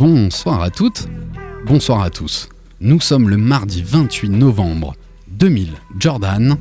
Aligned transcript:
Bonsoir 0.00 0.62
à 0.62 0.70
toutes, 0.70 1.08
bonsoir 1.66 2.00
à 2.00 2.08
tous. 2.08 2.48
Nous 2.80 3.02
sommes 3.02 3.28
le 3.28 3.36
mardi 3.36 3.82
28 3.82 4.30
novembre 4.30 4.96
2000 5.28 5.74
Jordan. 5.98 6.56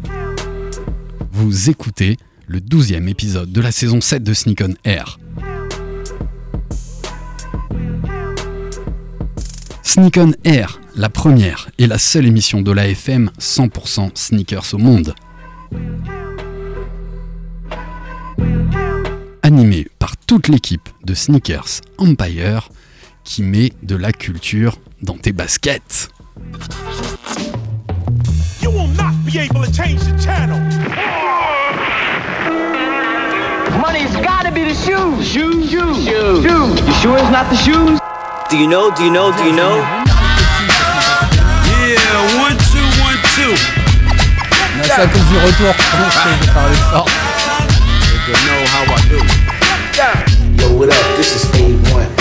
Vous 1.32 1.70
écoutez 1.70 2.18
le 2.48 2.60
12e 2.60 3.08
épisode 3.08 3.50
de 3.50 3.62
la 3.62 3.72
saison 3.72 4.02
7 4.02 4.24
de 4.24 4.34
Sneak 4.34 4.62
on 4.62 4.74
Air. 4.84 5.20
Sneak 9.84 10.18
on 10.18 10.34
Air, 10.44 10.82
la 10.98 11.08
première 11.08 11.70
et 11.78 11.88
la 11.88 11.98
seule 11.98 12.26
émission 12.26 12.62
de 12.62 12.74
la 12.74 12.90
FM 12.90 13.32
100% 13.40 14.12
sneakers 14.16 14.74
au 14.74 14.80
monde. 14.80 15.16
Animée 19.44 19.88
par 19.98 20.18
toute 20.18 20.50
l'équipe 20.50 20.90
de 21.06 21.14
Sneakers 21.14 21.80
Empire 22.00 22.70
qui 23.30 23.44
met 23.44 23.72
de 23.84 23.96
la 23.96 24.12
culture 24.12 24.80
dans 25.04 25.16
tes 25.16 25.32
baskets. 25.32 26.10
You 28.60 28.72
will 28.72 28.88
not 28.98 29.14
be 29.24 29.38
able 29.38 29.64
to 29.64 29.72
change 29.72 30.00
the 30.00 30.18
channel. 30.20 30.60
Money's 33.80 34.16
gotta 34.16 34.52
be 34.52 34.64
the 34.64 34.74
shoes. 34.74 35.24
Shoes, 35.24 35.70
shoes, 35.70 35.98
shoes. 36.04 36.44
shoes. 36.44 36.82
You 36.88 36.94
sure 37.04 37.18
it's 37.20 37.30
not 37.30 37.48
the 37.52 37.56
shoes? 37.56 38.00
Do 38.50 38.58
you 38.58 38.68
know? 38.68 38.90
Do 38.96 39.04
you 39.04 39.12
know? 39.12 39.32
Do 39.38 39.44
you 39.44 39.54
know? 39.56 39.78
Yeah, 41.70 42.42
one, 42.42 42.58
two, 42.74 42.82
one, 43.06 43.20
two. 43.38 43.54
C'est 44.82 45.02
à 45.02 45.06
cause 45.06 45.26
du 45.30 45.38
retour. 45.38 45.74
Je 46.10 46.46
vais 46.48 46.52
parler 46.52 46.76
fort. 46.92 47.08
You 48.28 48.34
know 48.34 48.66
how 48.74 48.86
I 48.90 49.02
do. 49.08 49.20
Yo, 50.60 50.74
what 50.74 50.90
up? 50.90 50.96
This 51.16 51.36
is 51.36 51.46
A1, 51.52 52.19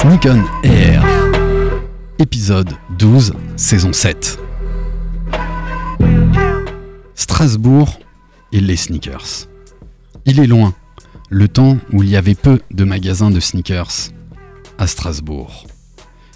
Sneak 0.00 0.28
on 0.30 0.42
Air. 0.62 1.04
Épisode 2.18 2.72
12, 2.98 3.34
saison 3.56 3.92
7. 3.92 4.38
Strasbourg 7.14 8.00
et 8.50 8.60
les 8.60 8.76
sneakers. 8.76 9.46
Il 10.24 10.40
est 10.40 10.46
loin, 10.46 10.72
le 11.28 11.48
temps 11.48 11.76
où 11.92 12.02
il 12.02 12.08
y 12.08 12.16
avait 12.16 12.34
peu 12.34 12.62
de 12.70 12.84
magasins 12.84 13.30
de 13.30 13.40
sneakers 13.40 14.08
à 14.78 14.86
Strasbourg. 14.86 15.66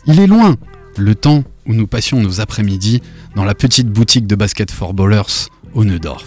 Il 0.05 0.21
est 0.21 0.27
loin, 0.27 0.57
le 0.99 1.15
temps 1.15 1.43
où 1.65 1.73
nous 1.73 1.87
passions 1.87 2.21
nos 2.21 2.43
après-midi 2.43 3.01
dans 3.35 3.45
la 3.45 3.55
petite 3.55 3.89
boutique 3.89 4.27
de 4.27 4.35
basket 4.35 4.71
for 4.71 4.93
ballers 4.93 5.49
au 5.73 5.85
Neudorf. 5.87 6.27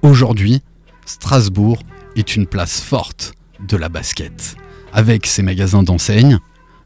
Aujourd'hui, 0.00 0.62
Strasbourg 1.04 1.82
est 2.16 2.34
une 2.34 2.46
place 2.46 2.80
forte 2.80 3.34
de 3.60 3.76
la 3.76 3.90
basket, 3.90 4.56
avec 4.94 5.26
ses 5.26 5.42
magasins 5.42 5.82
d'enseigne, 5.82 6.40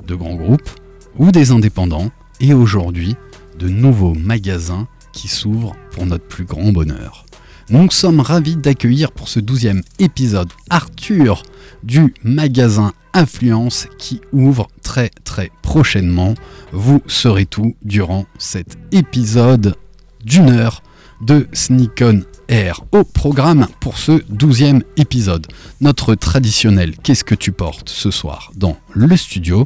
de 0.06 0.14
grands 0.14 0.34
groupes 0.34 0.70
ou 1.18 1.30
des 1.30 1.50
indépendants, 1.50 2.10
et 2.40 2.54
aujourd'hui 2.54 3.16
de 3.58 3.68
nouveaux 3.68 4.14
magasins 4.14 4.88
qui 5.12 5.28
s'ouvrent 5.28 5.76
pour 5.92 6.06
notre 6.06 6.26
plus 6.26 6.44
grand 6.44 6.72
bonheur. 6.72 7.26
Nous 7.70 7.90
sommes 7.90 8.20
ravis 8.20 8.56
d'accueillir 8.56 9.12
pour 9.12 9.28
ce 9.28 9.40
douzième 9.40 9.82
épisode 9.98 10.50
Arthur 10.68 11.42
du 11.82 12.14
magasin 12.24 12.92
Influence 13.14 13.86
qui 13.98 14.20
ouvre 14.32 14.68
très 14.82 15.10
très 15.24 15.50
prochainement. 15.62 16.34
Vous 16.72 17.02
saurez 17.06 17.46
tout 17.46 17.74
durant 17.82 18.26
cet 18.38 18.78
épisode 18.90 19.76
d'une 20.24 20.50
heure 20.50 20.82
de 21.20 21.46
Sneak 21.52 22.02
On 22.02 22.22
Air 22.52 22.82
au 22.92 23.02
programme 23.02 23.66
pour 23.80 23.96
ce 23.96 24.20
douzième 24.28 24.82
épisode. 24.98 25.46
Notre 25.80 26.14
traditionnel 26.14 26.94
Qu'est-ce 27.02 27.24
que 27.24 27.34
tu 27.34 27.50
portes 27.50 27.88
ce 27.88 28.10
soir 28.10 28.52
dans 28.54 28.76
le 28.92 29.16
studio? 29.16 29.64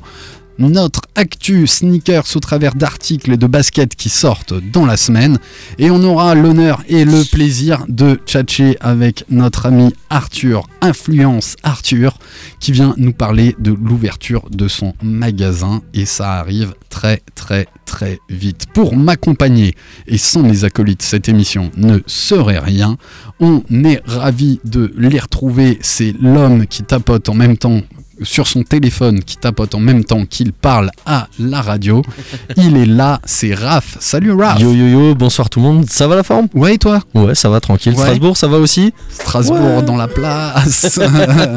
Notre 0.59 1.03
actu 1.15 1.67
sneakers 1.67 2.37
au 2.37 2.41
travers 2.41 2.75
d'articles 2.75 3.33
et 3.33 3.37
de 3.37 3.47
baskets 3.47 3.95
qui 3.95 4.09
sortent 4.09 4.55
dans 4.55 4.87
la 4.87 4.97
semaine. 4.97 5.39
Et 5.79 5.91
on 5.91 6.03
aura 6.03 6.35
l'honneur 6.35 6.83
et 6.89 7.05
le 7.05 7.25
plaisir 7.25 7.85
de 7.89 8.19
tchatcher 8.27 8.77
avec 8.81 9.25
notre 9.31 9.67
ami 9.67 9.93
Arthur, 10.11 10.67
Influence 10.81 11.57
Arthur, 11.63 12.19
qui 12.61 12.73
vient 12.73 12.95
nous 12.97 13.13
parler 13.13 13.57
de 13.59 13.73
l'ouverture 13.73 14.49
de 14.51 14.69
son 14.69 14.95
magasin. 15.03 15.83
Et 15.95 16.07
ça 16.07 16.35
arrive 16.35 16.75
très 16.89 17.23
très 17.35 17.67
très 17.85 18.19
vite. 18.29 18.67
Pour 18.75 18.97
m'accompagner, 18.97 19.75
et 20.07 20.19
sans 20.19 20.43
les 20.43 20.65
acolytes, 20.65 21.03
cette 21.03 21.29
émission 21.29 21.71
ne 21.77 22.01
serait 22.07 22.59
rien. 22.59 22.97
On 23.41 23.63
est 23.85 24.03
ravis 24.07 24.61
de 24.65 24.93
les 24.97 25.19
retrouver. 25.19 25.79
C'est 25.83 26.15
l'homme 26.21 26.67
qui 26.67 26.83
tapote 26.83 27.29
en 27.29 27.35
même 27.35 27.57
temps 27.57 27.83
sur 28.23 28.47
son 28.47 28.63
téléphone 28.63 29.23
qui 29.23 29.37
tapote 29.37 29.75
en 29.75 29.81
même 29.81 30.05
temps 30.05 30.25
qu'il 30.25 30.53
parle 30.53 30.91
à 31.05 31.29
la 31.39 31.61
radio. 31.63 32.03
Il 32.57 32.77
est 32.77 32.87
là, 32.87 33.21
c'est 33.25 33.55
Raph. 33.55 33.97
Salut 34.01 34.33
Raph. 34.33 34.61
Yo 34.61 34.73
yo 34.73 34.87
yo, 34.87 35.15
bonsoir 35.15 35.51
tout 35.51 35.61
le 35.61 35.67
monde. 35.67 35.91
Ça 35.91 36.09
va 36.09 36.17
la 36.17 36.23
forme? 36.23 36.49
Ouais, 36.55 36.75
et 36.75 36.79
toi? 36.79 37.01
Ouais, 37.15 37.35
ça 37.35 37.49
va 37.49 37.61
tranquille. 37.61 37.93
Ouais. 37.93 37.99
Strasbourg, 37.99 38.37
ça 38.37 38.49
va 38.49 38.59
aussi? 38.59 38.93
Strasbourg 39.11 39.57
Ouais. 39.61 39.83
dans 39.83 39.97
la 39.97 40.09
place. 40.09 40.99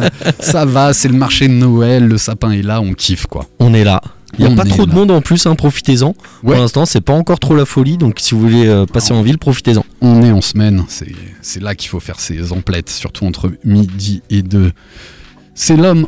Ça 0.39 0.65
va, 0.65 0.93
c'est 0.93 1.07
le 1.07 1.15
marché 1.15 1.47
de 1.47 1.53
Noël, 1.53 2.07
le 2.07 2.17
sapin 2.17 2.51
est 2.51 2.61
là, 2.61 2.81
on 2.81 2.93
kiffe 2.93 3.25
quoi. 3.25 3.45
On 3.59 3.73
est 3.73 3.83
là. 3.83 4.01
Il 4.37 4.41
n'y 4.45 4.45
a 4.45 4.53
On 4.53 4.55
pas 4.55 4.63
trop 4.65 4.85
de 4.85 4.93
monde 4.93 5.09
en 5.11 5.21
plus, 5.21 5.45
hein, 5.47 5.55
profitez-en. 5.55 6.09
Ouais. 6.43 6.53
Pour 6.53 6.61
l'instant, 6.61 6.85
c'est 6.85 7.01
pas 7.01 7.13
encore 7.13 7.39
trop 7.39 7.55
la 7.55 7.65
folie, 7.65 7.97
donc 7.97 8.19
si 8.19 8.35
vous 8.35 8.41
voulez 8.41 8.67
euh, 8.67 8.85
passer 8.85 9.11
en 9.13 9.21
ville, 9.21 9.37
profitez-en. 9.37 9.83
On 10.01 10.21
est 10.23 10.31
en 10.31 10.41
semaine, 10.41 10.83
c'est 11.41 11.61
là 11.61 11.73
qu'il 11.75 11.89
faut 11.89 11.99
faire 11.99 12.19
ses 12.19 12.51
emplettes, 12.51 12.89
surtout 12.89 13.25
entre 13.25 13.51
midi 13.65 14.21
et 14.29 14.41
deux. 14.43 14.71
C'est 15.55 15.75
l'homme 15.75 16.07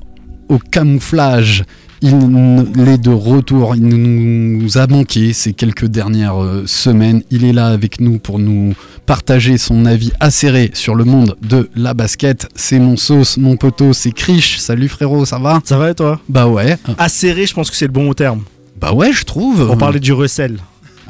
au 0.51 0.59
camouflage. 0.59 1.63
Il 2.03 2.88
est 2.88 2.97
de 2.97 3.12
retour, 3.12 3.75
il 3.75 3.88
nous 3.88 4.78
a 4.79 4.88
manqué 4.88 5.34
ces 5.34 5.53
quelques 5.53 5.85
dernières 5.85 6.41
euh, 6.41 6.63
semaines. 6.66 7.22
Il 7.29 7.45
est 7.45 7.53
là 7.53 7.67
avec 7.67 8.01
nous 8.01 8.17
pour 8.17 8.39
nous 8.39 8.73
partager 9.06 9.59
son 9.59 9.85
avis 9.85 10.11
acéré 10.19 10.72
sur 10.73 10.95
le 10.95 11.03
monde 11.03 11.38
de 11.47 11.69
la 11.75 11.94
basket. 11.94 12.47
C'est 12.56 12.79
mon 12.79 12.97
sauce, 12.97 13.38
mon 13.38 13.56
poteau, 13.56 13.94
c'est 13.94 14.11
Krish. 14.11 14.57
Salut 14.57 14.90
frérot, 14.90 15.25
ça 15.25 15.38
va? 15.38 15.61
Ça 15.63 15.78
va 15.78 15.91
et 15.91 15.95
toi? 15.95 16.19
Bah 16.28 16.47
ouais. 16.47 16.75
Acéré, 16.97 17.45
je 17.45 17.53
pense 17.53 17.69
que 17.69 17.78
c'est 17.78 17.85
le 17.85 17.94
bon 17.94 18.11
terme. 18.13 18.41
Bah 18.79 18.94
ouais, 18.94 19.13
je 19.13 19.23
trouve. 19.23 19.69
On 19.69 19.78
parlait 19.78 20.00
du 20.00 20.11
recel. 20.11 20.57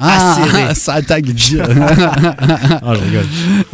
Ah, 0.01 0.73
ça 0.73 0.93
attaque. 0.93 1.25
Ah, 2.83 2.93
je 2.95 3.03
rigole. 3.03 3.25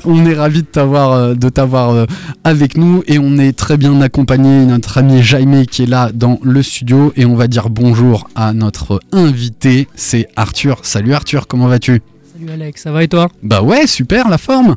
On 0.06 0.26
est 0.26 0.34
ravi 0.34 0.62
de 0.62 0.68
t'avoir 0.68 1.12
euh, 1.12 1.34
de 1.34 1.50
t'avoir 1.50 1.92
euh, 1.92 2.06
avec 2.44 2.78
nous 2.78 3.04
et 3.08 3.20
on 3.20 3.38
est 3.38 3.54
très 3.54 3.78
bien 3.78 4.02
accompagné 4.02 4.66
notre 4.66 4.98
ami 4.98 5.24
Jaime 5.24 5.66
qui 5.66 5.84
est 5.84 5.88
là 5.88 6.12
dans 6.14 6.40
le 6.44 6.62
studio 6.62 7.14
et 7.16 7.26
on 7.26 7.36
va 7.36 7.48
dire 7.48 7.70
bonjour 7.70 8.30
à 8.36 8.54
notre 8.54 9.00
invité, 9.12 9.88
c'est 9.96 10.28
Arthur. 10.36 10.80
Salut 10.84 11.14
Arthur, 11.14 11.48
comment 11.48 11.68
vas-tu? 11.68 12.02
Salut 12.34 12.52
Alex, 12.52 12.84
ça 12.84 12.92
va 12.92 13.04
et 13.04 13.08
toi? 13.08 13.30
Bah 13.44 13.62
ouais, 13.62 13.88
super 13.88 14.30
la 14.30 14.38
forme. 14.38 14.76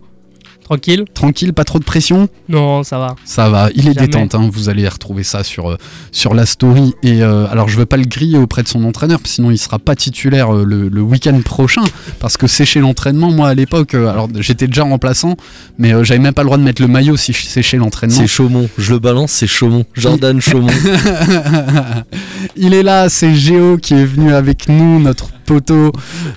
Tranquille 0.64 1.04
Tranquille, 1.14 1.52
pas 1.52 1.64
trop 1.64 1.78
de 1.78 1.84
pression. 1.84 2.28
Non, 2.48 2.82
ça 2.84 2.98
va. 2.98 3.16
Ça 3.24 3.48
va, 3.48 3.70
il 3.74 3.88
est 3.88 3.94
Jamais. 3.94 4.06
détente, 4.06 4.34
hein, 4.34 4.48
vous 4.52 4.68
allez 4.68 4.86
retrouver 4.88 5.22
ça 5.24 5.42
sur, 5.42 5.70
euh, 5.70 5.76
sur 6.12 6.34
la 6.34 6.46
story. 6.46 6.94
Et 7.02 7.22
euh, 7.22 7.46
alors 7.50 7.68
je 7.68 7.76
veux 7.76 7.86
pas 7.86 7.96
le 7.96 8.04
griller 8.04 8.38
auprès 8.38 8.62
de 8.62 8.68
son 8.68 8.84
entraîneur, 8.84 9.18
sinon 9.24 9.50
il 9.50 9.58
sera 9.58 9.78
pas 9.78 9.96
titulaire 9.96 10.54
euh, 10.54 10.64
le, 10.64 10.88
le 10.88 11.00
week-end 11.00 11.38
prochain. 11.44 11.82
Parce 12.20 12.36
que 12.36 12.46
sécher 12.46 12.80
l'entraînement, 12.80 13.30
moi 13.30 13.48
à 13.48 13.54
l'époque, 13.54 13.94
alors 13.94 14.28
j'étais 14.38 14.66
déjà 14.68 14.84
remplaçant, 14.84 15.36
mais 15.78 15.92
euh, 15.92 16.04
j'avais 16.04 16.20
même 16.20 16.34
pas 16.34 16.42
le 16.42 16.46
droit 16.46 16.58
de 16.58 16.62
mettre 16.62 16.82
le 16.82 16.88
maillot 16.88 17.16
si 17.16 17.32
je 17.32 17.42
séchais 17.44 17.76
l'entraînement. 17.76 18.16
C'est 18.16 18.26
Chaumont, 18.28 18.68
je 18.78 18.92
le 18.92 18.98
balance, 19.00 19.32
c'est 19.32 19.46
Chaumont. 19.48 19.84
Jordan 19.94 20.40
Chaumont. 20.40 20.68
il 22.56 22.74
est 22.74 22.82
là, 22.82 23.08
c'est 23.08 23.34
Géo 23.34 23.76
qui 23.78 23.94
est 23.94 24.04
venu 24.04 24.32
avec 24.32 24.68
nous, 24.68 25.00
notre 25.00 25.30
poteau. 25.46 25.92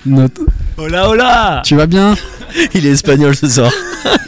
Notre... 0.06 0.42
Hola, 0.76 1.08
hola 1.08 1.62
Tu 1.64 1.76
vas 1.76 1.86
bien? 1.86 2.14
Il 2.74 2.86
est 2.86 2.90
espagnol 2.90 3.34
ce 3.34 3.48
soir. 3.48 3.72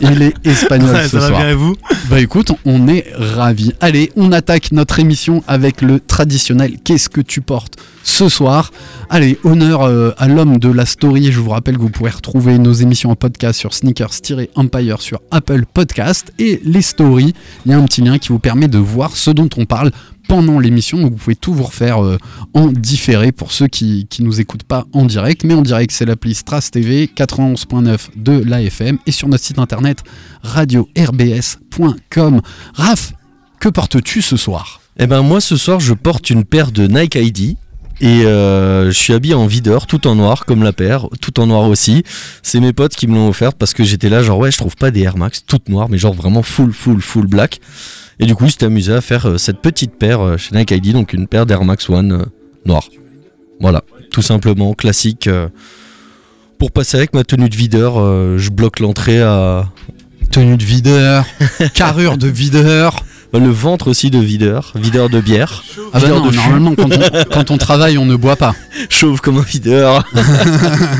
Il 0.00 0.22
est 0.22 0.34
espagnol 0.44 0.94
Ouais, 0.94 1.04
ce 1.04 1.20
Ça 1.20 1.30
va 1.30 1.30
bien 1.30 1.50
et 1.50 1.54
vous 1.54 1.74
Bah 2.08 2.20
écoute, 2.20 2.52
on 2.64 2.88
est 2.88 3.06
ravis. 3.14 3.72
Allez, 3.80 4.10
on 4.16 4.32
attaque 4.32 4.72
notre 4.72 4.98
émission 4.98 5.42
avec 5.46 5.82
le 5.82 6.00
traditionnel 6.00 6.76
Qu'est-ce 6.82 7.08
que 7.08 7.20
tu 7.20 7.40
portes? 7.40 7.76
ce 8.02 8.28
soir 8.28 8.70
Allez, 9.10 9.36
honneur 9.44 9.82
euh, 9.82 10.12
à 10.16 10.28
l'homme 10.28 10.58
de 10.58 10.68
la 10.68 10.86
story. 10.86 11.32
Je 11.32 11.40
vous 11.40 11.50
rappelle 11.50 11.76
que 11.76 11.80
vous 11.80 11.90
pourrez 11.90 12.10
retrouver 12.10 12.58
nos 12.58 12.72
émissions 12.72 13.10
en 13.10 13.16
podcast 13.16 13.58
sur 13.58 13.74
Sneakers-Empire 13.74 15.00
sur 15.02 15.20
Apple 15.30 15.64
Podcast 15.72 16.32
et 16.38 16.60
les 16.64 16.82
stories. 16.82 17.34
Il 17.64 17.72
y 17.72 17.74
a 17.74 17.78
un 17.78 17.84
petit 17.84 18.02
lien 18.02 18.18
qui 18.18 18.28
vous 18.28 18.38
permet 18.38 18.68
de 18.68 18.78
voir 18.78 19.16
ce 19.16 19.30
dont 19.30 19.48
on 19.56 19.64
parle 19.64 19.90
pendant 20.28 20.58
l'émission. 20.58 20.98
Donc 20.98 21.12
vous 21.12 21.18
pouvez 21.18 21.36
tout 21.36 21.54
vous 21.54 21.64
refaire 21.64 22.04
euh, 22.04 22.18
en 22.54 22.68
différé 22.68 23.32
pour 23.32 23.52
ceux 23.52 23.68
qui, 23.68 24.06
qui 24.08 24.22
nous 24.22 24.40
écoutent 24.40 24.64
pas 24.64 24.86
en 24.92 25.04
direct. 25.04 25.44
Mais 25.44 25.54
en 25.54 25.62
direct, 25.62 25.92
c'est 25.92 26.04
l'appli 26.04 26.34
Stras 26.34 26.68
TV 26.70 27.10
91.9 27.14 28.08
de 28.16 28.42
l'AFM 28.44 28.98
et 29.06 29.12
sur 29.12 29.28
notre 29.28 29.44
site 29.44 29.58
internet 29.58 30.02
radio-rbs.com. 30.42 32.40
Raph, 32.74 33.12
que 33.60 33.68
portes-tu 33.68 34.22
ce 34.22 34.36
soir? 34.36 34.80
Eh 34.98 35.06
ben 35.06 35.20
moi 35.22 35.42
ce 35.42 35.56
soir 35.56 35.78
je 35.78 35.92
porte 35.92 36.30
une 36.30 36.44
paire 36.44 36.72
de 36.72 36.86
Nike 36.86 37.16
ID. 37.16 37.56
Et 38.00 38.26
euh, 38.26 38.90
je 38.90 38.98
suis 38.98 39.14
habillé 39.14 39.34
en 39.34 39.46
videur, 39.46 39.86
tout 39.86 40.06
en 40.06 40.14
noir, 40.14 40.44
comme 40.44 40.62
la 40.62 40.74
paire, 40.74 41.06
tout 41.22 41.40
en 41.40 41.46
noir 41.46 41.62
aussi. 41.62 42.02
C'est 42.42 42.60
mes 42.60 42.74
potes 42.74 42.94
qui 42.94 43.06
me 43.06 43.14
l'ont 43.14 43.28
offert 43.28 43.54
parce 43.54 43.72
que 43.72 43.84
j'étais 43.84 44.10
là, 44.10 44.22
genre 44.22 44.38
ouais, 44.38 44.50
je 44.50 44.58
trouve 44.58 44.76
pas 44.76 44.90
des 44.90 45.00
Air 45.00 45.16
Max 45.16 45.42
toutes 45.46 45.70
noires, 45.70 45.88
mais 45.88 45.96
genre 45.96 46.12
vraiment 46.12 46.42
full, 46.42 46.74
full, 46.74 47.00
full 47.00 47.26
black. 47.26 47.60
Et 48.18 48.26
du 48.26 48.34
coup, 48.34 48.48
j'étais 48.48 48.66
amusé 48.66 48.92
à 48.92 49.00
faire 49.00 49.26
euh, 49.26 49.38
cette 49.38 49.60
petite 49.60 49.94
paire 49.96 50.20
euh, 50.20 50.36
chez 50.36 50.56
Nike 50.56 50.70
ID, 50.70 50.92
donc 50.92 51.12
une 51.12 51.26
paire 51.26 51.44
d'Air 51.44 51.64
Max 51.64 51.88
One 51.90 52.12
euh, 52.12 52.24
noire. 52.64 52.88
Voilà, 53.60 53.82
tout 54.10 54.22
simplement, 54.22 54.74
classique. 54.74 55.30
pour 56.58 56.72
passer 56.72 56.98
avec 56.98 57.14
ma 57.14 57.24
tenue 57.24 57.48
de 57.48 57.56
videur, 57.56 57.94
je 58.36 58.50
bloque 58.50 58.80
l'entrée 58.80 59.22
à 59.22 59.70
Tenue 60.30 60.56
de 60.56 60.64
videur, 60.64 61.24
carrure 61.74 62.18
de 62.18 62.28
videur. 62.28 63.02
le 63.32 63.48
ventre 63.48 63.88
aussi 63.88 64.10
de 64.10 64.18
videur, 64.18 64.72
videur 64.74 65.08
de 65.08 65.20
bière, 65.20 65.62
Ah 65.78 65.80
bah 65.94 65.98
videur 66.00 66.18
non, 66.20 66.30
de 66.30 66.36
normalement 66.36 66.74
quand 66.74 66.90
on, 66.92 67.24
quand 67.32 67.50
on 67.50 67.56
travaille, 67.56 67.96
on 67.96 68.04
ne 68.04 68.16
boit 68.16 68.36
pas. 68.36 68.54
chauve 68.90 69.20
comme 69.20 69.38
un 69.38 69.42
videur. 69.42 70.04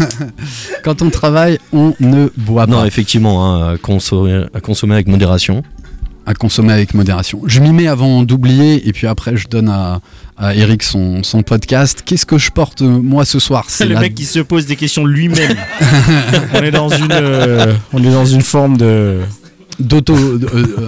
Quand 0.82 1.02
on 1.02 1.10
travaille, 1.10 1.58
on 1.72 1.92
ne 2.00 2.30
boit 2.36 2.66
non, 2.66 2.78
pas. 2.78 2.86
effectivement, 2.86 3.44
hein, 3.44 3.74
à, 3.74 3.76
consommer, 3.76 4.44
à 4.54 4.60
consommer 4.60 4.94
avec 4.94 5.08
modération. 5.08 5.62
À 6.28 6.34
consommer 6.34 6.72
avec 6.72 6.92
modération. 6.92 7.40
Je 7.46 7.60
m'y 7.60 7.72
mets 7.72 7.86
avant 7.86 8.24
d'oublier 8.24 8.88
et 8.88 8.92
puis 8.92 9.06
après 9.06 9.36
je 9.36 9.46
donne 9.46 9.68
à, 9.68 10.00
à 10.36 10.56
Eric 10.56 10.82
son, 10.82 11.22
son 11.22 11.42
podcast. 11.44 12.02
Qu'est-ce 12.04 12.26
que 12.26 12.36
je 12.36 12.50
porte 12.50 12.82
euh, 12.82 13.00
moi 13.00 13.24
ce 13.24 13.38
soir? 13.38 13.66
C'est 13.68 13.86
le 13.86 13.94
la- 13.94 14.00
mec 14.00 14.14
qui 14.16 14.24
se 14.24 14.40
pose 14.40 14.66
des 14.66 14.74
questions 14.74 15.04
lui-même. 15.04 15.56
on 16.54 16.62
est 16.64 16.72
dans 16.72 16.88
une, 16.88 17.12
euh, 17.12 17.72
on 17.92 18.02
est 18.02 18.10
dans 18.10 18.26
une 18.26 18.42
forme 18.42 18.76
de. 18.76 19.20
D'auto. 19.78 20.14
euh, 20.14 20.40
euh, 20.54 20.86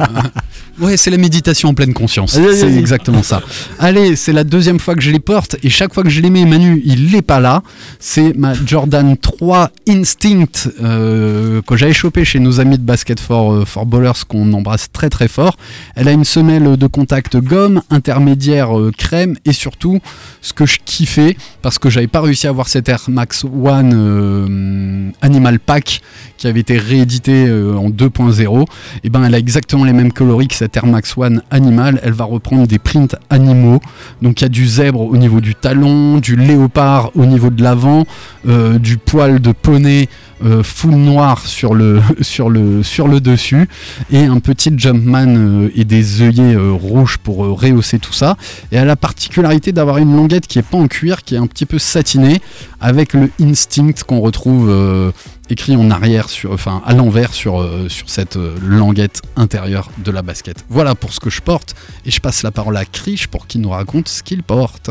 ouais, 0.81 0.97
c'est 0.97 1.11
la 1.11 1.19
méditation 1.19 1.71
en 1.71 1.75
pleine 1.75 1.93
conscience. 1.93 2.33
C'est 2.33 2.77
exactement 2.77 3.23
ça. 3.23 3.43
Allez, 3.79 4.17
c'est 4.17 4.33
la 4.33 4.45
deuxième 4.45 4.79
fois 4.79 4.95
que 4.95 5.01
je 5.03 5.11
les 5.11 5.21
porte 5.21 5.57
et 5.63 5.71
chaque 5.71 5.93
fois 5.95 6.03
que 6.03 6.09
je 6.09 6.21
les 6.21 6.31
mets, 6.31 6.45
Manu, 6.45 6.83
il 6.85 7.11
n'est 7.11 7.23
pas 7.23 7.41
là. 7.41 7.63
C'est 7.99 8.37
ma 8.37 8.55
Jordan 8.55 9.17
3 9.17 9.71
Instinct 9.89 10.69
euh, 10.83 11.61
que 11.63 11.77
j'avais 11.77 11.93
chopé 11.93 12.25
chez 12.25 12.39
nos 12.41 12.61
amis 12.61 12.79
de 12.79 12.83
Basket 12.83 13.21
for, 13.21 13.67
for 13.67 13.87
Ballers 13.87 14.25
qu'on 14.27 14.53
embrasse 14.53 14.91
très 14.93 15.11
très 15.11 15.29
fort. 15.29 15.57
Elle 15.95 16.09
a 16.09 16.13
une 16.13 16.25
semelle 16.25 16.77
de 16.77 16.87
contact 16.87 17.37
gomme, 17.37 17.83
intermédiaire 17.91 18.71
crème 18.97 19.37
et 19.45 19.53
surtout 19.53 20.01
ce 20.41 20.53
que 20.53 20.67
je 20.67 20.79
kiffais 20.85 21.37
parce 21.63 21.79
que 21.79 21.91
j'avais 21.91 22.07
pas 22.07 22.21
réussi 22.21 22.47
à 22.47 22.51
avoir 22.51 22.69
cette 22.69 22.89
Air 22.89 23.05
Max 23.09 23.45
One 23.45 23.93
euh, 23.95 25.11
Animal 25.23 25.59
Pack 25.59 26.01
qui 26.37 26.47
avait 26.47 26.61
été 26.61 26.79
réédité 26.79 27.45
en 27.51 27.91
2.0 27.91 28.67
et 29.05 29.11
ben 29.11 29.23
elle 29.25 29.35
a 29.35 29.39
exactement 29.39 29.85
les 29.85 29.93
mêmes 29.93 30.13
coloris 30.13 30.49
que 30.49 30.55
cette 30.55 30.77
Air 30.77 30.87
Max 30.87 31.17
One 31.17 31.43
Animal. 31.51 32.01
Elle 32.03 32.13
va 32.13 32.25
reprendre 32.25 32.67
des 32.67 32.79
prints 32.79 33.15
animaux. 33.31 33.81
Donc 34.23 34.41
il 34.41 34.45
y 34.45 34.47
a 34.47 34.49
du 34.49 34.67
zèbre 34.67 35.01
au 35.01 35.17
niveau 35.17 35.41
du 35.41 35.55
talon, 35.55 36.19
du 36.19 36.37
léopard 36.37 37.11
au 37.15 37.27
niveau 37.27 37.51
de 37.51 37.63
l'avant, 37.63 38.07
euh, 38.49 38.79
du 38.79 38.99
poil 38.99 39.41
de 39.41 39.53
poney 39.53 40.09
euh, 40.45 40.63
full 40.63 40.93
noir 40.93 41.45
sur 41.47 41.75
le, 41.75 42.01
dessus 43.21 43.69
et 44.13 44.25
un 44.25 44.39
petit 44.39 44.73
Jumpman 44.77 45.27
euh, 45.37 45.71
et 45.75 45.85
des 45.85 46.23
œillets 46.23 46.57
rouges 46.57 47.19
pour 47.19 47.39
rehausser 47.39 47.99
tout 47.99 48.13
ça. 48.13 48.37
Et 48.71 48.77
elle 48.77 48.83
a 48.83 48.85
la 48.85 48.97
particularité 48.97 49.73
d'avoir 49.73 49.99
une 49.99 50.15
languette 50.15 50.47
qui 50.47 50.59
est 50.59 50.63
pas 50.63 50.79
en 50.79 50.87
cuir, 50.87 51.25
qui 51.25 51.35
est 51.35 51.39
un 51.39 51.47
petit 51.47 51.67
peu 51.67 51.79
satinée 51.79 52.41
avec 52.81 53.13
le 53.13 53.31
Instinct 53.41 54.05
qu'on 54.07 54.21
retrouve 54.21 55.13
écrit 55.51 55.77
en 55.77 55.91
arrière, 55.91 56.29
sur, 56.29 56.53
enfin 56.53 56.83
à 56.87 56.95
l'envers 56.95 57.33
sur, 57.33 57.61
euh, 57.61 57.89
sur 57.89 58.09
cette 58.11 58.37
euh, 58.37 58.55
languette 58.63 59.23
intérieure 59.37 59.91
de 59.99 60.11
la 60.11 60.23
basket. 60.23 60.65
Voilà 60.69 60.95
pour 60.95 61.13
ce 61.13 61.21
que 61.21 61.31
je 61.31 61.41
porte 61.41 61.75
et 62.05 62.11
je 62.11 62.21
passe 62.21 62.43
la 62.43 62.51
parole 62.51 62.77
à 62.77 62.85
Krish 62.85 63.27
pour 63.29 63.47
qu'il 63.47 63.61
nous 63.61 63.71
raconte 63.71 64.09
ce 64.09 64.23
qu'il 64.23 64.43
porte. 64.43 64.91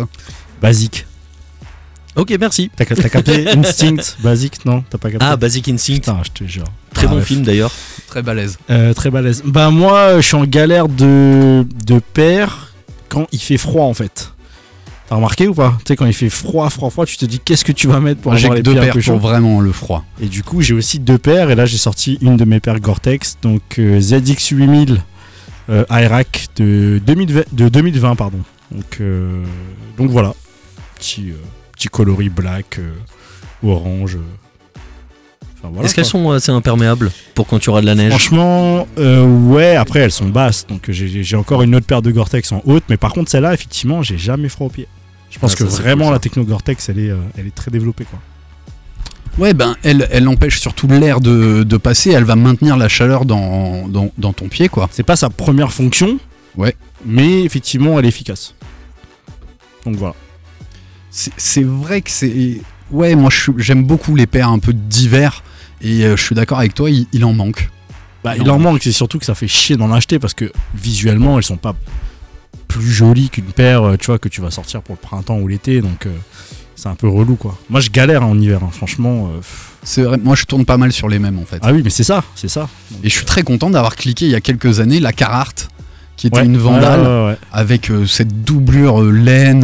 Basique. 0.61 1.05
Ok, 2.15 2.35
merci. 2.39 2.71
T'as 2.75 2.85
capté 2.85 3.47
Instinct 3.55 4.15
Basique 4.23 4.65
Non, 4.65 4.83
t'as 4.89 4.97
pas 4.97 5.11
capté 5.11 5.25
Ah, 5.29 5.35
Basic 5.35 5.67
Instinct. 5.69 5.93
Putain, 5.95 6.19
je 6.23 6.31
te 6.31 6.43
jure. 6.45 6.63
Très 6.93 7.05
Ah, 7.05 7.09
bon 7.09 7.17
ouais. 7.17 7.21
film 7.21 7.43
d'ailleurs. 7.43 7.71
Très 8.07 8.23
balèze. 8.23 8.57
Euh, 8.71 8.93
très 8.95 9.11
balèze. 9.11 9.43
Bah 9.45 9.69
moi, 9.69 10.15
je 10.19 10.25
suis 10.25 10.35
en 10.35 10.45
galère 10.45 10.87
de, 10.87 11.63
de 11.85 11.99
paire 11.99 12.73
quand 13.09 13.27
il 13.31 13.39
fait 13.39 13.57
froid 13.59 13.85
en 13.85 13.93
fait. 13.93 14.31
T'as 15.09 15.15
remarqué 15.15 15.47
ou 15.47 15.53
pas? 15.53 15.75
Tu 15.79 15.83
sais, 15.87 15.95
quand 15.95 16.05
il 16.05 16.13
fait 16.13 16.29
froid, 16.29 16.69
froid, 16.69 16.89
froid, 16.89 17.05
tu 17.05 17.15
te 17.15 17.25
dis 17.25 17.39
qu'est-ce 17.39 17.63
que 17.63 17.71
tu 17.71 17.87
vas 17.87 17.99
mettre 18.01 18.19
pour 18.21 18.35
J'ai 18.35 18.45
avoir 18.45 18.57
les 18.57 18.63
deux 18.63 18.73
paires 18.73 18.93
pour 19.05 19.19
vraiment 19.19 19.61
le 19.61 19.71
froid. 19.71 20.03
Et 20.21 20.27
du 20.27 20.43
coup, 20.43 20.61
j'ai 20.61 20.73
aussi 20.73 20.99
deux 20.99 21.17
paires. 21.17 21.49
Et 21.49 21.55
là, 21.55 21.65
j'ai 21.65 21.77
sorti 21.77 22.17
une 22.21 22.35
de 22.35 22.43
mes 22.43 22.59
paires 22.59 22.79
Gore-Tex, 22.81 23.37
donc 23.41 23.61
euh, 23.79 23.99
ZX8000 24.01 24.97
euh, 25.69 25.85
Airac 25.89 26.47
de 26.57 26.99
2020, 27.05 27.43
de 27.53 27.69
2020 27.69 28.15
pardon. 28.15 28.39
Donc, 28.71 28.97
euh, 28.99 29.41
donc 29.97 30.09
voilà, 30.09 30.33
petit, 30.95 31.29
euh, 31.29 31.35
petit 31.73 31.87
coloris 31.87 32.29
black, 32.29 32.79
euh, 32.79 32.91
orange. 33.63 34.15
euh. 34.15 34.79
Enfin, 35.59 35.69
voilà, 35.71 35.85
Est-ce 35.85 35.95
qu'elles 35.95 36.05
sont 36.05 36.29
assez 36.31 36.51
imperméables 36.51 37.11
pour 37.33 37.47
quand 37.47 37.59
tu 37.59 37.69
auras 37.69 37.79
de 37.81 37.85
la 37.85 37.95
neige? 37.95 38.09
Franchement, 38.09 38.87
euh, 38.99 39.25
ouais, 39.25 39.75
après 39.77 39.99
elles 40.01 40.11
sont 40.11 40.27
basses, 40.29 40.67
donc 40.67 40.83
j'ai 40.89 41.23
j'ai 41.23 41.35
encore 41.37 41.63
une 41.63 41.73
autre 41.75 41.85
paire 41.87 42.01
de 42.01 42.11
Gore-Tex 42.11 42.51
en 42.51 42.61
haute, 42.65 42.83
mais 42.89 42.97
par 42.97 43.13
contre 43.13 43.31
celle-là, 43.31 43.53
effectivement, 43.53 44.03
j'ai 44.03 44.17
jamais 44.17 44.49
froid 44.49 44.67
aux 44.67 44.71
pieds. 44.71 44.87
Je 45.29 45.39
pense 45.39 45.53
Ah, 45.53 45.57
que 45.57 45.63
vraiment 45.65 46.05
cool, 46.05 46.13
la 46.13 46.19
techno 46.19 46.43
Gore-Tex, 46.43 46.89
elle 46.89 46.99
est, 46.99 47.09
euh, 47.09 47.17
elle 47.37 47.47
est 47.47 47.55
très 47.55 47.71
développée 47.71 48.05
quoi. 48.05 48.19
Ouais, 49.37 49.53
ben 49.53 49.75
elle, 49.83 50.07
elle 50.11 50.27
empêche 50.27 50.59
surtout 50.59 50.87
l'air 50.87 51.21
de, 51.21 51.61
de 51.63 51.77
passer, 51.77 52.09
elle 52.11 52.23
va 52.23 52.35
maintenir 52.35 52.75
la 52.75 52.87
chaleur 52.87 53.25
dans, 53.25 53.87
dans, 53.87 54.09
dans 54.17 54.33
ton 54.33 54.47
pied, 54.47 54.67
quoi. 54.67 54.89
C'est 54.91 55.03
pas 55.03 55.15
sa 55.15 55.29
première 55.29 55.71
fonction, 55.71 56.17
Ouais. 56.55 56.75
mais 57.05 57.43
effectivement, 57.43 57.99
elle 57.99 58.05
est 58.05 58.09
efficace. 58.09 58.55
Donc 59.85 59.95
voilà. 59.95 60.15
C'est 61.11 61.63
vrai 61.63 62.01
que 62.01 62.09
c'est. 62.11 62.61
Ouais, 62.91 63.15
moi 63.15 63.29
j'aime 63.57 63.83
beaucoup 63.83 64.15
les 64.15 64.27
paires 64.27 64.49
un 64.49 64.59
peu 64.59 64.71
d'hiver 64.73 65.43
et 65.81 66.03
euh, 66.05 66.15
je 66.15 66.23
suis 66.23 66.35
d'accord 66.35 66.59
avec 66.59 66.73
toi, 66.73 66.89
il, 66.89 67.05
il 67.11 67.25
en 67.25 67.33
manque. 67.33 67.69
Bah, 68.23 68.35
il 68.37 68.49
en 68.49 68.59
manque, 68.59 68.81
c'est 68.83 68.91
surtout 68.91 69.19
que 69.19 69.25
ça 69.25 69.35
fait 69.35 69.47
chier 69.47 69.77
d'en 69.77 69.91
acheter 69.91 70.19
parce 70.19 70.33
que 70.33 70.51
visuellement, 70.73 71.37
elles 71.37 71.43
sont 71.43 71.57
pas 71.57 71.75
plus 72.67 72.91
jolies 72.91 73.29
qu'une 73.29 73.45
paire, 73.45 73.83
euh, 73.83 73.97
tu 73.97 74.07
vois, 74.07 74.19
que 74.19 74.29
tu 74.29 74.41
vas 74.41 74.51
sortir 74.51 74.81
pour 74.81 74.95
le 74.95 75.07
printemps 75.07 75.37
ou 75.39 75.47
l'été, 75.47 75.81
donc 75.81 76.05
euh, 76.05 76.11
c'est 76.75 76.89
un 76.89 76.95
peu 76.95 77.07
relou 77.07 77.35
quoi. 77.35 77.57
Moi, 77.69 77.79
je 77.79 77.89
galère 77.89 78.23
hein, 78.23 78.27
en 78.27 78.39
hiver, 78.39 78.59
hein, 78.63 78.69
franchement. 78.71 79.29
euh, 79.33 79.37
pff. 79.37 79.71
C'est 79.83 80.01
vrai, 80.03 80.17
moi 80.21 80.35
je 80.35 80.43
tourne 80.43 80.65
pas 80.65 80.75
mal 80.77 80.91
sur 80.91 81.07
les 81.07 81.17
mêmes 81.17 81.39
en 81.39 81.45
fait. 81.45 81.59
Ah 81.61 81.71
oui, 81.71 81.81
mais 81.83 81.89
c'est 81.89 82.03
ça, 82.03 82.23
c'est 82.35 82.49
ça. 82.49 82.67
Et 83.03 83.09
je 83.09 83.15
suis 83.15 83.25
très 83.25 83.43
content 83.43 83.69
d'avoir 83.69 83.95
cliqué 83.95 84.25
il 84.25 84.31
y 84.31 84.35
a 84.35 84.41
quelques 84.41 84.81
années 84.81 84.99
la 84.99 85.13
Carhartt, 85.13 85.69
qui 86.17 86.27
était 86.27 86.39
Ouais, 86.39 86.45
une 86.45 86.57
Vandale. 86.57 86.99
ouais, 87.01 87.07
ouais, 87.07 87.25
ouais. 87.31 87.37
avec 87.53 87.89
euh, 87.89 88.05
cette 88.05 88.43
doublure 88.43 89.01
euh, 89.01 89.11
laine 89.11 89.63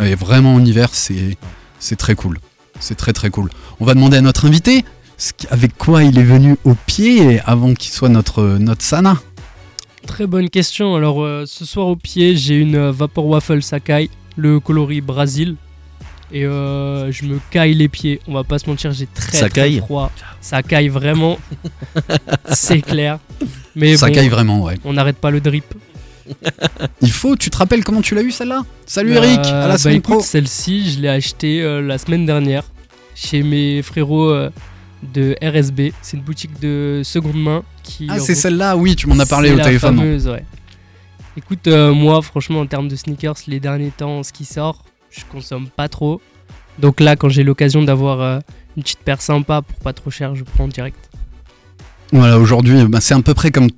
Ah 0.00 0.04
et, 0.04 0.10
et 0.10 0.14
vraiment 0.16 0.54
en 0.54 0.64
hiver 0.64 0.88
c'est 0.92 1.36
c'est 1.78 1.94
très 1.96 2.14
cool 2.16 2.38
c'est 2.80 2.94
très 2.96 3.12
très 3.12 3.30
cool 3.30 3.50
on 3.78 3.84
va 3.84 3.94
demander 3.94 4.16
à 4.16 4.22
notre 4.22 4.46
invité 4.46 4.84
avec 5.50 5.76
quoi 5.78 6.02
il 6.02 6.18
est 6.18 6.22
venu 6.24 6.56
au 6.64 6.74
pied 6.74 7.38
avant 7.44 7.74
qu'il 7.74 7.92
soit 7.92 8.08
notre 8.08 8.42
notre 8.58 8.82
Sana 8.82 9.18
Très 10.06 10.26
bonne 10.26 10.50
question. 10.50 10.94
Alors, 10.94 11.22
euh, 11.22 11.44
ce 11.46 11.64
soir 11.64 11.86
au 11.88 11.96
pied, 11.96 12.36
j'ai 12.36 12.56
une 12.56 12.76
euh, 12.76 12.92
Vapor 12.92 13.26
Waffle 13.26 13.62
Sakai, 13.62 14.10
le 14.36 14.60
coloris 14.60 15.00
Brésil. 15.00 15.56
Et 16.32 16.44
euh, 16.44 17.12
je 17.12 17.24
me 17.24 17.38
caille 17.50 17.74
les 17.74 17.88
pieds. 17.88 18.20
On 18.26 18.34
va 18.34 18.44
pas 18.44 18.58
se 18.58 18.68
mentir, 18.68 18.92
j'ai 18.92 19.06
très, 19.06 19.38
Ça 19.38 19.48
très 19.48 19.60
caille 19.60 19.78
froid. 19.78 20.10
Ça 20.40 20.62
caille 20.62 20.88
vraiment. 20.88 21.38
C'est 22.50 22.80
clair. 22.80 23.18
Mais 23.76 23.96
ça 23.96 24.08
bon, 24.08 24.14
caille 24.14 24.28
vraiment 24.28 24.62
ouais 24.62 24.78
on 24.84 24.92
n'arrête 24.92 25.16
pas 25.16 25.30
le 25.30 25.40
drip. 25.40 25.64
il 27.02 27.10
faut 27.10 27.36
tu 27.36 27.50
te 27.50 27.56
rappelles 27.56 27.84
comment 27.84 28.00
tu 28.00 28.14
l'as 28.14 28.22
eu 28.22 28.30
celle-là? 28.30 28.62
Salut 28.86 29.12
Eric 29.12 29.40
à 29.40 29.66
la 29.66 29.68
bah 29.68 29.78
semaine 29.78 29.96
écoute, 29.96 30.14
pro 30.14 30.20
Celle-ci, 30.22 30.90
je 30.92 31.00
l'ai 31.00 31.08
achetée 31.08 31.62
euh, 31.62 31.82
la 31.82 31.98
semaine 31.98 32.24
dernière 32.24 32.64
chez 33.14 33.42
mes 33.42 33.82
frérots 33.82 34.30
euh, 34.30 34.50
de 35.12 35.36
RSB. 35.42 35.92
C'est 36.02 36.16
une 36.16 36.22
boutique 36.22 36.58
de 36.60 37.02
seconde 37.04 37.42
main 37.42 37.62
qui. 37.82 38.06
ah 38.10 38.18
c'est 38.18 38.34
celle-là 38.34 38.76
oui 38.76 38.96
tu 38.96 39.06
m'en 39.08 39.18
as 39.18 39.26
parlé 39.26 39.52
au 39.52 39.56
la 39.56 39.64
téléphone 39.64 39.96
fameuse, 39.96 40.28
ouais. 40.28 40.44
Écoute, 41.36 41.66
euh, 41.66 41.92
moi, 41.92 42.22
franchement, 42.22 42.60
en 42.60 42.66
termes 42.66 42.86
de 42.86 42.94
sneakers, 42.94 43.34
les 43.48 43.58
derniers 43.58 43.90
temps, 43.90 44.22
ce 44.22 44.32
qui 44.32 44.44
sort, 44.44 44.84
je 45.10 45.22
consomme 45.30 45.66
pas 45.68 45.88
trop. 45.88 46.20
Donc 46.78 47.00
là, 47.00 47.16
quand 47.16 47.28
j'ai 47.28 47.42
l'occasion 47.42 47.82
d'avoir 47.82 48.20
euh, 48.20 48.38
une 48.76 48.84
petite 48.84 49.00
paire 49.00 49.20
sympa 49.20 49.60
pour 49.62 49.76
pas 49.80 49.92
trop 49.92 50.10
cher, 50.10 50.36
je 50.36 50.44
prends 50.44 50.68
direct. 50.68 51.10
voilà 52.12 52.38
aujourd'hui 52.38 52.84
bah, 52.86 53.00
c'est 53.00 53.14
à 53.14 53.20
peu 53.22 53.34
près 53.34 53.50
comme 53.50 53.68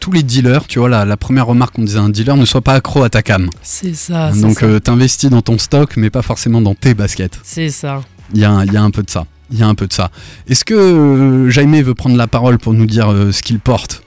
tous 0.00 0.12
les 0.12 0.22
dealers 0.22 0.66
tu 0.66 0.78
vois 0.78 0.88
la, 0.88 1.04
la 1.04 1.16
première 1.18 1.46
remarque 1.46 1.74
qu'on 1.74 1.82
disait 1.82 1.98
à 1.98 2.02
un 2.02 2.08
dealer 2.08 2.36
ne 2.36 2.44
sois 2.46 2.60
pas 2.62 2.74
accro 2.74 3.02
à 3.02 3.10
ta 3.10 3.22
cam 3.22 3.50
C'est 3.62 3.94
ça, 3.94 4.30
donc 4.32 4.62
euh, 4.62 4.78
t'investis 4.78 5.28
dans 5.28 5.42
ton 5.42 5.58
stock 5.58 5.96
mais 5.98 6.08
pas 6.08 6.22
forcément 6.22 6.62
dans 6.62 6.74
tes 6.74 6.94
baskets 6.94 7.38
C'est 7.42 7.68
ça. 7.70 8.00
Il 8.34 8.40
y, 8.40 8.44
a 8.44 8.50
un- 8.50 8.64
il 8.64 8.72
y 8.72 8.76
a 8.76 8.82
un 8.82 8.90
peu 8.90 9.02
de 9.02 9.10
ça. 9.10 9.24
Il 9.50 9.58
y 9.58 9.62
a 9.62 9.66
un 9.66 9.74
peu 9.74 9.86
de 9.86 9.92
ça. 9.92 10.10
Est-ce 10.48 10.64
que 10.64 10.74
euh, 10.74 11.50
Jaime 11.50 11.80
veut 11.82 11.94
prendre 11.94 12.16
la 12.16 12.26
parole 12.26 12.58
pour 12.58 12.72
nous 12.72 12.86
dire 12.86 13.10
euh, 13.12 13.32
ce 13.32 13.42
qu'il 13.42 13.58
porte? 13.60 14.02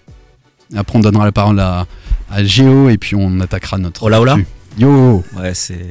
Après, 0.75 0.97
on 0.97 1.01
donnera 1.01 1.25
la 1.25 1.31
parole 1.31 1.59
à, 1.59 1.85
à 2.31 2.43
Géo 2.43 2.89
et 2.89 2.97
puis 2.97 3.15
on 3.15 3.39
attaquera 3.41 3.77
notre. 3.77 4.03
Hola, 4.03 4.19
hola. 4.21 4.37
Yo 4.79 5.23
Ouais, 5.37 5.53
c'est 5.53 5.85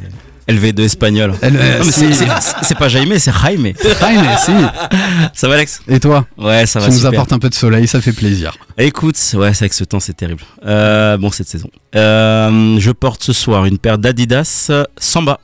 LV2 0.49 0.81
espagnol. 0.83 1.35
C'est- 1.41 2.75
pas 2.79 2.89
Jaime, 2.89 3.19
c'est 3.19 3.33
Jaime. 3.33 3.73
Jaime, 4.01 4.27
si. 4.45 4.53
Ça 5.33 5.49
va, 5.49 5.55
Alex? 5.55 5.81
Et 5.89 6.01
toi? 6.01 6.27
Ouais, 6.37 6.67
ça 6.67 6.81
Tu 6.81 6.87
va. 6.87 6.91
nous 6.91 6.97
super. 6.99 7.11
apportes 7.13 7.33
un 7.33 7.39
peu 7.39 7.49
de 7.49 7.55
soleil, 7.55 7.87
ça 7.87 8.01
fait 8.01 8.13
plaisir. 8.13 8.57
Écoute, 8.77 9.17
ouais, 9.35 9.55
c'est 9.55 9.63
avec 9.65 9.73
ce 9.73 9.85
temps, 9.85 10.01
c'est 10.01 10.13
terrible. 10.17 10.43
Euh, 10.67 11.17
bon, 11.17 11.31
cette 11.31 11.49
saison. 11.49 11.71
Euh, 11.97 12.77
je 12.79 12.91
porte 12.91 13.23
ce 13.23 13.33
soir 13.33 13.65
une 13.65 13.79
paire 13.79 13.97
d'Adidas 13.99 14.71
Samba. 14.99 15.39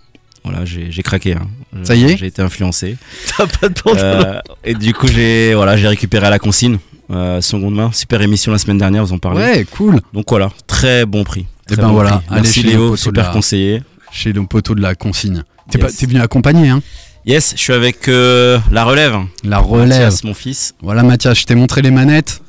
Voilà, 0.44 0.64
j'ai 0.64 0.90
j'ai 0.90 1.02
craqué. 1.02 1.34
hein. 1.34 1.46
Ça 1.82 1.94
y 1.94 2.04
est 2.04 2.16
J'ai 2.16 2.26
été 2.26 2.40
influencé. 2.42 2.96
T'as 3.36 3.46
pas 3.46 3.68
de 3.68 3.74
pantalon. 3.74 4.24
Euh, 4.24 4.40
et 4.64 4.74
du 4.74 4.94
coup, 4.94 5.06
j'ai 5.08 5.54
voilà, 5.54 5.76
j'ai 5.76 5.88
récupéré 5.88 6.26
à 6.26 6.30
la 6.30 6.38
consigne. 6.38 6.78
Euh, 7.10 7.40
seconde 7.40 7.74
main, 7.74 7.90
super 7.92 8.22
émission 8.22 8.52
la 8.52 8.58
semaine 8.58 8.78
dernière, 8.78 9.04
vous 9.04 9.12
en 9.12 9.18
parlez. 9.18 9.40
Ouais, 9.42 9.66
cool. 9.70 10.00
Donc 10.12 10.26
voilà, 10.28 10.50
très 10.66 11.04
bon 11.06 11.24
prix. 11.24 11.46
Eh 11.68 11.74
Très 11.74 11.82
ben 11.82 11.88
bon 11.88 11.94
voilà, 11.94 12.10
prix. 12.18 12.26
allez 12.30 12.40
Merci 12.42 12.62
chez 12.62 12.68
Léo, 12.68 12.96
super 12.96 13.24
la- 13.26 13.30
conseiller. 13.32 13.82
Chez 14.12 14.32
le 14.32 14.44
poteau 14.46 14.74
de 14.74 14.80
la 14.80 14.94
consigne. 14.94 15.42
T'es 15.70 15.78
Yes. 15.78 15.86
pas- 15.92 15.96
t'es 15.98 16.06
venu 16.06 16.20
accompagner, 16.20 16.68
hein? 16.68 16.80
Yes, 17.26 17.52
je 17.56 17.60
suis 17.60 17.72
avec 17.72 18.08
euh, 18.08 18.58
la 18.72 18.84
relève. 18.84 19.16
La 19.44 19.58
relève. 19.58 19.88
Mathias, 19.88 20.24
mon 20.24 20.34
fils. 20.34 20.74
Voilà 20.82 21.02
Mathias, 21.02 21.38
je 21.38 21.44
t'ai 21.44 21.54
montré 21.54 21.82
les 21.82 21.90
manettes. 21.90 22.40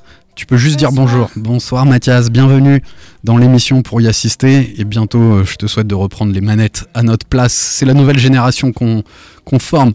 Tu 0.41 0.47
peux 0.47 0.57
juste 0.57 0.77
dire 0.77 0.91
bonjour. 0.91 1.29
Bonsoir 1.35 1.85
Mathias, 1.85 2.31
bienvenue 2.31 2.81
dans 3.23 3.37
l'émission 3.37 3.83
pour 3.83 4.01
y 4.01 4.07
assister. 4.07 4.73
Et 4.79 4.85
bientôt, 4.85 5.19
euh, 5.19 5.43
je 5.45 5.55
te 5.55 5.67
souhaite 5.67 5.85
de 5.85 5.93
reprendre 5.93 6.33
les 6.33 6.41
manettes 6.41 6.89
à 6.95 7.03
notre 7.03 7.27
place. 7.27 7.53
C'est 7.53 7.85
la 7.85 7.93
nouvelle 7.93 8.17
génération 8.17 8.71
qu'on 8.73 9.03
forme. 9.59 9.93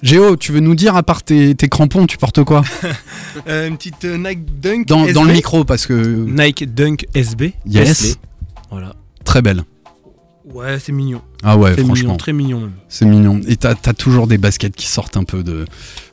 Géo, 0.00 0.36
tu 0.36 0.52
veux 0.52 0.60
nous 0.60 0.76
dire, 0.76 0.94
à 0.94 1.02
part 1.02 1.24
tes, 1.24 1.56
tes 1.56 1.68
crampons, 1.68 2.06
tu 2.06 2.18
portes 2.18 2.44
quoi? 2.44 2.62
Euh, 3.48 3.66
une 3.66 3.76
petite 3.76 4.04
euh, 4.04 4.16
Nike 4.16 4.60
Dunk 4.60 4.86
dans, 4.86 5.02
SB. 5.04 5.12
dans 5.12 5.24
le 5.24 5.32
micro, 5.32 5.64
parce 5.64 5.86
que... 5.86 5.94
Nike 5.94 6.72
Dunk 6.72 7.06
SB. 7.14 7.54
Yes, 7.66 8.04
SB. 8.04 8.18
Voilà. 8.70 8.94
très 9.24 9.42
belle. 9.42 9.64
Ouais, 10.52 10.78
c'est 10.80 10.92
mignon. 10.92 11.22
Ah 11.42 11.56
ouais, 11.56 11.74
c'est 11.76 11.84
franchement, 11.84 11.94
mignon, 11.94 12.16
très 12.16 12.32
mignon 12.32 12.70
c'est 12.88 13.06
mignon. 13.06 13.40
Et 13.46 13.56
t'as 13.56 13.74
as 13.86 13.94
toujours 13.94 14.26
des 14.26 14.36
baskets 14.38 14.74
qui 14.74 14.86
sortent 14.86 15.16
un 15.16 15.24
peu 15.24 15.42
de, 15.42 15.64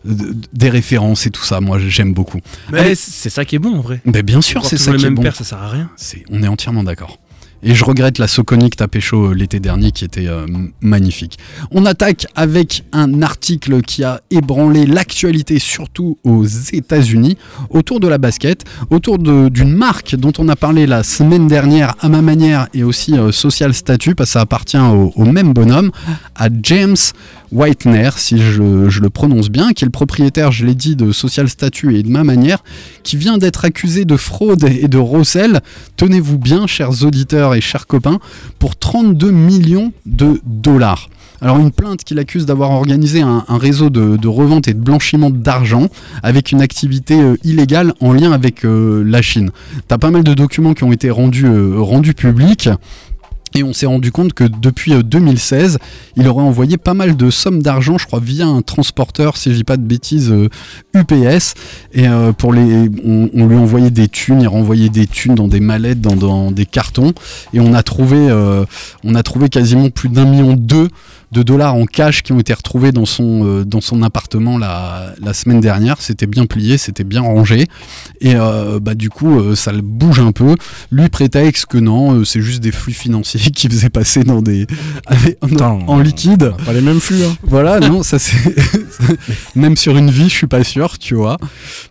de- 0.06 0.36
des 0.54 0.70
références 0.70 1.26
et 1.26 1.32
tout 1.32 1.44
ça. 1.44 1.60
Moi, 1.60 1.80
j'aime 1.80 2.14
beaucoup. 2.14 2.40
Mais 2.72 2.96
c'est 2.96 3.30
ça 3.30 3.46
qui 3.46 3.56
est 3.56 3.60
bon 3.60 3.76
en 3.78 3.82
vrai. 3.82 4.02
Mais 4.06 4.24
bien 4.24 4.42
sûr, 4.42 4.66
c'est 4.66 4.78
ça 4.78 4.94
qui 4.94 5.06
est 5.06 5.10
bon. 5.10 5.24
ça 5.32 5.44
sert 5.44 5.58
à 5.62 5.70
rien. 5.70 5.90
On 6.32 6.44
est 6.44 6.48
entièrement 6.48 6.84
d'accord. 6.84 7.18
Et 7.64 7.74
je 7.74 7.84
regrette 7.84 8.20
la 8.20 8.28
Soconi 8.28 8.70
que 8.70 8.76
t'as 8.76 8.88
pécho 8.88 9.32
euh, 9.32 9.34
l'été 9.34 9.60
dernier 9.60 9.92
qui 9.92 10.06
était 10.06 10.28
euh, 10.28 10.46
magnifique. 10.82 11.38
On 11.72 11.86
attaque 11.86 12.28
avec 12.36 12.84
un 12.92 13.22
article 13.22 13.82
qui 13.82 14.04
a 14.04 14.22
ébranlé 14.30 14.86
l'actualité, 14.86 15.60
surtout 15.60 16.18
aux 16.24 16.46
États-Unis, 16.46 17.38
autour 17.70 18.00
de 18.00 18.08
la 18.08 18.18
basket, 18.18 18.64
autour 18.90 19.18
d'une 19.18 19.74
marque 19.74 20.16
dont 20.16 20.34
on 20.38 20.48
a 20.50 20.56
parlé 20.56 20.86
la 20.86 21.04
semaine 21.04 21.48
dernière 21.48 21.96
à 22.00 22.10
ma 22.10 22.22
manière 22.22 22.68
et 22.74 22.84
aussi 22.84 23.18
euh, 23.18 23.32
Social 23.32 23.74
Statut, 23.74 24.14
parce 24.14 24.30
que 24.30 24.34
ça 24.34 24.42
appartient 24.42 24.78
au 24.78 25.26
même 25.26 25.54
bonhomme, 25.54 25.92
à 26.36 26.50
James 26.62 26.96
Whitener, 27.52 28.12
si 28.18 28.40
je, 28.40 28.62
le 28.62 29.10
prononce 29.10 29.50
bien, 29.50 29.74
qui 29.74 29.84
est 29.84 29.88
le 29.88 29.92
propriétaire, 29.92 30.52
je 30.52 30.66
l'ai 30.66 30.76
dit, 30.76 30.96
de 30.96 31.12
Social 31.12 31.48
Statut 31.50 31.98
et 31.98 32.04
de 32.04 32.10
ma 32.10 32.24
manière, 32.24 32.64
qui 33.04 33.18
vient 33.18 33.38
d'être 33.38 33.66
accusé 33.66 34.06
de 34.06 34.18
fraude 34.18 34.64
et 34.64 34.88
de 34.88 34.98
recel 34.98 35.62
tenez-vous 35.96 36.38
bien, 36.38 36.68
chers 36.68 37.04
auditeurs 37.04 37.56
et 37.56 37.62
chers 37.62 37.88
copains, 37.88 38.20
pour 38.60 38.76
32 38.76 39.32
millions 39.32 39.92
de 40.06 40.40
dollars. 40.46 41.10
Alors 41.40 41.60
une 41.60 41.72
plainte 41.72 42.04
qui 42.04 42.16
l'accuse 42.16 42.48
d'avoir 42.48 42.72
organisé 42.72 43.22
un, 43.22 43.44
réseau 43.50 43.92
de, 43.92 44.18
de 44.18 44.28
revente 44.28 44.68
et 44.68 44.74
de 44.74 44.80
blanchiment 44.80 45.30
d'argent 45.30 45.88
avec 46.24 46.52
une 46.52 46.62
activité 46.62 47.20
euh, 47.20 47.36
illégale 47.44 47.94
en 48.00 48.12
lien 48.12 48.32
avec 48.32 48.66
euh, 48.66 49.04
la 49.06 49.22
Chine. 49.22 49.52
T'as 49.88 50.00
pas 50.00 50.10
mal 50.10 50.24
de 50.24 50.34
documents 50.34 50.74
qui 50.74 50.84
ont 50.84 50.92
été 50.92 51.12
rendus, 51.12 51.46
euh, 51.46 51.76
rendus 51.78 52.16
publics. 52.16 52.70
Et 53.58 53.64
on 53.64 53.74
s'est 53.74 53.88
rendu 53.88 54.12
compte 54.12 54.34
que 54.34 54.44
depuis 54.44 54.94
euh, 54.94 55.02
2016, 55.02 55.80
il 56.16 56.28
aurait 56.28 56.44
envoyé 56.44 56.78
pas 56.78 56.94
mal 56.94 57.18
de 57.18 57.32
sommes 57.32 57.64
d'argent, 57.64 57.98
je 57.98 58.06
crois, 58.06 58.20
via 58.20 58.46
un 58.46 58.62
transporteur, 58.62 59.36
si 59.36 59.50
je 59.50 59.56
dis 59.56 59.64
pas 59.64 59.78
de 59.78 59.82
bêtises, 59.82 60.32
euh, 60.32 60.48
UPS. 60.94 61.56
Et 61.92 62.08
euh, 62.08 62.34
pour 62.34 62.54
les, 62.54 62.88
on, 63.04 63.48
lui 63.48 63.56
envoyait 63.56 63.90
des 63.90 64.10
thunes, 64.10 64.42
il 64.42 64.48
renvoyait 64.48 64.90
des 64.90 65.08
thunes 65.08 65.34
dans 65.34 65.48
des 65.48 65.60
mallettes, 65.60 66.02
dans, 66.02 66.52
des 66.52 66.68
cartons. 66.68 67.14
Et 67.52 67.60
on 67.60 67.74
a 67.74 67.82
trouvé, 67.82 68.18
euh, 68.30 68.64
on 69.04 69.16
a 69.16 69.24
trouvé 69.24 69.50
quasiment 69.50 69.90
plus 69.90 70.10
d'un 70.10 70.26
million 70.26 70.54
deux 70.54 70.90
de 71.32 71.44
dollars 71.44 71.76
en 71.76 71.86
cash 71.86 72.24
qui 72.24 72.32
ont 72.32 72.40
été 72.40 72.54
retrouvés 72.54 72.92
dans 72.92 73.06
son, 73.06 73.46
euh, 73.46 73.66
dans 73.66 73.82
son 73.82 74.02
appartement 74.02 74.58
la, 74.58 75.14
la 75.22 75.34
semaine 75.34 75.60
dernière. 75.60 76.02
C'était 76.02 76.28
bien 76.28 76.46
plié, 76.46 76.78
c'était 76.78 77.04
bien 77.04 77.22
rangé. 77.22 77.66
Et 78.22 78.36
euh, 78.36 78.80
bah, 78.80 78.96
du 78.96 79.10
coup, 79.10 79.40
euh, 79.40 79.56
ça 79.56 79.72
le 79.74 79.82
bouge 79.82 80.20
un 80.20 80.32
peu. 80.32 80.56
Lui 80.92 81.10
prétexte 81.10 81.66
que 81.66 81.78
non, 81.78 82.24
c'est 82.24 82.42
juste 82.42 82.62
des 82.62 82.72
flux 82.72 82.94
financiers 82.94 83.40
qu'il 83.56 83.70
faisait 83.72 83.90
passer 83.90 84.24
dans 84.24 84.42
des, 84.42 84.68
en- 85.62 86.00
liquide. 86.00 86.54
Pas 86.66 86.74
les 86.74 86.82
mêmes 86.82 87.00
flux. 87.00 87.24
Hein. 87.24 87.36
Voilà, 87.44 87.80
non, 87.80 88.04
ça 88.04 88.20
c'est. 88.20 88.38
Même 89.56 89.76
sur 89.76 89.98
une 89.98 90.10
vie, 90.10 90.30
je 90.30 90.34
suis 90.36 90.48
pas 90.48 90.64
sûr, 90.64 90.98
tu 90.98 91.16
vois. 91.16 91.38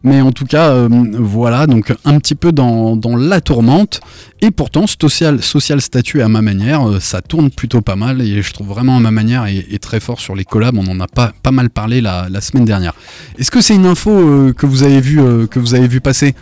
Mais 0.02 0.20
en 0.20 0.32
tout 0.32 0.46
cas, 0.46 0.70
euh, 0.70 0.88
voilà, 1.18 1.66
donc 1.66 1.94
un 2.04 2.18
petit 2.18 2.34
peu 2.34 2.52
dans, 2.52 2.96
dans 2.96 3.16
la 3.16 3.40
tourmente. 3.40 4.00
Et 4.42 4.50
pourtant, 4.50 4.86
social, 4.86 5.42
social 5.42 5.80
statut 5.80 6.20
à 6.20 6.28
ma 6.28 6.42
manière, 6.42 6.86
euh, 6.88 7.00
ça 7.00 7.22
tourne 7.22 7.50
plutôt 7.50 7.80
pas 7.80 7.96
mal. 7.96 8.20
Et 8.20 8.42
je 8.42 8.52
trouve 8.52 8.68
vraiment 8.68 8.96
à 8.96 9.00
ma 9.00 9.10
manière 9.10 9.46
est 9.46 9.82
très 9.82 9.98
fort 9.98 10.20
sur 10.20 10.34
les 10.36 10.44
collabs. 10.44 10.76
On 10.76 10.86
en 10.86 11.00
a 11.00 11.06
pas, 11.06 11.32
pas 11.42 11.52
mal 11.52 11.70
parlé 11.70 12.00
la, 12.02 12.28
la 12.30 12.40
semaine 12.40 12.64
dernière. 12.66 12.92
Est-ce 13.38 13.50
que 13.50 13.60
c'est 13.62 13.74
une 13.74 13.86
info 13.86 14.10
euh, 14.10 14.52
que, 14.52 14.66
vous 14.66 14.82
avez 14.82 15.00
vu, 15.00 15.20
euh, 15.20 15.46
que 15.46 15.58
vous 15.58 15.74
avez 15.74 15.88
vu 15.88 16.00
passer? 16.00 16.34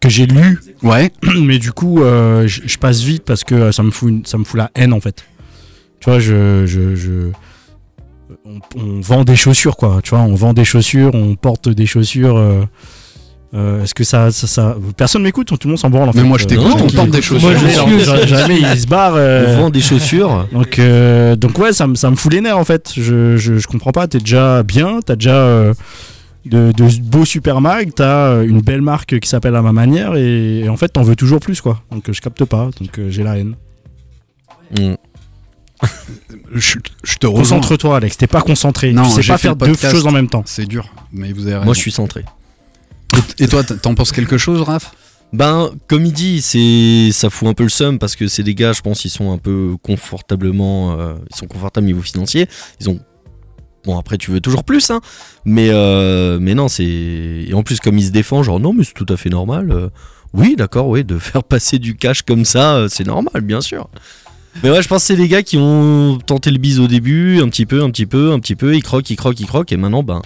Que 0.00 0.08
j'ai 0.08 0.26
lu, 0.26 0.60
Ouais, 0.82 1.10
mais 1.40 1.58
du 1.58 1.72
coup, 1.72 1.98
je 2.00 2.76
passe 2.78 3.02
vite 3.02 3.24
parce 3.24 3.42
que 3.44 3.72
ça 3.72 3.82
me 3.82 3.90
fout, 3.90 4.08
une- 4.10 4.24
ça 4.26 4.38
me 4.38 4.44
fout 4.44 4.58
la 4.58 4.70
haine 4.76 4.92
en 4.92 5.00
fait. 5.00 5.24
Tu 6.00 6.08
vois, 6.10 6.20
je, 6.20 6.66
je, 6.66 6.94
je- 6.94 7.30
on, 8.44 8.60
on 8.76 9.00
vend 9.00 9.24
des 9.24 9.34
chaussures 9.34 9.76
quoi. 9.76 10.00
Tu 10.04 10.10
vois, 10.10 10.20
on 10.20 10.34
vend 10.36 10.52
des 10.52 10.64
chaussures, 10.64 11.14
on 11.14 11.34
porte 11.34 11.68
des 11.68 11.86
chaussures. 11.86 12.36
Euh, 13.54 13.82
Est-ce 13.82 13.94
que 13.94 14.04
ça, 14.04 14.30
ça, 14.30 14.46
ça- 14.46 14.76
personne 14.96 15.22
m'écoute, 15.22 15.46
tout 15.48 15.56
le 15.64 15.68
monde 15.70 15.78
s'en 15.78 15.88
branle 15.90 16.08
en 16.08 16.12
fait. 16.12 16.20
mais 16.20 16.28
moi 16.28 16.36
je 16.38 16.44
t'écoute, 16.44 16.74
on 16.82 16.86
porte 16.90 17.10
des 17.10 17.22
chaussures. 17.22 17.48
Moi, 17.50 17.58
je 17.58 18.04
jamais, 18.04 18.26
jamais 18.26 18.60
il 18.60 18.78
se 18.80 18.86
barre. 18.86 19.14
euh, 19.16 19.56
On 19.56 19.62
vend 19.62 19.70
des 19.70 19.80
chaussures. 19.80 20.46
Donc, 20.52 20.78
euh, 20.78 21.34
donc 21.36 21.58
ouais, 21.58 21.72
ça, 21.72 21.86
me- 21.86 21.94
ça 21.94 22.10
me 22.10 22.16
fout 22.16 22.32
les 22.32 22.40
nerfs 22.42 22.58
en 22.58 22.64
fait. 22.64 22.92
Je, 22.96 23.36
je, 23.38 23.56
je 23.58 23.66
comprends 23.66 23.92
pas. 23.92 24.06
T'es 24.06 24.18
déjà 24.18 24.62
bien, 24.62 25.00
t'as 25.04 25.16
déjà 25.16 25.34
euh, 25.34 25.72
de, 26.44 26.72
de 26.72 27.00
beaux 27.02 27.24
super 27.24 27.60
mag, 27.60 27.90
t'as 27.94 28.28
euh, 28.32 28.46
une 28.46 28.60
belle 28.60 28.82
marque 28.82 29.18
qui 29.18 29.28
s'appelle 29.28 29.54
à 29.56 29.62
ma 29.62 29.72
manière 29.72 30.14
et, 30.16 30.60
et 30.60 30.68
en 30.68 30.76
fait 30.76 30.88
t'en 30.88 31.02
veux 31.02 31.16
toujours 31.16 31.40
plus 31.40 31.60
quoi. 31.60 31.80
Donc 31.90 32.10
je 32.10 32.20
capte 32.20 32.44
pas. 32.44 32.68
Donc 32.80 32.98
euh, 32.98 33.08
j'ai 33.10 33.22
la 33.22 33.38
haine. 33.38 33.54
Mm. 34.78 34.94
Je, 36.54 36.76
je 37.04 37.16
te 37.18 37.26
rejoins. 37.26 37.42
Concentre-toi, 37.42 37.96
Alex. 37.98 38.16
T'es 38.16 38.26
pas 38.26 38.40
concentré. 38.40 38.92
Non, 38.92 39.04
tu 39.04 39.22
sais 39.22 39.28
pas 39.28 39.38
faire 39.38 39.54
deux 39.54 39.74
choses 39.74 40.06
en 40.06 40.10
même 40.10 40.28
temps. 40.28 40.42
C'est 40.46 40.66
dur, 40.66 40.88
mais 41.12 41.32
vous 41.32 41.42
avez 41.42 41.54
raison. 41.54 41.64
Moi, 41.66 41.74
je 41.74 41.78
suis 41.80 41.92
centré. 41.92 42.24
Et, 43.38 43.46
toi, 43.46 43.62
t'en 43.64 43.94
penses 43.94 44.12
quelque 44.12 44.38
chose, 44.38 44.62
Raph? 44.62 44.92
Ben, 45.32 45.70
comme 45.88 46.06
il 46.06 46.12
dit, 46.12 46.40
c'est 46.40 47.10
ça 47.12 47.28
fout 47.28 47.48
un 47.48 47.52
peu 47.52 47.62
le 47.62 47.68
seum 47.68 47.98
parce 47.98 48.16
que 48.16 48.28
c'est 48.28 48.42
des 48.42 48.54
gars, 48.54 48.72
je 48.72 48.80
pense, 48.80 49.04
ils 49.04 49.10
sont 49.10 49.30
un 49.30 49.38
peu 49.38 49.76
confortablement, 49.82 50.98
euh, 50.98 51.14
ils 51.30 51.36
sont 51.36 51.46
confortables 51.46 51.86
niveau 51.86 52.00
financier. 52.00 52.48
Ils 52.80 52.88
ont 52.88 52.98
bon 53.84 53.98
après 53.98 54.16
tu 54.16 54.30
veux 54.30 54.40
toujours 54.40 54.64
plus, 54.64 54.90
hein. 54.90 55.00
Mais 55.44 55.68
euh, 55.70 56.38
mais 56.40 56.54
non, 56.54 56.68
c'est 56.68 56.84
et 56.84 57.52
en 57.52 57.62
plus 57.62 57.78
comme 57.78 57.98
il 57.98 58.06
se 58.06 58.10
défend, 58.10 58.42
genre 58.42 58.58
non 58.58 58.72
mais 58.72 58.84
c'est 58.84 58.94
tout 58.94 59.06
à 59.10 59.16
fait 59.16 59.28
normal. 59.28 59.70
euh, 59.70 59.88
oui, 60.32 60.56
d'accord, 60.56 60.88
oui, 60.88 61.04
de 61.04 61.18
faire 61.18 61.44
passer 61.44 61.78
du 61.78 61.94
cash 61.94 62.22
comme 62.22 62.44
ça, 62.44 62.86
c'est 62.88 63.06
normal, 63.06 63.42
bien 63.42 63.60
sûr. 63.60 63.88
Mais 64.62 64.70
ouais, 64.70 64.82
je 64.82 64.88
pense 64.88 65.02
que 65.02 65.06
c'est 65.08 65.16
des 65.16 65.28
gars 65.28 65.42
qui 65.42 65.56
ont 65.56 66.18
tenté 66.18 66.50
le 66.50 66.58
bise 66.58 66.80
au 66.80 66.88
début, 66.88 67.40
un 67.40 67.48
petit 67.48 67.66
peu, 67.66 67.82
un 67.82 67.90
petit 67.90 68.06
peu, 68.06 68.32
un 68.32 68.40
petit 68.40 68.56
peu, 68.56 68.74
ils 68.74 68.82
croquent, 68.82 69.06
ils 69.10 69.16
croquent, 69.16 69.40
ils 69.40 69.46
croquent, 69.46 69.72
et 69.72 69.76
maintenant, 69.76 70.02
ben, 70.02 70.20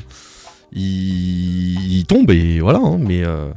ils 0.75 2.05
tombent, 2.07 2.31
et 2.31 2.61
voilà. 2.61 2.79
hein, 2.83 2.99
mais, 3.00 3.23
euh, 3.25 3.50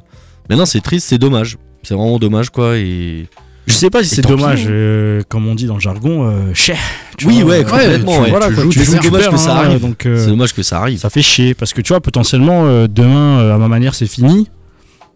mais 0.49 0.55
non, 0.55 0.65
c'est 0.65 0.81
triste, 0.81 1.07
c'est 1.09 1.17
dommage. 1.17 1.57
C'est 1.83 1.93
vraiment 1.93 2.17
dommage, 2.19 2.49
quoi. 2.49 2.77
Et... 2.77 3.27
Je 3.67 3.73
sais 3.73 3.89
pas 3.89 4.03
si 4.03 4.09
c'est 4.13 4.21
dommage, 4.21 4.65
hein. 4.67 4.69
euh, 4.71 5.21
comme 5.27 5.47
on 5.47 5.55
dit 5.55 5.65
dans 5.65 5.73
le 5.75 5.79
jargon, 5.79 6.27
euh, 6.27 6.53
cher. 6.53 6.77
tu 7.17 7.25
Oui, 7.27 7.41
vois, 7.41 7.51
ouais, 7.51 7.59
euh, 7.59 7.63
complètement, 7.63 8.19
ouais, 8.21 8.29
voilà, 8.29 8.47
tu 8.49 8.53
quoi, 8.55 8.63
joues- 8.63 8.69
tu 8.71 8.79
tu 8.79 8.85
joues 8.85 8.91
joues 8.91 9.01
dommage 9.03 9.21
super, 9.23 9.31
que 9.31 9.37
ça 9.43 9.53
hein, 9.57 9.65
arrive. 9.65 9.81
Donc, 9.81 10.05
euh, 10.05 10.17
C'est 10.23 10.29
dommage 10.29 10.53
que 10.53 10.61
ça 10.63 10.79
arrive. 10.81 10.99
Ça 10.99 11.09
fait 11.09 11.21
chier 11.23 11.53
parce 11.55 11.73
que 11.73 11.81
tu 11.81 11.89
vois, 11.93 12.01
potentiellement, 12.01 12.65
euh, 12.65 12.87
demain, 12.87 13.39
euh, 13.39 13.55
à 13.55 13.57
ma 13.57 13.67
manière, 13.67 13.95
c'est 13.95 14.07
fini. 14.07 14.49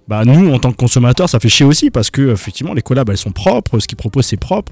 Bah, 0.08 0.26
nous, 0.26 0.52
en 0.52 0.58
tant 0.58 0.72
que 0.72 0.78
consommateurs, 0.78 1.30
ça 1.30 1.40
fait 1.40 1.50
chier 1.50 1.66
aussi 1.68 1.92
parce 1.92 2.10
que, 2.10 2.32
effectivement, 2.32 2.74
les 2.74 2.82
collabs, 2.82 3.10
elles 3.12 3.18
sont 3.18 3.32
propres, 3.32 3.78
ce 3.78 3.88
qu'ils 3.88 3.98
proposent, 3.98 4.26
c'est 4.26 4.38
propre. 4.38 4.72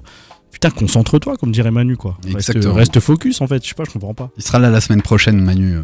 Putain, 0.52 0.72
concentre-toi, 0.72 1.36
comme 1.38 1.52
dirait 1.52 1.70
Manu, 1.70 1.98
quoi. 1.98 2.18
Reste, 2.24 2.50
Exactement. 2.50 2.74
reste 2.74 3.00
focus, 3.00 3.42
en 3.42 3.48
fait. 3.48 3.62
Je 3.64 3.70
sais 3.70 3.76
pas, 3.76 3.84
je 3.86 3.92
comprends 3.92 4.16
pas. 4.16 4.32
Il 4.38 4.42
sera 4.44 4.58
là 4.58 4.72
la 4.72 4.82
semaine 4.82 5.04
prochaine, 5.04 5.40
Manu. 5.40 5.76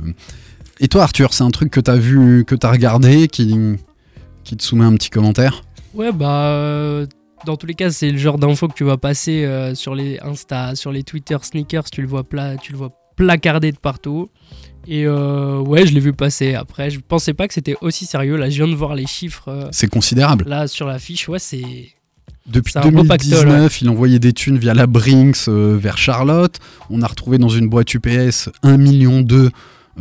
Et 0.84 0.90
toi, 0.90 1.04
Arthur, 1.04 1.34
c'est 1.34 1.46
un 1.46 1.50
truc 1.50 1.72
que 1.72 1.80
t'as 1.80 1.96
vu, 1.96 2.44
que 2.44 2.56
t'as 2.56 2.70
regardé, 2.70 3.30
qui, 3.30 3.58
qui 4.44 4.58
te 4.58 4.62
soumet 4.62 4.84
un 4.84 4.94
petit 4.96 5.10
commentaire 5.10 5.64
Ouais, 5.94 6.12
bah, 6.12 6.48
euh, 6.48 7.06
dans 7.46 7.56
tous 7.56 7.66
les 7.66 7.74
cas, 7.74 7.90
c'est 7.90 8.12
le 8.12 8.18
genre 8.18 8.38
d'info 8.38 8.68
que 8.68 8.74
tu 8.74 8.84
vas 8.84 8.98
passer 8.98 9.46
euh, 9.46 9.76
sur 9.76 9.96
les 9.96 10.20
Insta, 10.20 10.76
sur 10.76 10.92
les 10.92 11.04
Twitter 11.04 11.38
sneakers, 11.42 11.90
tu 11.90 12.02
le 12.02 12.08
vois, 12.10 12.26
pla 12.26 12.58
tu 12.58 12.74
le 12.74 12.78
vois 12.78 12.90
placardé 13.16 13.72
de 13.72 13.78
partout. 13.78 14.30
Et 14.86 15.06
euh, 15.06 15.60
ouais, 15.60 15.88
je 15.88 15.94
l'ai 15.94 16.02
vu 16.02 16.12
passer. 16.12 16.54
Après, 16.54 16.90
je 16.90 17.00
pensais 17.00 17.34
pas 17.34 17.48
que 17.48 17.54
c'était 17.54 17.78
aussi 17.80 18.06
sérieux. 18.06 18.36
Là, 18.36 18.50
je 18.50 18.58
viens 18.58 18.68
de 18.68 18.76
voir 18.76 18.94
les 18.94 19.08
chiffres. 19.08 19.70
C'est 19.72 19.88
considérable. 19.88 20.44
là, 20.50 20.68
sur 20.68 20.86
la 20.86 21.00
fiche, 21.00 21.30
ouais, 21.30 21.40
c'est. 21.40 21.94
Depuis 22.46 22.74
C'est 22.74 22.80
un 22.80 22.92
beau 22.92 23.06
pactole, 23.06 23.46
2019, 23.46 23.82
il 23.82 23.90
envoyait 23.90 24.20
des 24.20 24.34
thunes 24.34 24.58
via 24.58 24.74
la 24.74 24.86
Brinks 24.86 25.48
euh, 25.48 25.78
vers 25.80 25.98
Charlotte. 25.98 26.60
On 26.90 27.02
a 27.02 27.08
retrouvé 27.08 27.38
dans 27.38 27.48
une 27.48 27.70
boîte 27.70 27.94
UPS 27.94 28.50
1 28.64 28.76
million 28.76 29.22
d'eux 29.22 29.50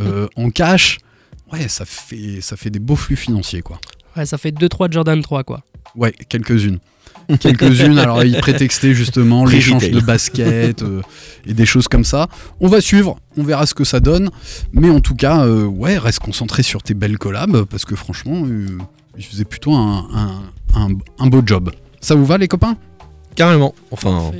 euh, 0.00 0.26
en 0.36 0.50
cash. 0.50 0.98
Ouais, 1.52 1.68
ça 1.68 1.84
fait, 1.84 2.40
ça 2.40 2.56
fait 2.56 2.70
des 2.70 2.78
beaux 2.78 2.96
flux 2.96 3.16
financiers, 3.16 3.62
quoi. 3.62 3.78
Ouais, 4.16 4.26
ça 4.26 4.38
fait 4.38 4.50
2-3 4.50 4.90
Jordan 4.92 5.20
3, 5.22 5.44
quoi. 5.44 5.62
Ouais, 5.94 6.12
quelques-unes. 6.28 6.78
Quelques-unes, 7.40 7.98
alors 7.98 8.24
il 8.24 8.36
prétextait 8.38 8.94
justement 8.94 9.44
l'échange 9.44 9.90
de 9.90 10.00
baskets 10.00 10.82
euh, 10.82 11.02
et 11.46 11.54
des 11.54 11.64
choses 11.66 11.86
comme 11.88 12.04
ça. 12.04 12.28
On 12.60 12.68
va 12.68 12.80
suivre, 12.80 13.16
on 13.36 13.42
verra 13.44 13.64
ce 13.66 13.74
que 13.74 13.84
ça 13.84 14.00
donne. 14.00 14.30
Mais 14.72 14.90
en 14.90 15.00
tout 15.00 15.14
cas, 15.14 15.44
euh, 15.46 15.64
ouais, 15.64 15.98
reste 15.98 16.18
concentré 16.18 16.62
sur 16.62 16.82
tes 16.82 16.94
belles 16.94 17.18
collabs 17.18 17.64
parce 17.64 17.84
que 17.84 17.94
franchement, 17.96 18.42
euh, 18.46 18.66
il 19.16 19.24
faisait 19.24 19.44
plutôt 19.44 19.72
un, 19.74 20.08
un- 20.12 20.42
un- 20.80 20.96
un 21.18 21.26
beau 21.28 21.42
job. 21.44 21.70
Ça 22.00 22.14
vous 22.14 22.26
va, 22.26 22.38
les 22.38 22.48
copains? 22.48 22.76
Carrément. 23.36 23.74
Enfin, 23.90 24.30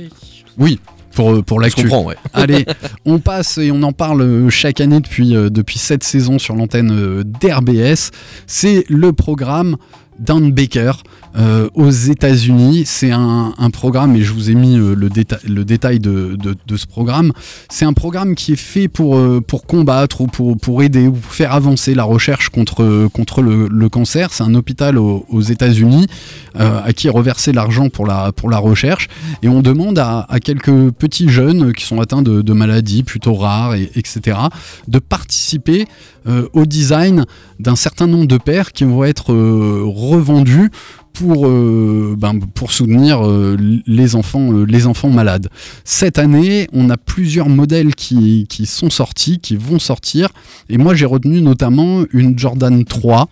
Oui, 0.57 0.79
pour, 1.13 1.31
euh, 1.33 1.41
pour 1.41 1.59
je 1.59 1.63
l'actu. 1.63 1.83
comprends, 1.83 2.03
ouais. 2.03 2.15
Allez, 2.33 2.65
on 3.05 3.19
passe 3.19 3.57
et 3.57 3.71
on 3.71 3.81
en 3.83 3.91
parle 3.93 4.21
euh, 4.21 4.49
chaque 4.49 4.81
année 4.81 4.99
depuis, 4.99 5.35
euh, 5.35 5.49
depuis 5.49 5.79
cette 5.79 6.03
saison 6.03 6.39
sur 6.39 6.55
l'antenne 6.55 7.23
d'RBS. 7.23 8.11
C'est 8.47 8.85
le 8.89 9.13
programme 9.13 9.77
Dan 10.19 10.51
Baker 10.51 10.93
euh, 11.35 11.67
aux 11.73 11.89
États-Unis. 11.89 12.83
C'est 12.85 13.09
un, 13.09 13.53
programme, 13.71 14.15
et 14.15 14.21
je 14.21 14.31
vous 14.33 14.51
ai 14.51 14.53
mis 14.53 14.77
euh, 14.77 14.93
le, 14.93 15.09
déta- 15.09 15.39
le 15.47 15.65
détail 15.65 15.99
de, 15.99 16.37
ce 16.75 16.85
programme. 16.85 17.31
C'est 17.69 17.85
un 17.85 17.93
programme 17.93 18.35
qui 18.35 18.53
est 18.53 18.57
fait 18.57 18.87
pour, 18.87 19.17
euh, 19.17 19.41
pour 19.41 19.65
combattre 19.65 20.21
ou 20.21 20.27
pour, 20.27 20.55
pour 20.57 20.83
aider 20.83 21.07
ou 21.07 21.13
pour 21.13 21.31
faire 21.31 21.53
avancer 21.53 21.95
la 21.95 22.03
recherche 22.03 22.49
contre, 22.49 23.07
contre 23.13 23.41
le, 23.41 23.89
cancer. 23.89 24.31
C'est 24.31 24.43
un 24.43 24.53
hôpital 24.53 24.99
aux, 24.99 25.41
États-Unis 25.41 26.05
à 26.55 26.93
qui 26.93 27.07
est 27.07 27.11
reversé 27.11 27.51
l'argent 27.51 27.89
pour 27.89 28.05
la, 28.05 28.31
pour 28.31 28.49
la 28.49 28.59
recherche. 28.59 29.07
Et 29.41 29.49
on 29.49 29.61
demande 29.61 29.97
à, 29.97 30.27
quelques 30.43 30.91
petits 30.91 31.29
jeunes 31.29 31.73
qui 31.73 31.83
sont 31.83 31.99
atteints 31.99 32.21
de, 32.21 32.41
de 32.41 32.53
maladies 32.53 33.01
plutôt 33.01 33.33
rares, 33.33 33.73
et, 33.73 33.91
etc., 33.95 34.37
de 34.87 34.99
participer 34.99 35.87
au 36.53 36.65
design 36.65 37.25
d'un 37.59 37.75
certain 37.75 38.07
nombre 38.07 38.27
de 38.27 38.37
paires 38.37 38.71
qui 38.71 38.85
vont 38.85 39.03
être 39.03 39.33
revendus 40.09 40.69
pour, 41.13 41.47
euh, 41.47 42.15
ben, 42.17 42.39
pour 42.39 42.71
soutenir 42.71 43.25
euh, 43.25 43.55
les, 43.85 44.15
enfants, 44.15 44.51
euh, 44.51 44.65
les 44.65 44.87
enfants 44.87 45.09
malades. 45.09 45.47
Cette 45.85 46.17
année, 46.17 46.67
on 46.73 46.89
a 46.89 46.97
plusieurs 46.97 47.49
modèles 47.49 47.93
qui, 47.95 48.47
qui 48.49 48.65
sont 48.65 48.89
sortis, 48.89 49.39
qui 49.39 49.55
vont 49.55 49.79
sortir. 49.79 50.29
Et 50.69 50.77
moi, 50.77 50.95
j'ai 50.95 51.05
retenu 51.05 51.41
notamment 51.41 52.03
une 52.11 52.37
Jordan 52.37 52.83
3, 52.83 53.21
euh, 53.21 53.27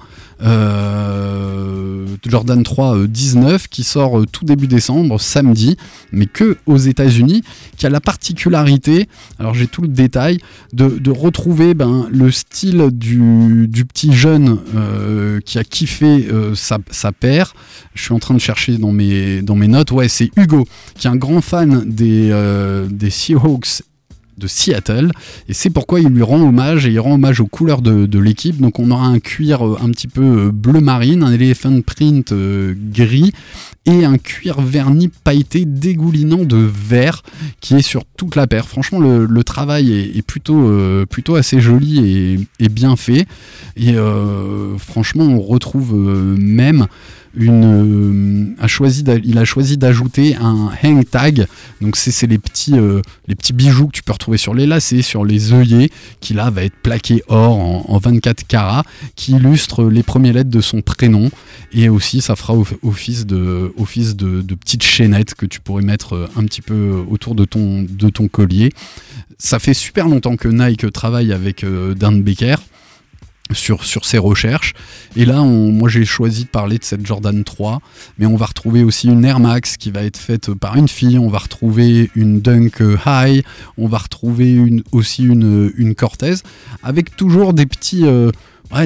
Jordan 2.28 2.64
3 2.64 2.96
euh, 2.96 3.08
19, 3.08 3.68
qui 3.68 3.84
sort 3.84 4.20
euh, 4.20 4.26
tout 4.26 4.46
début 4.46 4.68
décembre, 4.68 5.20
samedi, 5.20 5.78
mais 6.12 6.26
que 6.26 6.58
aux 6.66 6.78
États-Unis, 6.78 7.44
qui 7.78 7.86
a 7.86 7.90
la 7.90 8.00
particularité, 8.00 9.08
alors 9.40 9.54
j'ai 9.54 9.68
tout 9.68 9.82
le 9.82 9.88
détail, 9.88 10.38
de, 10.74 11.12
retrouver 11.12 11.74
ben, 11.74 12.08
le 12.12 12.32
style 12.32 12.90
du, 12.92 13.86
petit 13.86 14.14
jeune 14.14 14.60
euh, 14.76 15.40
qui 15.42 15.60
a 15.60 15.64
kiffé 15.64 16.28
euh, 16.32 16.56
sa, 16.56 16.78
sa 16.90 17.12
paire. 17.12 17.54
Je 17.94 18.04
suis 18.04 18.14
en 18.14 18.20
train 18.20 18.34
de 18.34 18.40
chercher 18.40 18.78
dans 18.78 18.92
mes, 18.92 19.42
dans 19.42 19.56
mes 19.56 19.68
notes. 19.68 19.92
Ouais, 19.92 20.08
c'est 20.08 20.32
Hugo, 20.38 20.66
qui 20.98 21.08
est 21.08 21.10
un 21.10 21.16
grand 21.16 21.42
fan 21.42 21.84
des, 21.86 22.30
euh, 22.32 22.88
des 22.90 23.10
Seahawks 23.10 23.84
de 24.38 24.48
Seattle. 24.48 25.12
Et 25.48 25.54
c'est 25.54 25.70
pourquoi 25.70 26.00
il 26.00 26.08
lui 26.08 26.24
rend 26.24 26.42
hommage 26.42 26.86
et 26.86 26.92
il 26.92 27.00
rend 27.00 27.16
hommage 27.16 27.40
aux 27.40 27.48
couleurs 27.48 27.82
de, 27.82 28.20
l'équipe. 28.20 28.60
Donc 28.60 28.80
on 28.80 28.92
aura 28.92 29.08
un 29.08 29.20
cuir 29.20 29.66
euh, 29.66 29.78
un 29.82 29.90
petit 29.90 30.08
peu 30.08 30.22
euh, 30.22 30.52
bleu 30.52 30.80
marine 30.80 31.24
un 31.24 31.32
elephant 31.32 31.82
print 31.82 32.32
euh, 32.32 32.76
gris 32.78 33.32
et 33.86 34.06
un 34.06 34.18
cuir 34.18 34.62
verni 34.62 35.08
pailleté 35.08 35.66
dégoulinant 35.66 36.44
de 36.44 36.58
vert 36.58 37.24
qui 37.62 37.76
est 37.76 37.82
sur 37.82 38.06
toute 38.06 38.36
la 38.36 38.46
paire. 38.46 38.68
Franchement 38.68 39.00
le, 39.00 39.44
travail 39.44 40.12
est, 40.16 40.22
plutôt, 40.22 40.72
plutôt 41.10 41.34
assez 41.34 41.60
joli 41.60 42.38
et, 42.60 42.70
bien 42.70 42.96
fait. 42.96 43.26
Et 43.76 43.96
franchement 44.78 45.24
on 45.24 45.42
retrouve 45.42 45.96
même 45.96 46.86
euh, 47.40 48.46
il 49.24 49.38
a 49.38 49.46
choisi 49.46 49.78
d'ajouter 49.78 50.36
un 50.36 50.70
hang 50.84 51.04
tag. 51.10 51.48
Donc 51.82 51.96
c'est 51.96 52.12
c'est 52.12 52.28
les 52.28 52.38
petits 52.38 52.78
euh, 52.78 53.02
les 53.28 53.36
petits 53.36 53.54
bijoux 53.54 53.88
que 53.88 53.94
tu 53.94 54.04
peux 54.04 54.12
retrouver 54.14 54.38
sur 54.38 54.54
les 54.54 54.66
lacets, 54.66 55.02
sur 55.02 55.24
les 55.26 55.54
œillets, 55.54 55.90
qui 56.20 56.34
là 56.34 56.50
va 56.50 56.64
être 56.64 56.76
plaqué 56.82 57.24
or 57.28 57.58
en, 57.58 57.86
en 57.88 57.98
24 57.98 58.46
carats, 58.48 58.84
qui 59.16 59.34
illustre 59.34 59.86
les 59.86 60.04
premières 60.04 60.34
lettres 60.34 60.50
de 60.50 60.62
son 60.62 60.82
prénom. 60.82 61.30
Et 61.74 61.88
aussi 61.90 62.22
ça 62.22 62.36
fera 62.36 62.54
off- 62.56 62.74
office 62.84 63.26
de 63.26 63.74
office 63.78 64.16
de, 64.16 64.42
de 64.42 64.56
petites 64.56 64.84
chaînettes 64.84 65.36
que 65.36 65.46
tu 65.46 65.60
pourrais 65.60 65.84
mettre 65.84 66.14
euh, 66.14 66.28
un 66.36 66.44
petit 66.46 66.62
peu 66.62 67.04
autour 67.10 67.36
de 67.36 67.46
ton 67.46 67.84
de 67.84 68.10
ton 68.10 68.28
collier. 68.28 68.72
Ça 69.38 69.58
fait 69.58 69.74
super 69.74 70.08
longtemps 70.08 70.36
que 70.36 70.48
Nike 70.48 70.92
travaille 70.92 71.34
avec 71.34 71.66
Dan 71.96 72.22
Baker 72.22 72.56
sur, 73.54 73.84
sur 73.84 74.06
ses 74.06 74.18
recherches. 74.18 74.74
Et 75.16 75.26
là, 75.26 75.42
on- 75.42 75.72
moi 75.72 75.90
j'ai 75.90 76.06
choisi 76.06 76.44
de 76.46 76.50
parler 76.50 76.78
de 76.78 76.84
cette 76.84 77.06
Jordan 77.06 77.44
3, 77.44 77.80
mais 78.18 78.26
on 78.26 78.36
va 78.36 78.46
retrouver 78.46 78.84
aussi 78.84 79.08
une 79.08 79.26
Air 79.26 79.40
Max 79.40 79.78
qui 79.78 79.92
va 79.92 80.04
être 80.04 80.18
faite 80.18 80.54
par 80.54 80.76
une 80.78 80.88
fille, 80.88 81.18
on 81.20 81.30
va 81.30 81.40
retrouver 81.40 82.10
une 82.16 82.42
Dunk 82.42 82.82
High, 83.06 83.44
on 83.78 83.88
va 83.88 83.98
retrouver 84.00 84.60
aussi 84.92 85.24
une, 85.24 85.72
une 85.76 85.96
Cortez, 85.96 86.36
avec 86.84 87.16
toujours 87.16 87.54
des 87.54 87.66
petits... 87.66 88.06
euh, 88.06 88.32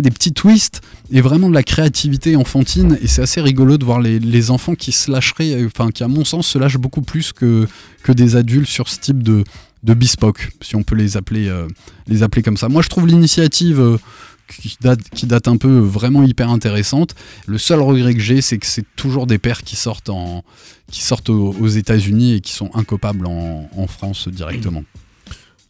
des 0.01 0.09
petits 0.09 0.33
twists 0.33 0.81
et 1.11 1.21
vraiment 1.21 1.47
de 1.47 1.53
la 1.53 1.61
créativité 1.61 2.35
enfantine 2.35 2.97
et 3.03 3.07
c'est 3.07 3.21
assez 3.21 3.39
rigolo 3.39 3.77
de 3.77 3.85
voir 3.85 4.01
les, 4.01 4.17
les 4.17 4.49
enfants 4.49 4.73
qui 4.73 4.91
se 4.91 5.11
lâcheraient, 5.11 5.51
euh, 5.61 5.67
enfin 5.67 5.91
qui 5.91 6.03
à 6.03 6.07
mon 6.07 6.25
sens 6.25 6.47
se 6.47 6.57
lâchent 6.57 6.79
beaucoup 6.79 7.03
plus 7.03 7.31
que, 7.33 7.67
que 8.01 8.11
des 8.11 8.35
adultes 8.35 8.67
sur 8.67 8.89
ce 8.89 8.97
type 8.99 9.21
de, 9.21 9.43
de 9.83 9.93
bespoke, 9.93 10.49
si 10.61 10.75
on 10.75 10.81
peut 10.81 10.95
les 10.95 11.17
appeler, 11.17 11.49
euh, 11.49 11.67
les 12.07 12.23
appeler 12.23 12.41
comme 12.41 12.57
ça. 12.57 12.67
Moi 12.67 12.81
je 12.81 12.89
trouve 12.89 13.05
l'initiative 13.05 13.99
qui 14.47 14.77
date, 15.25 15.47
un 15.47 15.57
peu 15.57 15.67
euh, 15.67 15.81
vraiment 15.81 16.23
hyper 16.23 16.49
intéressante. 16.49 17.15
Le 17.47 17.57
seul 17.57 17.79
regret 17.81 18.13
que 18.13 18.19
j'ai, 18.19 18.41
c'est 18.41 18.57
que 18.57 18.65
c'est 18.67 18.85
toujours 18.95 19.27
des 19.27 19.37
paires 19.37 19.63
qui 19.63 19.75
sortent, 19.75 20.09
en, 20.09 20.43
qui 20.91 21.01
sortent 21.01 21.29
aux, 21.29 21.55
aux 21.59 21.67
États-Unis 21.67 22.35
et 22.35 22.41
qui 22.41 22.51
sont 22.53 22.69
incopables 22.73 23.25
en, 23.27 23.87
France 23.87 24.27
directement. 24.27 24.83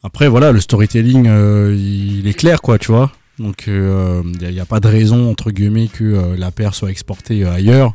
Après, 0.03 0.27
voilà, 0.27 0.51
le 0.51 0.61
storytelling, 0.61 1.27
euh, 1.27 1.75
il 1.77 2.27
est 2.27 2.33
clair, 2.33 2.61
quoi, 2.61 2.77
tu 2.77 2.91
vois. 2.91 3.11
Donc, 3.39 3.65
il 3.67 3.73
n'y 3.73 4.59
a, 4.59 4.65
pas 4.65 4.79
de 4.79 4.87
raison, 4.87 5.29
entre 5.29 5.51
guillemets, 5.51 5.87
que 5.87 6.03
euh, 6.03 6.37
la 6.37 6.51
paire 6.51 6.73
soit 6.73 6.91
exportée 6.91 7.43
euh, 7.43 7.53
ailleurs. 7.53 7.93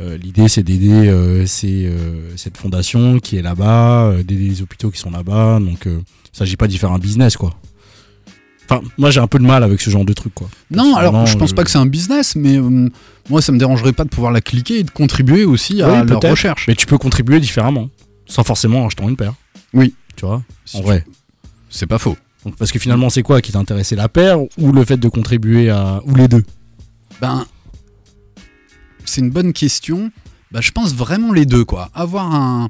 Euh, 0.00 0.16
L'idée, 0.16 0.48
c'est 0.48 0.62
d'aider 0.62 1.08
euh, 1.08 1.44
euh, 1.64 2.32
cette 2.36 2.56
fondation 2.56 3.18
qui 3.20 3.36
est 3.36 3.42
là-bas, 3.42 4.06
euh, 4.06 4.22
d'aider 4.22 4.48
les 4.48 4.62
hôpitaux 4.62 4.90
qui 4.90 4.98
sont 4.98 5.10
là-bas. 5.10 5.60
Donc, 5.60 5.86
euh, 5.86 6.00
il 6.00 6.32
ne 6.32 6.36
s'agit 6.36 6.56
pas 6.56 6.66
d'y 6.66 6.78
faire 6.78 6.92
un 6.92 6.98
business, 6.98 7.36
quoi. 7.36 7.54
Enfin, 8.72 8.88
moi, 8.98 9.10
j'ai 9.10 9.20
un 9.20 9.26
peu 9.26 9.38
de 9.38 9.44
mal 9.44 9.62
avec 9.62 9.80
ce 9.80 9.90
genre 9.90 10.04
de 10.04 10.12
truc, 10.12 10.34
quoi. 10.34 10.48
Non, 10.70 10.94
alors 10.96 11.26
je 11.26 11.36
pense 11.36 11.50
je- 11.50 11.54
pas 11.54 11.64
que 11.64 11.70
c'est 11.70 11.78
un 11.78 11.86
business, 11.86 12.34
mais 12.36 12.56
euh, 12.58 12.88
moi 13.28 13.40
ça 13.42 13.52
me 13.52 13.58
dérangerait 13.58 13.92
pas 13.92 14.04
de 14.04 14.08
pouvoir 14.08 14.32
la 14.32 14.40
cliquer 14.40 14.78
et 14.80 14.82
de 14.84 14.90
contribuer 14.90 15.44
aussi 15.44 15.82
à 15.82 16.02
Oui, 16.02 16.08
leur 16.08 16.20
recherche. 16.20 16.66
Mais 16.68 16.74
tu 16.74 16.86
peux 16.86 16.98
contribuer 16.98 17.40
différemment, 17.40 17.88
sans 18.26 18.44
forcément 18.44 18.82
en 18.82 18.86
achetant 18.86 19.08
une 19.08 19.16
paire. 19.16 19.34
Oui. 19.74 19.94
Tu 20.16 20.26
vois, 20.26 20.42
Si 20.64 20.76
en 20.76 20.80
tu- 20.80 20.86
vrai. 20.86 21.04
C'est 21.70 21.86
pas 21.86 21.98
faux. 21.98 22.16
Donc, 22.44 22.56
parce 22.56 22.70
que 22.72 22.78
finalement, 22.78 23.08
c'est 23.08 23.22
quoi 23.22 23.40
qui 23.40 23.52
t'intéressait 23.52 23.96
La 23.96 24.08
paire 24.08 24.38
ou 24.58 24.72
le 24.72 24.84
fait 24.84 24.96
de 24.96 25.08
contribuer 25.08 25.70
à. 25.70 26.00
ou 26.06 26.14
les 26.14 26.28
deux? 26.28 26.42
Ben, 27.20 27.46
c'est 29.04 29.20
une 29.20 29.30
bonne 29.30 29.52
question. 29.52 30.10
Ben, 30.50 30.60
je 30.60 30.70
pense 30.70 30.94
vraiment 30.94 31.32
les 31.32 31.46
deux, 31.46 31.64
quoi. 31.64 31.88
Avoir 31.94 32.34
un, 32.34 32.68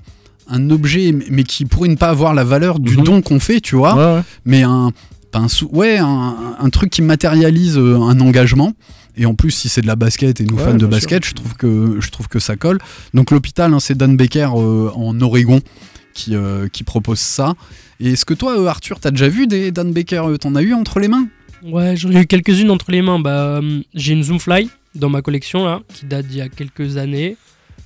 un 0.49 0.71
objet, 0.71 1.12
mais 1.31 1.45
qui 1.45 1.65
pourrait 1.65 1.88
ne 1.88 1.97
pas 1.97 2.09
avoir 2.11 2.35
la 2.35 2.45
valeur 2.45 2.79
du 2.79 2.97
Mhm. 2.99 3.05
don 3.05 3.23
qu'on 3.23 3.41
fait, 3.41 3.61
tu 3.61 3.77
vois. 3.77 3.95
Ouais, 3.97 4.17
ouais. 4.19 4.23
mais 4.45 4.62
un, 4.62 4.93
pas 5.33 5.40
un 5.40 5.49
sou- 5.49 5.68
ouais, 5.73 5.99
un, 5.99 6.57
un 6.61 6.71
truc 6.71 6.90
qui 6.90 7.03
matérialise 7.03 7.77
euh, 7.79 7.97
un 7.97 8.21
engagement. 8.21 8.73
Et 9.16 9.27
en 9.27 9.35
plus, 9.35 9.51
si 9.51 9.68
c'est 9.68 9.83
de 9.83 9.87
la 9.87 9.97
basket 9.97 10.40
et 10.40 10.45
nous 10.45 10.57
Ouais, 10.57 10.64
fans 10.64 10.75
de 10.75 10.87
basket, 10.87 11.25
je 11.27 11.35
trouve 11.35 11.55
que 11.55 11.97
je 12.01 12.11
trouve 12.11 12.29
que 12.29 12.38
ça 12.38 12.57
colle. 12.57 12.79
Donc 13.12 13.31
l'hôpital, 13.31 13.75
hein, 13.75 13.81
c'est 13.81 13.97
Dan 13.97 14.16
Baker 14.16 14.49
euh, 14.55 14.90
en 14.95 15.21
Oregon 15.21 15.61
qui, 16.14 16.35
euh, 16.35 16.68
qui 16.68 16.83
propose 16.85 17.18
ça. 17.18 17.55
Et 18.01 18.12
est-ce 18.12 18.25
que 18.25 18.35
toi, 18.35 18.59
euh, 18.59 18.66
Arthur, 18.66 19.01
t'as 19.01 19.11
déjà 19.11 19.29
vu 19.29 19.47
des 19.47 19.71
Dan 19.71 19.92
Baker 19.92 20.23
euh, 20.27 20.37
T'en 20.38 20.55
as 20.55 20.62
eu 20.62 20.73
entre 20.75 20.99
les 21.01 21.09
mains? 21.09 21.27
Ouais, 21.62 21.97
j'en 21.97 22.11
ai 22.11 22.21
eu 22.23 22.27
quelques-unes 22.27 22.71
entre 22.71 22.90
les 22.90 23.03
mains. 23.03 23.18
Bah, 23.18 23.61
j'ai 23.95 24.12
une 24.14 24.23
Zoomfly 24.23 24.68
dans 24.95 25.09
ma 25.11 25.21
collection 25.23 25.64
là, 25.64 25.81
qui 25.92 26.07
date 26.07 26.27
d'il 26.27 26.38
y 26.38 26.40
a 26.40 26.49
quelques 26.49 26.97
années. 26.97 27.37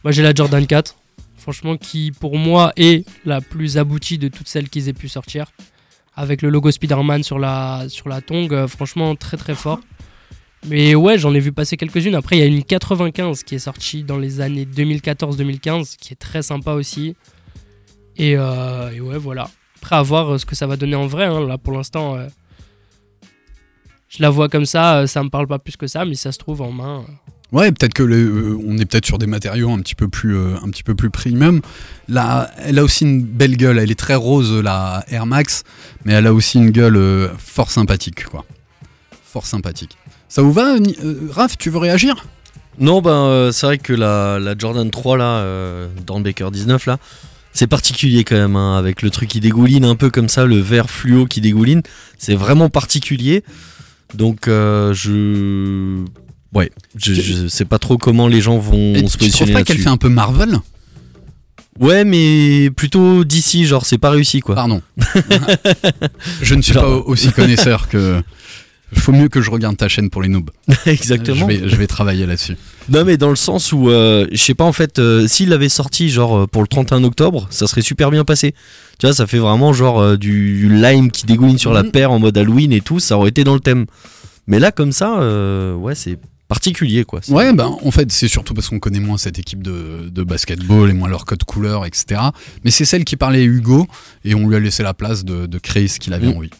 Moi, 0.05 0.13
j'ai 0.13 0.23
la 0.23 0.33
Jordan 0.33 0.65
4, 0.67 0.95
franchement, 1.37 1.77
qui 1.77 2.13
pour 2.13 2.39
moi 2.39 2.73
est 2.77 3.05
la 3.25 3.41
plus 3.41 3.79
aboutie 3.79 4.19
de 4.19 4.29
toutes 4.29 4.49
celles 4.49 4.69
qu'ils 4.69 4.89
aient 4.89 4.93
pu 4.93 5.09
sortir. 5.09 5.47
Avec 6.17 6.41
le 6.43 6.49
logo 6.49 6.71
Spider-Man 6.71 7.23
sur 7.23 7.39
la, 7.39 7.85
sur 7.89 8.09
la 8.09 8.21
tongue, 8.23 8.53
euh, 8.55 8.67
franchement, 8.67 9.15
très 9.17 9.37
très 9.37 9.55
fort. 9.55 9.81
Mais 10.67 10.95
ouais, 10.95 11.19
j'en 11.19 11.35
ai 11.35 11.41
vu 11.41 11.53
passer 11.53 11.77
quelques-unes. 11.77 12.15
Après, 12.15 12.37
il 12.37 12.41
y 12.41 12.43
a 12.43 12.47
une 12.47 12.65
95 12.65 13.43
qui 13.45 13.55
est 13.55 13.59
sortie 13.61 14.03
dans 14.03 14.17
les 14.19 14.41
années 14.41 14.65
2014-2015, 14.65 15.97
qui 15.97 16.15
est 16.15 16.17
très 16.17 16.43
sympa 16.43 16.73
aussi. 16.73 17.15
Et, 18.17 18.35
euh, 18.37 18.99
ouais, 18.99 19.19
voilà. 19.19 19.51
Après, 19.77 19.97
à 19.97 20.03
voir 20.03 20.33
euh, 20.35 20.39
ce 20.39 20.47
que 20.47 20.55
ça 20.57 20.67
va 20.67 20.77
donner 20.77 20.97
en 20.97 21.07
vrai. 21.07 21.27
hein. 21.27 21.47
Là, 21.47 21.59
pour 21.59 21.75
l'instant, 21.75 22.17
je 24.09 24.23
la 24.23 24.31
vois 24.31 24.49
comme 24.49 24.65
ça, 24.67 25.07
ça 25.07 25.23
me 25.23 25.29
parle 25.29 25.47
pas 25.47 25.59
plus 25.59 25.77
que 25.77 25.87
ça, 25.87 26.05
mais 26.05 26.15
ça 26.15 26.33
se 26.33 26.39
trouve 26.39 26.63
en 26.63 26.73
main. 26.73 27.05
Ouais, 27.53 27.71
peut-être 27.71 27.95
que 27.95 28.03
le- 28.03 28.17
euh, 28.17 28.59
on 28.67 28.77
est 28.79 28.87
peut-être 28.87 29.07
sur 29.07 29.19
des 29.19 29.27
matériaux 29.27 29.71
un 29.71 29.79
petit 29.79 29.95
peu 29.95 30.09
plus, 30.09 30.37
euh, 30.37 30.57
un 30.63 30.69
petit 30.69 30.83
peu 30.83 30.95
plus 30.97 31.11
premium. 31.11 31.61
Là, 32.09 32.51
elle 32.59 32.79
a 32.79 32.85
aussi 32.85 33.05
une 33.05 33.23
belle 33.23 33.57
gueule. 33.57 33.79
Elle 33.79 33.91
est 33.91 33.99
très 33.99 34.17
rose 34.17 34.53
la 34.53 35.05
Air 35.09 35.27
Max, 35.27 35.63
mais 36.05 36.13
elle 36.15 36.27
a 36.27 36.35
aussi 36.35 36.59
une 36.59 36.71
gueule 36.71 36.97
euh, 36.97 37.29
fort 37.39 37.71
sympathique, 37.71 38.25
quoi. 38.25 38.45
Fort 39.25 39.47
sympathique. 39.47 39.97
Ça 40.29 40.43
vous 40.43 40.53
va, 40.53 40.75
Raph 41.31 41.57
Tu 41.57 41.71
veux 41.71 41.79
réagir? 41.79 42.27
Non, 42.79 43.01
ben 43.01 43.51
c'est 43.53 43.65
vrai 43.67 43.79
que 43.79 43.93
la, 43.93 44.39
Jordan 44.59 44.91
3 44.91 45.17
là, 45.17 45.87
dans 46.05 46.19
le 46.19 46.25
Baker 46.25 46.49
19 46.53 46.85
là, 46.87 46.99
c'est 47.55 47.67
particulier 47.67 48.23
quand 48.23 48.35
même, 48.35 48.55
hein, 48.57 48.77
avec 48.77 49.01
le 49.01 49.09
truc 49.09 49.31
qui 49.31 49.41
dégouline 49.41 49.85
un 49.87 49.95
peu 49.97 50.11
comme 50.11 50.29
ça, 50.29 50.45
le 50.45 50.59
vert 50.59 50.91
fluo 50.91 51.25
qui 51.25 51.41
dégouline, 51.41 51.81
c'est 52.19 52.35
vraiment 52.35 52.69
particulier. 52.69 53.45
Donc 54.13 54.41
je, 54.47 56.05
ouais, 56.55 56.71
je, 56.97 57.15
je 57.15 57.49
sais 57.49 57.65
pas 57.65 57.79
trop 57.79 57.99
comment 57.99 58.29
les 58.29 58.41
gens 58.41 58.59
vont 58.59 58.95
Et 58.95 58.99
se 58.99 59.01
Tu 59.01 59.03
trouves 59.03 59.19
positionner 59.19 59.53
pas 59.53 59.63
qu'elle 59.65 59.79
fait 59.79 59.89
un 59.89 59.97
peu 59.97 60.09
Marvel? 60.09 60.59
Ouais, 61.79 62.05
mais 62.05 62.71
plutôt 62.71 63.25
d'ici, 63.25 63.67
genre 63.67 63.85
c'est 63.85 63.99
pas 63.99 64.11
réussi 64.11 64.41
quoi. 64.41 64.55
Pardon. 64.55 64.81
je 66.43 66.55
ne 66.55 66.63
suis 66.63 66.73
Genre- 66.73 66.83
pas 67.05 67.09
aussi 67.11 67.33
connaisseur 67.33 67.89
que. 67.89 68.23
Faut 68.95 69.11
mieux 69.11 69.29
que 69.29 69.43
je 69.43 69.51
regarde 69.51 69.77
ta 69.77 69.89
chaîne 69.89 70.11
pour 70.11 70.23
les 70.23 70.29
noobs. 70.29 70.49
Exactement. 70.87 71.51
Je 71.51 71.57
vais, 71.57 71.69
je 71.69 71.75
vais 71.75 71.89
travailler 71.89 72.25
là-dessus. 72.25 72.57
Non 72.89 73.05
mais 73.05 73.17
dans 73.17 73.31
le 73.31 73.37
sens 73.37 73.73
où 73.73 73.91
euh, 73.91 74.29
je 74.31 74.37
sais 74.41 74.55
pas 74.55 74.63
en 74.65 74.73
fait 74.73 75.01
euh, 75.01 75.27
s'il 75.27 75.49
l'avait 75.49 75.69
sorti 75.69 76.09
genre 76.09 76.37
euh, 76.39 76.47
pour 76.47 76.63
le 76.63 76.69
31 76.69 77.03
octobre 77.03 77.49
ça 77.51 77.67
serait 77.67 77.83
super 77.83 78.13
bien 78.13 78.23
passé 78.25 78.55
tu 79.01 79.07
vois 79.07 79.13
ça 79.13 79.27
fait 79.27 79.39
vraiment 79.39 79.73
genre 79.73 79.99
euh, 80.01 80.17
du 80.17 80.69
lime 80.73 81.11
qui 81.11 81.27
dégouline 81.27 81.59
sur 81.59 81.73
la 81.73 81.83
Mhm. 81.83 81.91
paire 81.91 82.13
en 82.13 82.21
mode 82.21 82.39
Halloween 82.39 82.71
et 82.73 82.81
tout 82.81 83.01
ça 83.01 83.19
aurait 83.19 83.31
été 83.31 83.43
dans 83.43 83.55
le 83.55 83.61
thème 83.61 83.87
mais 84.47 84.61
là 84.61 84.71
comme 84.71 84.93
ça 84.93 85.19
ouais 85.77 85.97
c'est 85.97 86.17
particulier 86.49 87.05
quoi 87.05 87.21
Ouais, 87.29 87.53
ben 87.53 87.77
en 87.83 87.91
fait, 87.91 88.11
c'est 88.13 88.29
surtout 88.29 88.55
parce 88.55 88.69
qu'on 88.69 88.79
connaît 88.79 89.01
moins 89.01 89.19
cette 89.19 89.39
équipe 89.39 89.63
de, 89.63 90.09
de 90.09 90.23
basketball 90.23 90.89
et 90.91 90.93
moins 90.93 91.09
leur 91.09 91.25
code 91.25 91.43
couleur, 91.45 91.85
etc. 91.87 92.21
Mais 92.65 92.71
c'est 92.71 92.85
celle 92.85 93.05
qui 93.05 93.17
parlait 93.17 93.45
Hugo 93.45 93.87
et 94.25 94.35
on 94.35 94.49
lui 94.49 94.57
a 94.57 94.61
laissé 94.61 94.83
la 94.83 94.95
place 94.95 95.25
de, 95.25 95.47
de 95.47 95.59
créer 95.59 95.89
ce 95.89 95.99
qu'il 95.99 96.13
avait 96.15 96.29
Mm. 96.33 96.37
envie. 96.37 96.51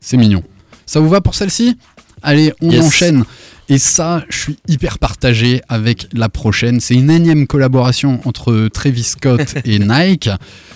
C'est 0.00 0.16
mignon. 0.16 0.42
Ça 0.86 1.00
vous 1.00 1.08
va 1.08 1.20
pour 1.20 1.34
celle-ci? 1.34 1.76
Allez, 2.22 2.52
on 2.60 2.70
Yes. 2.70 2.84
enchaîne. 2.86 3.24
Et 3.72 3.78
ça, 3.78 4.22
je 4.28 4.36
suis 4.36 4.58
hyper 4.68 4.98
partagé 4.98 5.62
avec 5.66 6.06
la 6.12 6.28
prochaine. 6.28 6.78
C'est 6.78 6.94
une 6.94 7.10
énième 7.10 7.46
collaboration 7.46 8.20
entre 8.26 8.68
Travis 8.68 9.02
Scott 9.02 9.54
et 9.64 9.78
Nike 9.78 10.28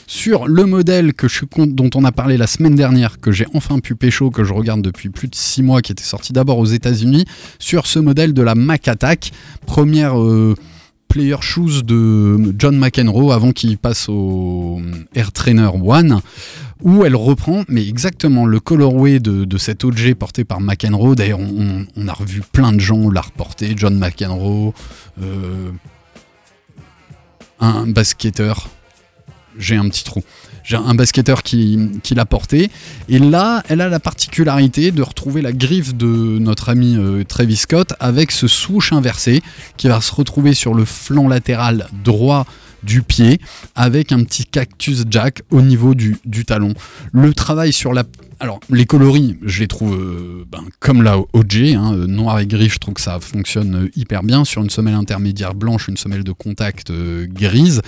sur 0.06 0.48
le 0.48 0.64
modèle 0.64 1.12
que 1.12 1.28
je 1.28 1.44
dont 1.66 1.90
on 1.94 2.04
a 2.04 2.12
parlé 2.12 2.38
la 2.38 2.46
semaine 2.46 2.74
dernière, 2.74 3.20
que 3.20 3.32
j'ai 3.32 3.44
enfin 3.52 3.80
pu 3.80 3.96
pécho, 3.96 4.30
que 4.30 4.44
je 4.44 4.54
regarde 4.54 4.80
depuis 4.80 5.11
plus 5.11 5.28
de 5.28 5.35
6 5.35 5.62
mois, 5.62 5.82
qui 5.82 5.92
était 5.92 6.02
sorti 6.02 6.32
d'abord 6.32 6.56
aux 6.56 6.64
États-Unis, 6.64 7.26
sur 7.59 7.87
ce 7.87 7.98
modèle 7.98 8.32
de 8.32 8.40
la 8.40 8.54
Mac 8.54 8.88
Attack, 8.88 9.30
première 9.66 10.18
euh, 10.18 10.54
player 11.09 11.37
shoes 11.42 11.82
de 11.85 12.54
John 12.59 12.78
McEnroe 12.78 13.30
avant 13.30 13.52
qu'il 13.52 13.76
passe 13.76 14.09
au 14.09 14.80
Air 15.14 15.32
Trainer 15.32 15.68
One, 15.85 16.22
où 16.83 17.05
elle 17.05 17.17
reprend, 17.17 17.65
mais 17.69 17.87
exactement 17.89 18.47
le 18.47 18.61
colorway 18.61 19.19
de, 19.19 19.59
cet 19.59 19.85
OG 19.85 20.15
porté 20.15 20.45
par 20.45 20.61
McEnroe. 20.61 21.15
D'ailleurs, 21.15 21.41
on, 21.41 22.09
a 22.09 22.12
revu 22.12 22.43
plein 22.53 22.73
de 22.73 22.81
gens 22.81 23.11
l'a 23.11 23.23
reporté, 23.23 23.75
John 23.77 23.99
McEnroe, 23.99 24.73
euh, 25.23 25.71
un 27.61 27.87
basketteur. 27.87 28.69
J'ai 29.59 29.77
un 29.77 29.89
petit 29.89 30.05
trou. 30.05 30.23
J'ai 30.62 30.77
un 30.77 30.95
basketteur 30.95 31.43
qui, 31.43 31.79
l'a 32.15 32.27
porté. 32.27 32.71
Et 33.09 33.19
là, 33.19 33.62
elle 33.69 33.81
a 33.81 33.89
la 33.89 34.01
particularité 34.01 34.91
de 34.91 35.01
retrouver 35.01 35.41
la 35.41 35.53
griffe 35.53 35.95
de 35.95 36.39
notre 36.39 36.69
ami 36.69 36.97
euh, 36.97 37.25
Travis 37.25 37.57
Scott 37.57 37.95
avec 38.01 38.33
ce 38.33 38.49
swoosh 38.49 38.93
inversé 38.93 39.43
qui 39.77 39.89
va 39.89 40.01
se 40.01 40.12
retrouver 40.12 40.53
sur 40.53 40.75
le 40.75 40.85
flanc 40.85 41.29
latéral 41.29 41.89
droit 42.05 42.47
du 42.87 43.03
pied 43.03 43.38
avec 43.75 44.12
un 44.12 44.22
petit 44.25 44.44
cactus 44.44 45.05
jack 45.11 45.42
au 45.51 45.61
niveau 45.61 45.94
du, 45.94 46.16
talon. 46.46 46.72
Le 47.12 47.35
travail 47.35 47.72
sur 47.72 47.92
la... 47.92 48.05
Alors, 48.38 48.61
les 48.70 48.85
coloris, 48.85 49.37
je 49.42 49.61
les 49.61 49.66
trouve 49.66 49.94
euh, 49.94 50.44
ben, 50.51 50.62
comme 50.79 51.03
la 51.03 51.18
OG, 51.18 51.57
hein, 51.75 51.94
euh, 51.94 52.07
noir 52.07 52.38
et 52.38 52.46
gris, 52.46 52.68
je 52.68 52.79
trouve 52.79 52.94
que 52.94 53.01
ça 53.01 53.18
fonctionne 53.18 53.87
euh, 53.87 53.90
hyper 53.96 54.22
bien. 54.22 54.44
Sur 54.44 54.62
une 54.62 54.68
semelle 54.70 54.94
intermédiaire 54.94 55.55
blanche, 55.55 55.88
une 55.88 55.96
semelle 55.96 56.22
de 56.22 56.33
contact 56.33 56.92
grise. 56.92 57.81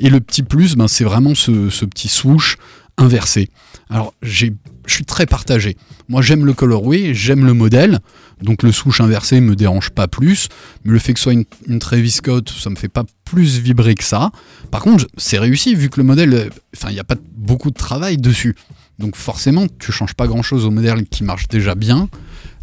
Et 0.00 0.10
le 0.10 0.20
petit 0.20 0.42
plus, 0.42 0.76
ben, 0.76 0.88
c'est 0.88 1.04
vraiment 1.04 1.34
ce, 1.34 1.84
petit 1.86 2.08
swoosh 2.08 2.56
inversé. 2.96 3.48
Alors, 3.90 4.14
je 4.22 4.46
suis 4.86 5.04
très 5.04 5.26
partagé. 5.26 5.76
Moi, 6.08 6.22
j'aime 6.22 6.44
le 6.46 6.52
colorway, 6.52 7.14
j'aime 7.14 7.44
le 7.44 7.54
modèle. 7.54 8.00
Donc, 8.42 8.62
le 8.62 8.72
swoosh 8.72 9.00
inversé 9.00 9.40
me 9.40 9.56
dérange 9.56 9.90
pas 9.90 10.08
plus. 10.08 10.48
Mais 10.84 10.92
le 10.92 10.98
fait 10.98 11.12
que 11.14 11.18
ce 11.18 11.24
soit 11.24 11.32
une, 11.32 11.44
une 11.66 11.78
Travis 11.78 12.10
Scott, 12.10 12.50
ça 12.50 12.70
me 12.70 12.76
fait 12.76 12.88
pas 12.88 13.04
plus 13.24 13.58
vibrer 13.58 13.94
que 13.94 14.04
ça. 14.04 14.30
Par 14.70 14.82
contre, 14.82 15.06
c'est 15.16 15.38
réussi 15.38 15.74
vu 15.74 15.88
que 15.90 15.98
le 16.00 16.04
modèle, 16.04 16.34
euh, 16.34 16.48
enfin, 16.76 16.90
il 16.90 16.94
n'y 16.94 17.00
a 17.00 17.04
pas 17.04 17.16
beaucoup 17.36 17.70
de 17.70 17.76
travail 17.76 18.16
dessus. 18.18 18.54
Donc, 18.98 19.16
forcément, 19.16 19.66
tu 19.78 19.92
changes 19.92 20.14
pas 20.14 20.26
grand 20.26 20.42
chose 20.42 20.64
au 20.66 20.70
modèle 20.70 21.04
qui 21.06 21.24
marche 21.24 21.48
déjà 21.48 21.74
bien. 21.74 22.08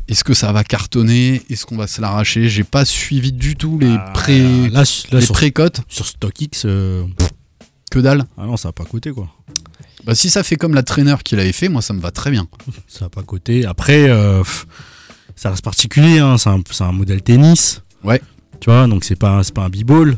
Est-ce 0.08 0.24
que 0.24 0.34
ça 0.34 0.52
va 0.52 0.64
cartonner? 0.64 1.42
Est-ce 1.50 1.66
qu'on 1.66 1.78
va 1.78 1.88
se 1.88 2.02
l'arracher? 2.02 2.50
J'ai 2.50 2.64
pas 2.66 2.84
suivi 2.86 3.32
du 3.32 3.56
tout 3.56 3.78
les 3.80 3.96
pré 4.14 4.42
Ah, 4.42 4.70
là, 4.70 4.84
là, 5.12 5.20
les 5.20 5.22
sur, 5.22 5.34
pré-cotes. 5.34 5.82
sur 5.88 6.06
StockX, 6.06 6.64
euh, 6.66 7.06
Que 7.90 8.00
dalle. 8.00 8.26
ah 8.38 8.46
non, 8.46 8.58
ça 8.58 8.70
va 8.70 8.74
pas 8.74 8.84
coûter 8.86 9.12
quoi. 9.12 9.30
Bah, 10.06 10.16
si 10.16 10.30
ça 10.30 10.44
fait 10.44 10.56
comme 10.56 10.74
la 10.74 10.84
traîneur 10.84 11.24
qu'il 11.24 11.40
avait 11.40 11.52
fait, 11.52 11.70
moi 11.70 11.82
ça 11.82 11.94
me 11.94 12.02
va 12.02 12.12
très 12.12 12.32
bien. 12.32 12.48
Ça 12.88 13.06
va 13.06 13.10
pas 13.10 13.24
coûter. 13.24 13.66
Après, 13.66 14.10
euh, 14.10 14.44
ça 15.36 15.50
reste 15.52 15.64
particulier. 15.64 16.20
hein, 16.20 16.36
C'est 16.38 16.84
un, 16.84 16.92
modèle 16.92 17.22
tennis. 17.22 17.82
Ouais. 18.04 18.22
Tu 18.60 18.70
vois, 18.70 18.88
donc 18.88 19.04
c'est 19.04 19.16
pas, 19.16 19.44
c'est 19.44 19.54
pas 19.54 19.64
un 19.66 19.70
b-ball. 19.70 20.18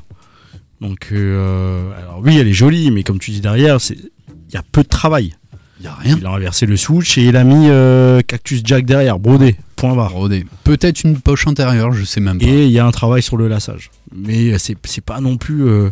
Donc, 0.82 1.10
euh, 1.12 1.92
alors 1.98 2.20
oui, 2.24 2.38
elle 2.38 2.48
est 2.48 2.54
jolie, 2.54 2.92
mais 2.92 3.04
comme 3.04 3.20
tu 3.20 3.32
dis 3.32 3.42
derrière, 3.42 3.78
il 3.90 4.54
y 4.54 4.58
a 4.58 4.64
peu 4.72 4.84
de 4.84 4.88
travail. 4.90 5.34
Il 5.80 5.88
a 5.88 5.96
rien. 5.96 6.18
Il 6.18 6.26
a 6.26 6.30
inversé 6.32 6.66
le 6.66 6.78
switch 6.78 7.18
et 7.18 7.26
il 7.26 7.36
a 7.36 7.44
mis 7.44 7.68
euh, 7.70 8.22
Cactus 8.22 8.62
Jack 8.64 8.86
derrière, 8.86 9.20
brodé, 9.20 9.56
point 9.76 9.96
barre. 9.96 10.12
Rodé. 10.14 10.46
Peut-être 10.64 11.04
une 11.04 11.20
poche 11.20 11.46
intérieure, 11.48 11.92
je 11.94 12.04
sais 12.06 12.22
même 12.22 12.40
pas. 12.40 12.46
Et 12.46 12.66
il 12.66 12.72
y 12.72 12.80
a 12.80 12.86
un 12.86 12.92
travail 12.92 13.22
sur 13.22 13.36
le 13.38 13.48
lassage. 13.50 13.92
Mais 14.16 14.58
c'est 14.60 14.78
c'est 14.86 15.04
pas 15.04 15.20
non 15.20 15.36
plus. 15.38 15.68
euh, 15.68 15.90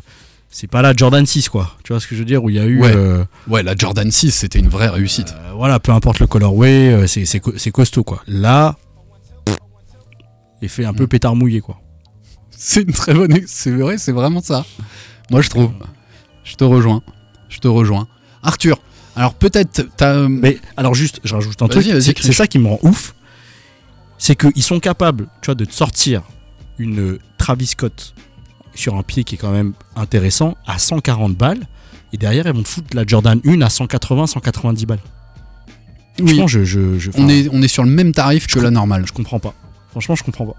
c'est 0.51 0.67
pas 0.67 0.81
la 0.81 0.93
Jordan 0.95 1.25
6, 1.25 1.49
quoi. 1.49 1.75
Tu 1.83 1.93
vois 1.93 1.99
ce 1.99 2.07
que 2.07 2.13
je 2.15 2.19
veux 2.19 2.25
dire 2.25 2.43
Où 2.43 2.49
il 2.49 2.57
y 2.57 2.59
a 2.59 2.65
eu. 2.65 2.79
Ouais. 2.81 2.91
euh, 2.95 3.23
Ouais, 3.47 3.63
la 3.63 3.75
Jordan 3.75 4.11
6, 4.11 4.31
c'était 4.31 4.59
une 4.59 4.67
vraie 4.69 4.89
réussite. 4.89 5.33
euh, 5.37 5.51
voilà, 5.55 5.79
peu 5.79 5.91
importe 5.93 6.19
le 6.19 6.27
colorway, 6.27 6.91
euh, 6.93 7.07
c'est- 7.07 7.25
c'est 7.25 7.39
co- 7.39 7.53
c'est 7.57 7.71
costaud, 7.71 8.03
quoi. 8.03 8.21
Là. 8.27 8.75
Effet 10.61 10.85
un 10.85 10.93
peu 10.93 11.05
Mm. 11.05 11.07
pétard 11.07 11.35
mouillé, 11.35 11.61
quoi. 11.61 11.79
C'est 12.51 12.81
une 12.83 12.93
très 12.93 13.13
bonne. 13.13 13.35
C'est 13.47 13.71
vrai, 13.71 13.97
c'est 13.97 14.11
vraiment 14.11 14.41
ça. 14.41 14.63
Moi, 15.31 15.41
je 15.41 15.49
trouve. 15.49 15.71
Je 16.43 16.55
te 16.55 16.63
rejoins. 16.63 17.01
Je 17.49 17.57
te 17.59 17.67
rejoins. 17.67 18.07
Arthur, 18.43 18.77
alors 19.15 19.33
peut-être 19.33 19.87
t'as. 19.97 20.27
Mais 20.27 20.59
alors, 20.77 20.93
juste, 20.95 21.19
je 21.23 21.33
rajoute 21.35 21.59
un 21.61 21.65
Vas-y, 21.67 21.83
truc. 21.89 21.93
vas-y, 21.93 22.13
C'est 22.21 22.33
ça 22.33 22.47
qui 22.47 22.59
me 22.59 22.67
rend 22.67 22.79
ouf. 22.83 23.13
C'est 24.17 24.35
qu'ils 24.35 24.63
sont 24.63 24.79
capables, 24.79 25.27
tu 25.41 25.47
vois, 25.47 25.55
de 25.55 25.65
te 25.65 25.73
sortir 25.73 26.21
une 26.77 27.17
Travis 27.37 27.67
Scott 27.67 28.13
sur 28.75 28.95
un 28.95 29.03
pied 29.03 29.23
qui 29.23 29.35
est 29.35 29.37
quand 29.37 29.51
même 29.51 29.73
intéressant 29.95 30.55
à 30.65 30.79
140 30.79 31.35
balles. 31.35 31.67
Et 32.13 32.17
derrière, 32.17 32.45
ils 32.47 32.53
vont 32.53 32.63
te 32.63 32.67
foutre 32.67 32.95
la 32.95 33.05
Jordan 33.05 33.39
1 33.45 33.61
à 33.61 33.69
180, 33.69 34.27
190 34.27 34.85
balles. 34.85 34.99
Oui, 36.19 36.27
Franchement, 36.27 36.47
je, 36.47 36.63
je, 36.65 36.99
je- 36.99 37.11
on 37.15 37.29
est, 37.29 37.47
on 37.51 37.61
est 37.61 37.67
sur 37.69 37.83
le 37.83 37.89
même 37.89 38.11
tarif 38.13 38.47
que 38.47 38.59
la 38.59 38.69
normale. 38.71 39.05
je 39.07 39.13
comprends 39.13 39.39
pas. 39.39 39.53
Franchement, 39.91 40.15
je 40.15 40.23
comprends 40.23 40.45
pas. 40.45 40.57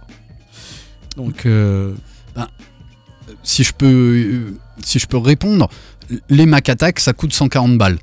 Donc, 1.17 1.45
euh, 1.47 1.95
Si 3.43 3.65
je 3.65 3.73
peux, 3.73 3.87
euh, 3.87 4.59
si 4.85 4.99
je 4.99 5.07
peux 5.07 5.17
répondre, 5.19 5.69
les 6.29 6.47
Mac 6.47 6.69
Attack, 6.69 7.01
ça 7.01 7.13
coûte 7.13 7.33
140 7.33 7.77
balles. 7.79 7.99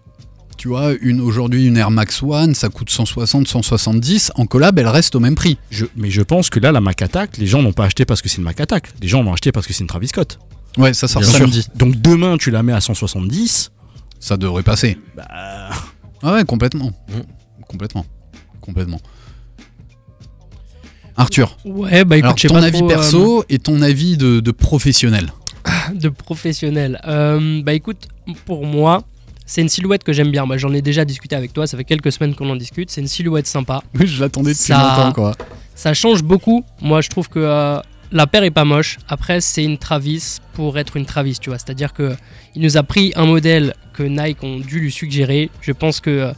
Tu 0.60 0.68
vois, 0.68 0.92
une 1.00 1.22
aujourd'hui 1.22 1.68
une 1.68 1.78
Air 1.78 1.90
Max 1.90 2.22
One, 2.22 2.54
ça 2.54 2.68
coûte 2.68 2.90
160, 2.90 3.48
170. 3.48 4.34
En 4.36 4.46
collab, 4.46 4.78
elle 4.78 4.90
reste 4.90 5.16
au 5.16 5.22
même 5.22 5.36
prix. 5.36 5.58
je, 5.72 5.86
mais 5.96 6.10
je 6.10 6.22
pense 6.22 6.50
que 6.50 6.60
là, 6.60 6.74
la 6.74 6.82
Mac 6.82 7.02
Attack, 7.02 7.38
les 7.38 7.48
gens 7.48 7.62
n'ont 7.62 7.72
pas 7.72 7.86
acheté 7.86 8.04
parce 8.04 8.22
que 8.22 8.28
c'est 8.28 8.40
une 8.40 8.44
Mac 8.44 8.60
Attack. 8.60 8.90
Les 9.02 9.08
gens 9.08 9.24
l'ont 9.24 9.32
acheté 9.32 9.54
parce 9.54 9.66
que 9.66 9.72
c'est 9.72 9.80
une 9.84 9.88
Travis 9.88 10.10
Scott. 10.10 10.38
Ouais, 10.78 10.94
ça 10.94 11.08
sort 11.08 11.24
samedi. 11.24 11.66
Donc 11.76 11.96
demain, 12.02 12.36
tu 12.36 12.52
la 12.52 12.62
mets 12.62 12.74
à 12.74 12.82
170. 12.82 13.72
Ça 14.20 14.36
devrait 14.36 14.64
passer. 14.64 14.98
Bah, 15.16 15.30
Ah 16.22 16.34
ouais, 16.34 16.44
complètement. 16.44 16.92
Complètement. 17.66 18.06
Complètement. 18.60 19.00
Arthur, 21.16 21.56
Ouais, 21.64 22.04
bah 22.04 22.18
écoute, 22.18 22.26
alors 22.26 22.36
ton 22.36 22.60
pas 22.60 22.66
avis 22.66 22.80
trop, 22.80 22.86
euh, 22.86 22.94
perso 22.94 23.44
et 23.48 23.60
ton 23.60 23.82
avis 23.82 24.18
de, 24.18 24.42
de 24.42 24.52
professionnel. 24.52 25.32
de 25.94 26.10
professionnel. 26.10 27.00
Euh, 27.08 27.62
bah 27.64 27.74
écoute, 27.74 28.10
pour 28.46 28.66
moi, 28.66 29.06
c'est 29.52 29.62
une 29.62 29.70
silhouette 29.70 30.04
que 30.04 30.14
j'aime 30.14 30.30
bien. 30.32 30.46
Bah, 30.46 30.58
J'en 30.58 30.72
ai 30.74 30.82
déjà 30.82 31.06
discuté 31.06 31.36
avec 31.36 31.54
toi, 31.54 31.66
ça 31.66 31.76
fait 31.78 31.84
quelques 31.84 32.12
semaines 32.12 32.36
qu'on 32.36 32.50
en 32.50 32.56
discute. 32.56 32.92
C'est 32.92 33.02
une 33.02 33.08
silhouette 33.08 33.48
sympa. 33.48 33.82
Oui, 34.00 34.06
je 34.08 34.22
l'attendais 34.22 34.52
depuis 34.52 34.64
Ça- 34.66 34.96
longtemps, 34.98 35.12
quoi. 35.14 35.32
Ça 35.76 35.94
change 35.94 36.22
beaucoup. 36.24 36.64
Moi, 36.82 37.02
je 37.02 37.10
trouve 37.10 37.30
que 37.30 37.40
euh, 37.40 37.80
la 38.12 38.28
paire 38.28 38.44
est 38.44 38.52
pas 38.52 38.66
moche. 38.66 38.98
Après, 39.08 39.40
c'est 39.42 39.64
une 39.64 39.78
Travis 39.78 40.38
pour 40.54 40.78
être 40.78 40.98
une 40.98 41.06
Travis, 41.06 41.40
tu 41.40 41.50
vois. 41.50 41.58
C'est-à-dire 41.58 41.94
que 41.94 42.16
il 42.56 42.62
nous 42.62 42.76
a 42.78 42.84
pris 42.84 43.12
un 43.16 43.26
modèle 43.26 43.74
que 43.94 44.04
Nike 44.04 44.44
ont 44.44 44.58
dû 44.60 44.80
lui 44.82 44.92
suggérer. 44.92 45.50
Je 45.62 45.72
pense 45.72 46.00
que 46.00 46.10
euh, 46.10 46.32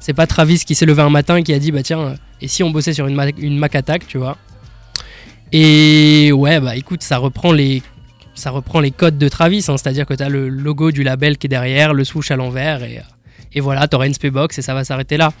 c'est 0.00 0.12
pas 0.14 0.26
Travis 0.26 0.60
qui 0.64 0.74
s'est 0.74 0.86
levé 0.86 1.02
un 1.02 1.10
matin 1.10 1.36
et 1.36 1.42
qui 1.42 1.52
a 1.52 1.58
dit 1.58 1.70
bah 1.72 1.82
tiens, 1.82 2.00
euh, 2.00 2.14
Et 2.40 2.48
si 2.48 2.62
on 2.62 2.70
bossait 2.70 2.92
sur 2.94 3.06
une, 3.06 3.14
Mac- 3.14 3.38
une 3.38 3.58
Mac 3.58 3.74
Attack, 3.74 4.06
tu 4.06 4.16
vois. 4.18 4.36
Et 5.52 6.32
ouais, 6.32 6.60
bah 6.60 6.76
écoute, 6.76 7.02
ça 7.02 7.18
reprend 7.18 7.52
les, 7.52 7.82
ça 8.34 8.50
reprend 8.50 8.80
les 8.80 8.90
codes 8.90 9.18
de 9.18 9.28
Travis, 9.28 9.64
hein, 9.68 9.76
c'est-à-dire 9.76 10.06
que 10.06 10.14
tu 10.14 10.22
as 10.22 10.28
le 10.28 10.48
logo 10.48 10.90
du 10.90 11.02
label 11.02 11.38
qui 11.38 11.46
est 11.46 11.48
derrière, 11.48 11.94
le 11.94 12.04
swoosh 12.04 12.30
à 12.30 12.36
l'envers, 12.36 12.82
et, 12.82 13.00
et 13.52 13.60
voilà, 13.60 13.86
tu 13.88 13.96
auras 13.96 14.06
une 14.06 14.14
Spaybox 14.14 14.58
et 14.58 14.62
ça 14.62 14.74
va 14.74 14.84
s'arrêter 14.84 15.16
là. 15.16 15.32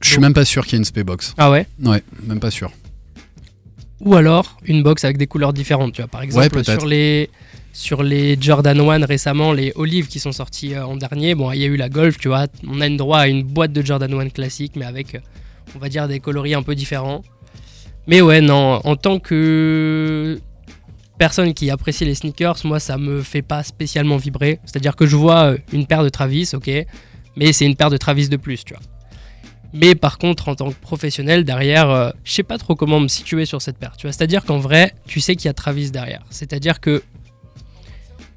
Je 0.00 0.08
suis 0.08 0.16
Donc- 0.16 0.22
même 0.22 0.34
pas 0.34 0.44
sûr 0.44 0.64
qu'il 0.64 0.74
y 0.74 0.76
ait 0.76 0.78
une 0.78 0.84
Spaybox. 0.84 1.34
Ah 1.38 1.50
ouais? 1.50 1.66
Ouais, 1.82 2.02
même 2.24 2.40
pas 2.40 2.50
sûr. 2.50 2.70
Ou 4.00 4.14
alors 4.14 4.56
une 4.64 4.82
box 4.82 5.04
avec 5.04 5.18
des 5.18 5.26
couleurs 5.26 5.52
différentes, 5.52 5.92
tu 5.92 6.00
vois. 6.02 6.08
Par 6.08 6.22
exemple, 6.22 6.62
sur 6.64 6.86
les 6.86 7.30
sur 7.72 8.02
les 8.02 8.36
Jordan 8.40 8.78
1 8.80 9.04
récemment, 9.06 9.52
les 9.52 9.72
Olive 9.76 10.06
qui 10.08 10.18
sont 10.20 10.32
sortis 10.32 10.74
euh, 10.74 10.84
en 10.86 10.96
dernier, 10.96 11.34
bon, 11.34 11.52
il 11.52 11.60
y 11.60 11.64
a 11.64 11.66
eu 11.66 11.76
la 11.76 11.88
Golf, 11.88 12.16
tu 12.18 12.28
vois. 12.28 12.46
On 12.66 12.80
a 12.80 12.86
une 12.86 12.96
droit 12.96 13.18
à 13.18 13.28
une 13.28 13.42
boîte 13.42 13.72
de 13.72 13.84
Jordan 13.84 14.12
1 14.20 14.30
classique, 14.30 14.72
mais 14.76 14.84
avec, 14.84 15.14
euh, 15.14 15.20
on 15.76 15.78
va 15.78 15.88
dire, 15.88 16.08
des 16.08 16.18
coloris 16.20 16.54
un 16.54 16.62
peu 16.62 16.74
différents. 16.74 17.22
Mais 18.06 18.20
ouais, 18.20 18.40
non, 18.40 18.80
en 18.84 18.96
tant 18.96 19.18
que 19.20 20.40
personne 21.18 21.52
qui 21.52 21.70
apprécie 21.70 22.04
les 22.04 22.14
sneakers, 22.14 22.56
moi, 22.64 22.80
ça 22.80 22.96
me 22.96 23.22
fait 23.22 23.42
pas 23.42 23.62
spécialement 23.62 24.16
vibrer. 24.16 24.60
C'est-à-dire 24.64 24.96
que 24.96 25.06
je 25.06 25.16
vois 25.16 25.52
euh, 25.52 25.58
une 25.72 25.86
paire 25.86 26.02
de 26.02 26.08
Travis, 26.08 26.50
ok, 26.54 26.70
mais 27.36 27.52
c'est 27.52 27.66
une 27.66 27.76
paire 27.76 27.90
de 27.90 27.96
Travis 27.96 28.28
de 28.28 28.36
plus, 28.36 28.64
tu 28.64 28.74
vois. 28.74 28.82
Mais 29.74 29.94
par 29.94 30.16
contre, 30.16 30.48
en 30.48 30.54
tant 30.54 30.70
que 30.70 30.80
professionnel, 30.80 31.44
derrière, 31.44 31.90
euh, 31.90 32.10
je 32.24 32.32
sais 32.32 32.42
pas 32.42 32.56
trop 32.56 32.74
comment 32.74 33.00
me 33.00 33.08
situer 33.08 33.44
sur 33.44 33.60
cette 33.60 33.76
paire. 33.76 33.96
Tu 33.98 34.06
vois, 34.06 34.12
c'est-à-dire 34.12 34.44
qu'en 34.44 34.58
vrai, 34.58 34.94
tu 35.06 35.20
sais 35.20 35.36
qu'il 35.36 35.46
y 35.46 35.50
a 35.50 35.52
Travis 35.52 35.90
derrière. 35.90 36.22
C'est-à-dire 36.30 36.80
que 36.80 37.02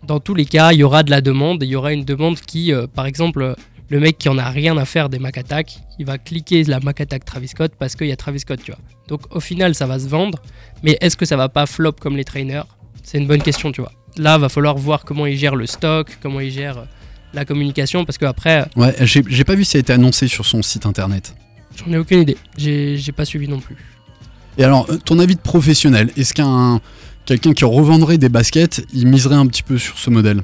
dans 0.03 0.19
tous 0.19 0.35
les 0.35 0.45
cas, 0.45 0.73
il 0.73 0.79
y 0.79 0.83
aura 0.83 1.03
de 1.03 1.11
la 1.11 1.21
demande. 1.21 1.63
et 1.63 1.67
Il 1.67 1.71
y 1.71 1.75
aura 1.75 1.93
une 1.93 2.03
demande 2.03 2.39
qui, 2.39 2.73
euh, 2.73 2.87
par 2.87 3.05
exemple, 3.05 3.55
le 3.91 3.99
mec 3.99 4.17
qui 4.17 4.29
en 4.29 4.37
a 4.37 4.49
rien 4.49 4.77
à 4.77 4.85
faire 4.85 5.09
des 5.09 5.19
Mac 5.19 5.37
Attack, 5.37 5.77
il 5.99 6.05
va 6.05 6.17
cliquer 6.17 6.63
la 6.63 6.79
Mac 6.79 7.01
Attack 7.01 7.25
Travis 7.25 7.49
Scott 7.49 7.73
parce 7.77 7.95
qu'il 7.97 8.07
y 8.07 8.11
a 8.13 8.15
Travis 8.15 8.39
Scott, 8.39 8.61
tu 8.63 8.71
vois. 8.71 8.79
Donc 9.09 9.21
au 9.35 9.41
final, 9.41 9.75
ça 9.75 9.85
va 9.85 9.99
se 9.99 10.07
vendre. 10.07 10.39
Mais 10.81 10.97
est-ce 11.01 11.17
que 11.17 11.25
ça 11.25 11.35
va 11.35 11.49
pas 11.49 11.65
flop 11.65 11.91
comme 11.99 12.15
les 12.15 12.23
trainers? 12.23 12.63
C'est 13.03 13.17
une 13.17 13.27
bonne 13.27 13.41
question, 13.43 13.73
tu 13.73 13.81
vois. 13.81 13.91
Là, 14.17 14.37
va 14.37 14.47
falloir 14.47 14.77
voir 14.77 15.03
comment 15.03 15.25
ils 15.25 15.35
gèrent 15.37 15.57
le 15.57 15.65
stock, 15.65 16.07
comment 16.21 16.39
ils 16.39 16.51
gèrent 16.51 16.77
euh, 16.79 16.85
la 17.33 17.43
communication, 17.43 18.05
parce 18.05 18.17
que 18.17 18.25
après, 18.25 18.65
Ouais, 18.77 18.95
j'ai 19.05 19.43
pas 19.43 19.55
vu 19.55 19.65
si 19.65 19.71
ça 19.71 19.77
a 19.77 19.81
été 19.81 19.91
annoncé 19.93 20.27
sur 20.29 20.45
son 20.45 20.61
site 20.61 20.85
internet. 20.85 21.35
j'en 21.75 21.91
ai 21.91 21.97
aucune 21.97 22.21
idée. 22.21 22.37
J'ai 22.57 22.97
j'ai 22.97 23.11
pas 23.11 23.25
suivi 23.25 23.47
non 23.49 23.59
plus. 23.59 23.75
Et 24.57 24.63
alors, 24.63 24.89
euh, 24.89 24.97
ton 25.03 25.19
avis 25.19 25.35
de 25.35 25.41
professionnel, 25.41 26.11
est-ce 26.15 26.33
qu'un 26.33 26.79
quelqu'un 27.25 27.53
qui 27.53 27.65
revendrait 27.65 28.17
des 28.17 28.29
baskets, 28.29 28.85
il 28.93 29.07
miserait 29.07 29.35
un 29.35 29.47
petit 29.47 29.63
peu 29.63 29.77
sur 29.77 29.97
ce 29.97 30.09
modèle? 30.09 30.43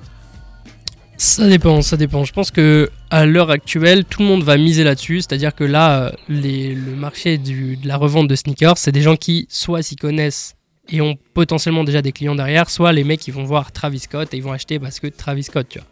Ça 1.18 1.48
dépend, 1.48 1.82
ça 1.82 1.98
dépend. 1.98 2.24
Je 2.24 2.32
pense 2.32 2.52
que 2.52 2.92
à 3.10 3.26
l'heure 3.26 3.50
actuelle, 3.50 4.06
tout 4.06 4.22
le 4.22 4.28
monde 4.28 4.44
va 4.44 4.56
miser 4.58 4.84
là-dessus. 4.84 5.22
C'est-à-dire 5.22 5.56
que 5.56 5.64
là, 5.64 6.02
euh, 6.02 6.12
le 6.30 6.96
marché 6.96 7.40
de 7.40 7.88
la 7.88 7.98
revente 7.98 8.28
de 8.28 8.36
sneakers, 8.36 8.78
c'est 8.78 8.92
des 8.92 9.02
gens 9.02 9.16
qui 9.16 9.48
soit 9.50 9.82
s'y 9.82 9.96
connaissent 9.96 10.56
et 10.90 11.02
ont 11.02 11.18
potentiellement 11.34 11.84
déjà 11.84 12.04
des 12.04 12.12
clients 12.12 12.36
derrière, 12.36 12.70
soit 12.70 12.94
les 12.94 13.04
mecs 13.04 13.20
qui 13.20 13.32
vont 13.32 13.44
voir 13.44 13.72
Travis 13.72 14.00
Scott 14.00 14.34
et 14.34 14.38
ils 14.38 14.44
vont 14.44 14.52
acheter 14.52 14.78
parce 14.80 15.00
que 15.00 15.08
Travis 15.08 15.44
Scott, 15.44 15.68
tu 15.68 15.80
vois. 15.80 15.88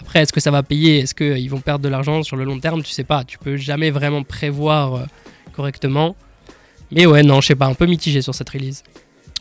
Après, 0.00 0.20
est-ce 0.20 0.32
que 0.32 0.40
ça 0.40 0.52
va 0.52 0.62
payer? 0.62 1.00
Est-ce 1.00 1.14
qu'ils 1.14 1.50
vont 1.50 1.60
perdre 1.60 1.82
de 1.82 1.88
l'argent 1.88 2.22
sur 2.22 2.36
le 2.36 2.44
long 2.44 2.60
terme? 2.60 2.84
Tu 2.84 2.92
sais 2.92 3.04
pas. 3.04 3.24
Tu 3.24 3.36
peux 3.36 3.56
jamais 3.56 3.90
vraiment 3.90 4.22
prévoir 4.22 4.94
euh, 4.94 5.04
correctement. 5.52 6.14
Mais 6.92 7.04
ouais, 7.04 7.24
non, 7.24 7.40
je 7.40 7.48
sais 7.48 7.56
pas, 7.56 7.66
un 7.66 7.74
peu 7.74 7.86
mitigé 7.86 8.22
sur 8.22 8.34
cette 8.34 8.48
release. 8.48 8.84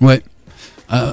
Ouais. 0.01 0.23
Euh, 0.91 1.11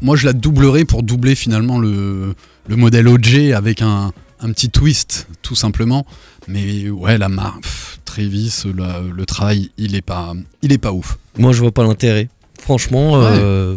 moi, 0.00 0.16
je 0.16 0.26
la 0.26 0.32
doublerais 0.32 0.84
pour 0.84 1.04
doubler 1.04 1.36
finalement 1.36 1.78
le, 1.78 2.34
le 2.68 2.76
modèle 2.76 3.08
OG 3.08 3.52
avec 3.54 3.82
un, 3.82 4.12
un 4.40 4.52
petit 4.52 4.70
twist, 4.70 5.26
tout 5.42 5.54
simplement. 5.54 6.06
Mais 6.48 6.88
ouais, 6.90 7.18
la 7.18 7.28
marque, 7.28 7.64
Travis, 8.04 8.64
la- 8.76 9.00
le 9.00 9.26
travail, 9.26 9.70
il 9.78 9.94
est 9.94 10.02
pas, 10.02 10.32
il 10.62 10.72
est 10.72 10.78
pas 10.78 10.92
ouf. 10.92 11.18
Moi, 11.38 11.52
je 11.52 11.60
vois 11.60 11.72
pas 11.72 11.82
l'intérêt. 11.84 12.28
Franchement, 12.60 13.12
Ouais. 13.14 13.26
euh, 13.38 13.76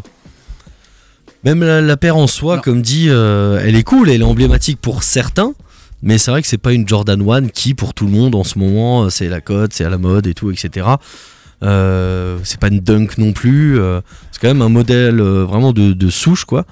même 1.43 1.61
la, 1.63 1.81
la 1.81 1.97
paire 1.97 2.17
en 2.17 2.27
soi, 2.27 2.55
Non. 2.57 2.61
comme 2.61 2.81
dit, 2.81 3.07
euh, 3.09 3.61
elle 3.63 3.75
est 3.75 3.83
cool, 3.83 4.09
elle 4.09 4.21
est 4.21 4.25
emblématique 4.25 4.79
pour 4.81 5.03
certains. 5.03 5.53
Mais 6.01 6.17
c'est 6.17 6.29
vrai 6.31 6.41
que 6.41 6.47
c'est 6.47 6.57
pas 6.59 6.73
une 6.73 6.87
Jordan 6.87 7.21
1 7.27 7.47
qui, 7.49 7.73
pour 7.73 7.93
tout 7.93 8.05
le 8.05 8.11
monde 8.11 8.35
en 8.35 8.43
ce 8.43 8.59
moment, 8.59 9.05
euh, 9.05 9.09
c'est 9.09 9.27
la 9.29 9.41
cote, 9.41 9.73
c'est 9.73 9.85
à 9.85 9.89
la 9.89 9.97
mode 9.97 10.27
et 10.27 10.33
tout, 10.33 10.51
etc. 10.51 10.87
Euh, 11.63 12.37
c'est 12.43 12.59
pas 12.59 12.67
une 12.67 12.79
dunk 12.81 13.17
non 13.17 13.31
plus. 13.31 13.79
c'est 14.31 14.41
quand 14.41 14.47
même 14.47 14.61
un 14.61 14.69
modèle 14.69 15.19
vraiment 15.21 15.71
de, 15.71 15.93
de 15.93 16.09
souche, 16.09 16.45
quoi. 16.45 16.65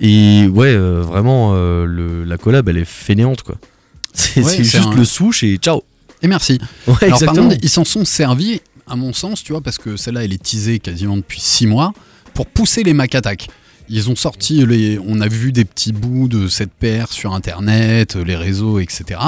Et 0.00 0.46
ouais, 0.46 0.68
euh, 0.68 1.00
vraiment, 1.02 1.52
euh, 1.54 1.84
le- 1.84 2.24
la 2.24 2.38
collab, 2.38 2.68
elle 2.68 2.78
est 2.78 2.84
fainéante, 2.84 3.42
quoi. 3.42 3.56
C'est 4.14 4.42
Ouais, 4.44 4.56
juste 4.56 4.76
un- 4.76 4.94
le 4.94 5.04
souche 5.04 5.42
et 5.42 5.56
ciao. 5.56 5.82
Et 6.22 6.28
merci. 6.28 6.58
Ouais, 6.86 6.94
Alors, 7.02 7.20
par 7.24 7.34
contre, 7.34 7.56
ils 7.62 7.68
s'en 7.68 7.84
sont 7.84 8.04
servis, 8.04 8.60
à 8.86 8.96
mon 8.96 9.12
sens, 9.12 9.42
tu 9.42 9.52
vois, 9.52 9.60
parce 9.60 9.78
que 9.78 9.96
celle-là, 9.96 10.24
elle 10.24 10.32
est 10.32 10.42
teasée 10.42 10.78
quasiment 10.78 11.16
depuis 11.16 11.40
6 11.40 11.66
mois, 11.66 11.92
pour 12.34 12.46
pousser 12.46 12.82
les 12.84 12.92
Mac 12.94 13.14
Attack. 13.14 13.48
Ils 13.90 14.10
ont 14.10 14.16
sorti, 14.16 14.64
les, 14.66 14.98
on 15.06 15.20
a 15.20 15.28
vu 15.28 15.52
des 15.52 15.64
petits 15.64 15.92
bouts 15.92 16.28
de 16.28 16.48
cette 16.48 16.72
paire 16.72 17.10
sur 17.10 17.32
Internet, 17.34 18.16
les 18.16 18.36
réseaux, 18.36 18.78
etc. 18.78 19.20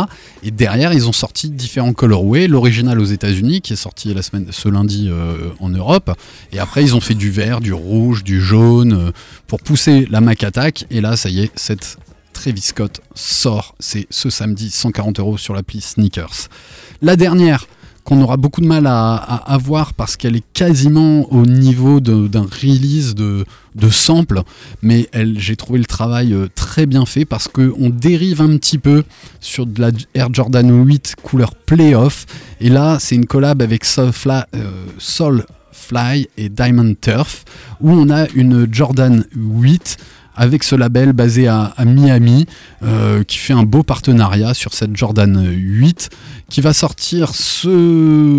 Et 0.43 0.51
derrière, 0.51 0.93
ils 0.93 1.09
ont 1.09 1.13
sorti 1.13 1.51
différents 1.51 1.93
colorways. 1.93 2.47
L'original 2.47 3.01
aux 3.01 3.05
États-Unis, 3.05 3.61
qui 3.61 3.73
est 3.73 3.77
sorti 3.77 4.13
la 4.13 4.23
semaine, 4.23 4.47
ce 4.51 4.69
lundi 4.69 5.09
euh, 5.09 5.51
en 5.61 5.71
Europe. 5.71 6.11
Et 6.53 6.59
après, 6.59 6.83
ils 6.83 6.95
ont 6.95 7.01
fait 7.01 7.15
du 7.15 7.31
vert, 7.31 7.61
du 7.61 7.73
rouge, 7.73 8.23
du 8.23 8.41
jaune, 8.41 8.93
euh, 8.93 9.13
pour 9.47 9.61
pousser 9.61 10.07
la 10.11 10.21
Mac 10.21 10.45
Attack. 10.45 10.85
Et 10.91 11.01
là, 11.01 11.17
ça 11.17 11.31
y 11.31 11.41
est, 11.41 11.51
cette 11.57 11.97
Travis 12.33 12.61
Scott 12.61 13.01
sort. 13.15 13.75
C'est 13.81 14.07
ce 14.11 14.31
samedi, 14.31 14.71
140 14.71 15.21
euros 15.21 15.39
sur 15.39 15.55
l'appli 15.55 15.81
Sneakers. 15.81 16.49
La 17.03 17.17
dernière, 17.17 17.67
qu'on 18.11 18.21
aura 18.23 18.37
beaucoup 18.37 18.61
de 18.61 18.67
mal 18.67 18.89
à, 18.89 19.15
avoir 19.15 19.95
parce 19.95 20.17
qu'elle 20.17 20.35
est 20.35 20.45
quasiment 20.53 21.33
au 21.33 21.47
niveau 21.47 22.01
d'un 22.01 22.43
release 22.43 23.15
de, 23.15 23.45
sample, 23.89 24.43
mais 24.83 25.09
j'ai 25.37 25.55
trouvé 25.55 25.79
le 25.79 25.85
travail 25.85 26.33
euh, 26.35 26.49
très 26.53 26.87
bien 26.87 27.07
fait 27.07 27.25
parce 27.25 27.47
qu'on 27.47 27.89
dérive 27.89 28.41
un 28.41 28.57
petit 28.57 28.79
peu 28.79 29.05
sur 29.39 29.65
de 29.65 29.81
la 29.81 29.91
Air 30.15 30.29
Jordan 30.33 30.85
8 30.85 31.15
couleur 31.23 31.55
playoff, 31.55 32.27
et 32.61 32.69
là 32.69 32.99
c'est 32.99 33.15
une 33.15 33.27
collab 33.27 33.63
avec 33.63 33.85
Soulfly, 33.85 34.43
euh, 34.57 34.71
Soulfly 34.99 36.29
et 36.37 36.49
Diamond 36.49 36.95
Turf, 37.01 37.45
où 37.81 37.93
on 37.93 38.11
a 38.11 38.29
une 38.35 38.67
Jordan 38.73 39.25
8 39.37 39.99
avec 40.41 40.65
ce 40.65 40.75
label 40.75 41.13
basé 41.13 41.49
à, 41.49 41.75
Miami, 41.85 42.47
euh, 42.83 43.23
qui 43.25 43.37
fait 43.37 43.53
un 43.53 43.65
beau 43.65 43.83
partenariat 43.83 44.55
sur 44.55 44.73
cette 44.73 44.97
Jordan 44.97 45.47
8, 45.47 46.09
qui 46.49 46.63
va 46.63 46.73
sortir 46.73 47.29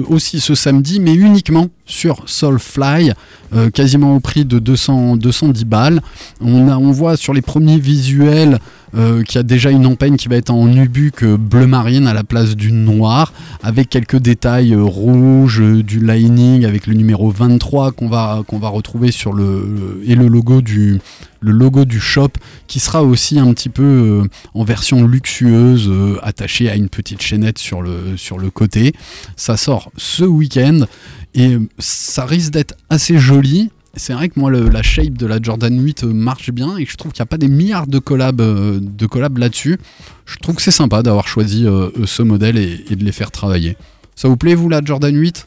aussi 0.10 0.40
ce 0.40 0.56
samedi, 0.56 1.00
mais 1.00 1.14
uniquement 1.14 1.68
sur 1.86 2.24
Soulfly, 2.26 3.12
euh, 3.54 3.70
quasiment 3.70 4.16
au 4.16 4.20
prix 4.20 4.46
de 4.46 4.58
200, 4.58 5.18
210 5.18 5.66
balles. 5.66 6.02
On, 6.42 6.70
a, 6.70 6.78
on 6.78 6.92
voit 6.92 7.18
sur 7.18 7.36
les 7.36 7.42
premiers 7.44 7.78
visuels 7.78 8.58
euh, 8.98 9.22
qu'il 9.22 9.36
y 9.36 9.40
a 9.40 9.44
déjà 9.44 9.70
une 9.70 9.86
empeigne 9.86 10.18
qui 10.18 10.28
va 10.28 10.38
être 10.38 10.50
en 10.50 10.66
nubuck 10.66 11.24
bleu 11.24 11.68
marine 11.68 12.08
à 12.08 12.16
la 12.16 12.24
place 12.24 12.56
du 12.56 12.72
noir, 12.72 13.32
avec 13.62 13.90
quelques 13.90 14.18
détails 14.18 14.74
rouges, 14.76 15.62
du 15.62 16.04
lining 16.04 16.66
avec 16.66 16.88
le 16.88 16.96
numéro 16.96 17.30
23 17.30 17.92
qu'on 17.92 18.10
va, 18.10 18.42
va 18.52 18.70
retrouver 18.70 19.12
sur 19.12 19.34
le, 19.34 20.02
et 20.04 20.16
le 20.16 20.28
logo 20.28 20.62
du, 20.62 21.00
le 21.42 21.52
logo 21.52 21.86
du 21.86 22.00
shop 22.00 22.30
qui 22.68 22.80
sera 22.80 23.04
aussi 23.04 23.40
un 23.40 23.52
petit 23.54 23.70
peu 23.70 23.84
euh, 23.84 24.30
en 24.54 24.64
version 24.64 25.06
luxueuse 25.06 25.90
euh, 25.90 26.18
attachée 26.24 26.70
à 26.70 26.76
une 26.76 26.88
petite 26.88 27.22
chaînette 27.22 27.58
sur 27.58 27.82
le, 27.82 28.16
sur 28.16 28.38
le 28.38 28.50
côté. 28.50 28.94
Ça 29.36 29.58
sort 29.58 29.92
ce 29.98 30.24
week-end 30.24 30.86
et 31.34 31.56
euh, 31.56 31.68
ça 31.80 32.26
risque 32.26 32.52
d'être 32.52 32.76
assez 32.90 33.18
joli. 33.18 33.72
C'est 33.96 34.14
vrai 34.14 34.30
que 34.30 34.40
moi 34.40 34.50
la 34.52 34.82
shape 34.82 35.18
de 35.18 35.26
la 35.26 35.42
Jordan 35.42 35.78
8 35.84 36.06
euh, 36.06 36.14
marche 36.14 36.52
bien 36.52 36.78
et 36.78 36.86
je 36.86 36.96
trouve 36.96 37.12
qu'il 37.12 37.22
n'y 37.22 37.28
a 37.28 37.28
pas 37.28 37.38
des 37.38 37.50
milliards 37.50 37.88
de 37.88 38.00
collabs, 38.00 38.38
de 38.38 39.40
là-dessus. 39.40 39.80
Je 40.26 40.38
trouve 40.38 40.56
que 40.56 40.62
c'est 40.62 40.72
sympa 40.72 41.04
d'avoir 41.04 41.28
choisi 41.28 41.66
ce 42.06 42.22
modèle 42.22 42.58
et, 42.58 42.96
de 42.96 43.04
les 43.04 43.12
faire 43.12 43.32
travailler. 43.32 43.76
Ça 44.16 44.30
vous 44.30 44.38
plaît 44.38 44.56
vous 44.56 44.70
la 44.70 44.82
Jordan 44.84 45.14
8 45.14 45.46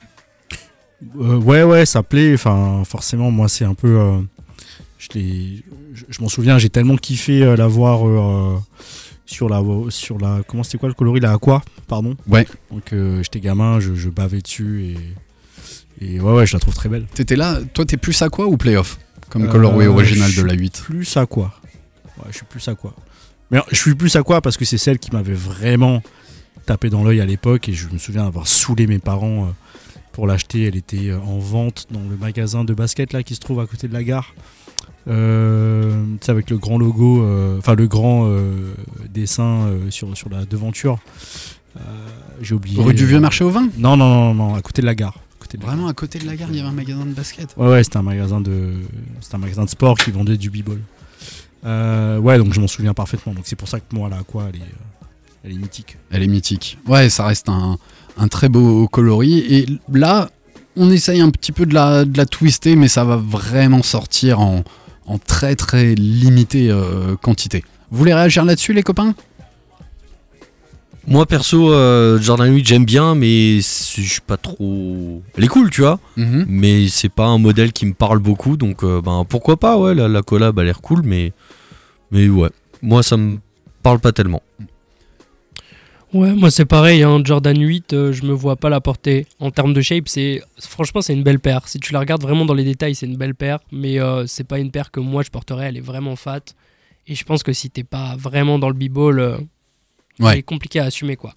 Euh, 1.21 1.37
ouais, 1.39 1.63
ouais, 1.63 1.87
ça 1.87 2.03
plaît. 2.03 2.35
Enfin, 2.35 2.83
forcément, 2.85 3.31
moi, 3.31 3.49
c'est 3.49 3.65
un 3.65 3.75
peu. 3.75 4.21
Je 5.13 5.19
l'ai- 5.19 5.63
je, 5.95 6.05
je 6.09 6.23
m'en 6.23 6.29
souviens, 6.29 6.59
j'ai 6.59 6.71
tellement 6.71 6.97
kiffé 6.97 7.43
euh, 7.43 7.57
la 7.57 7.67
voir 7.67 8.07
euh, 8.09 8.59
sur 9.27 9.49
la, 9.49 9.63
sur 9.91 10.19
la. 10.19 10.41
Comment 10.47 10.63
c'était 10.63 10.79
quoi 10.79 10.89
le 10.89 10.95
coloris 10.95 11.21
La 11.21 11.33
Aqua, 11.33 11.63
pardon. 11.89 12.17
Ouais. 12.29 12.47
Donc, 12.71 12.93
euh, 12.93 13.23
j'étais 13.23 13.41
gamin, 13.41 13.81
je, 13.81 13.95
je 13.95 14.09
bavais 14.11 14.41
dessus 14.41 14.85
et. 14.85 14.97
Et 16.01 16.21
ouais, 16.21 16.33
ouais, 16.33 16.45
je 16.47 16.55
la 16.55 16.59
trouve 16.61 16.75
très 16.75 16.89
belle. 16.89 17.07
T'étais 17.15 17.37
là, 17.37 17.61
toi 17.73 17.85
t'es 17.87 17.97
plus 17.97 18.21
à 18.21 18.29
quoi 18.29 18.47
ou 18.47 18.57
playoff? 18.57 18.99
Comme 19.31 19.45
Euh, 19.45 19.49
colorway 19.49 19.87
original 19.87 20.29
de 20.35 20.43
la 20.43 20.53
suis 20.55 20.61
8. 20.63 20.83
Plus 20.85 21.17
à 21.17 21.25
quoi 21.27 21.55
Ouais, 22.19 22.25
je 22.31 22.37
suis 22.39 22.47
plus 22.47 22.67
à 22.69 22.75
quoi. 22.75 22.95
Mais 23.53 23.61
je 23.71 23.77
suis 23.77 23.95
plus 23.95 24.15
à 24.17 24.23
quoi 24.25 24.41
parce 24.41 24.57
que 24.57 24.65
c'est 24.65 24.77
celle 24.77 24.99
qui 24.99 25.13
m'avait 25.13 25.35
vraiment 25.35 26.03
tapé 26.67 26.91
dans 26.91 27.05
l'œil 27.05 27.21
à 27.21 27.27
l'époque 27.27 27.69
et 27.69 27.73
je 27.73 27.89
me 27.89 27.99
souviens 27.99 28.27
avoir 28.27 28.49
saoulé 28.49 28.87
mes 28.89 28.99
parents 28.99 29.45
euh, 29.45 29.49
pour 30.13 30.27
l'acheter. 30.27 30.65
Elle 30.67 30.77
était 30.77 31.13
en 31.13 31.39
vente 31.39 31.87
dans 31.93 32.01
le 32.03 32.17
magasin 32.17 32.65
de 32.65 32.75
basket 32.75 33.13
là 33.13 33.23
qui 33.23 33.37
se 33.37 33.41
trouve 33.41 33.61
à 33.61 33.67
côté 33.67 33.87
de 33.87 33.93
la 33.93 34.03
gare. 34.03 34.35
Euh, 35.07 36.03
avec 36.29 36.49
le 36.49 36.57
grand 36.57 36.79
logo, 36.79 37.23
euh, 37.23 37.59
enfin 37.59 37.75
le 37.75 37.87
grand 37.87 38.27
euh, 38.27 38.73
dessin 39.13 39.67
euh, 39.67 39.91
sur, 39.91 40.17
sur 40.17 40.31
la 40.31 40.47
devanture. 40.47 40.99
J'ai 42.41 42.55
oublié. 42.55 42.83
Rue 42.83 42.95
du 42.95 43.05
Vieux 43.05 43.21
Marché 43.21 43.45
au 43.45 43.51
Vin? 43.51 43.69
Non, 43.77 43.97
non, 43.97 44.09
non, 44.09 44.35
non, 44.35 44.55
à 44.55 44.63
côté 44.63 44.81
de 44.81 44.87
la 44.87 44.95
gare. 44.95 45.17
À 45.17 45.39
côté 45.41 45.55
côté 45.55 45.59
de 45.59 45.63
la 45.63 45.69
Vraiment 45.69 45.89
à 45.89 45.93
côté 45.93 46.19
de 46.19 46.27
la 46.27 46.37
gare, 46.37 46.49
il 46.51 46.57
y 46.57 46.61
avait 46.61 46.69
un 46.69 46.73
magasin 46.73 47.05
de 47.05 47.13
basket. 47.13 47.55
Ouais, 47.57 47.69
ouais, 47.69 47.85
c'était 47.85 47.99
un 47.99 48.03
magasin 48.03 48.41
de, 48.41 48.73
un 49.33 49.39
magasin 49.39 49.65
de 49.65 49.71
sport 49.71 49.97
qui 49.99 50.11
vendait 50.11 50.37
du 50.37 50.51
b-ball. 50.51 50.81
Ouais, 51.65 52.39
donc 52.39 52.53
je 52.53 52.61
m'en 52.61 52.69
souviens 52.69 52.95
parfaitement. 52.95 53.35
Donc 53.35 53.45
c'est 53.47 53.57
pour 53.57 53.69
ça 53.69 53.81
que 53.81 53.95
moi, 53.95 54.09
la 54.09 54.23
quoi, 54.23 54.47
elle 54.49 54.57
est, 54.57 54.75
elle 55.45 55.53
est 55.53 55.59
mythique. 55.59 55.97
Elle 56.11 56.23
est 56.23 56.29
mythique. 56.29 56.79
Ouais, 56.87 57.09
ça 57.11 57.27
reste 57.27 57.49
un, 57.49 57.79
un 58.17 58.29
très 58.29 58.49
beau 58.49 58.89
coloris. 58.89 59.39
Et 59.39 59.67
là, 59.93 60.31
on 60.77 60.91
essaye 60.91 61.21
un 61.21 61.31
petit 61.31 61.53
peu 61.53 61.67
de 61.67 61.75
la, 61.75 62.05
de 62.05 62.17
la 62.17 62.27
twister, 62.27 62.77
mais 62.77 62.89
ça 62.89 63.05
va 63.05 63.17
vraiment 63.17 63.83
sortir 63.83 64.41
en, 64.41 64.65
en 65.07 65.19
très 65.19 65.57
très 65.57 65.95
limitée 65.95 66.71
euh, 66.71 67.17
quantité. 67.17 67.65
Vous 67.91 67.99
voulez 67.99 68.15
réagir 68.15 68.45
là-dessus, 68.45 68.73
les 68.73 68.83
copains? 68.83 69.15
Moi 71.07 71.27
perso, 71.27 71.71
euh, 71.71 72.19
Jordan 72.19 72.53
8 72.55 72.67
j'aime 72.67 72.85
bien, 72.87 73.15
mais 73.15 73.57
je 73.57 73.61
suis 73.61 74.21
pas 74.27 74.39
trop. 74.39 75.23
Elle 75.37 75.45
est 75.45 75.49
cool, 75.49 75.71
tu 75.71 75.83
vois. 75.83 76.01
Mhm. 76.17 76.47
Mais 76.49 76.89
c'est 76.89 77.11
pas 77.11 77.27
un 77.27 77.39
modèle 77.39 77.73
qui 77.73 77.85
me 77.85 77.93
parle 77.93 78.21
beaucoup, 78.21 78.57
donc 78.57 78.83
euh, 78.83 79.03
ben 79.03 79.27
pourquoi 79.29 79.59
pas, 79.59 79.77
ouais, 79.77 79.95
la, 79.95 80.09
la 80.09 80.23
collab 80.23 80.59
a 80.59 80.65
l'air 80.65 80.81
cool, 80.81 81.03
mais 81.05 81.33
mais 82.11 82.29
ouais, 82.29 82.51
moi 82.81 83.03
ça 83.03 83.17
me 83.19 83.39
parle 83.83 83.99
pas 83.99 84.13
tellement. 84.13 84.43
Ouais, 86.15 86.33
moi 86.33 86.49
c'est 86.53 86.65
pareil, 86.65 87.03
hein, 87.03 87.21
Jordan 87.25 87.59
8, 87.61 87.93
euh, 87.93 88.13
je 88.13 88.23
me 88.23 88.33
vois 88.33 88.55
pas 88.55 88.69
la 88.69 88.81
porter. 88.81 89.27
En 89.41 89.51
termes 89.51 89.73
de 89.73 89.81
shape, 89.81 90.07
c'est 90.09 90.43
franchement 90.61 91.03
c'est 91.03 91.13
une 91.13 91.25
belle 91.25 91.41
paire. 91.41 91.67
Si 91.67 91.81
tu 91.81 91.93
la 91.93 91.99
regardes 91.99 92.23
vraiment 92.23 92.45
dans 92.45 92.55
les 92.55 92.63
détails, 92.63 92.95
c'est 92.95 93.07
une 93.07 93.17
belle 93.17 93.35
paire, 93.35 93.59
mais 93.73 93.99
euh, 93.99 94.25
c'est 94.29 94.45
pas 94.45 94.61
une 94.61 94.71
paire 94.71 94.93
que 94.93 95.01
moi 95.01 95.25
je 95.25 95.31
porterais, 95.31 95.67
elle 95.67 95.77
est 95.77 95.81
vraiment 95.81 96.15
fat. 96.15 96.41
Et 97.09 97.17
je 97.17 97.25
pense 97.25 97.43
que 97.43 97.53
si 97.53 97.69
t'es 97.69 97.83
pas 97.83 98.15
vraiment 98.17 98.61
dans 98.61 98.69
le 98.69 98.75
b-ball, 98.75 99.19
euh, 99.19 99.37
Ouais. 100.21 100.35
c'est 100.37 100.43
compliqué 100.45 100.79
à 100.79 100.85
assumer 100.85 101.17
quoi. 101.17 101.35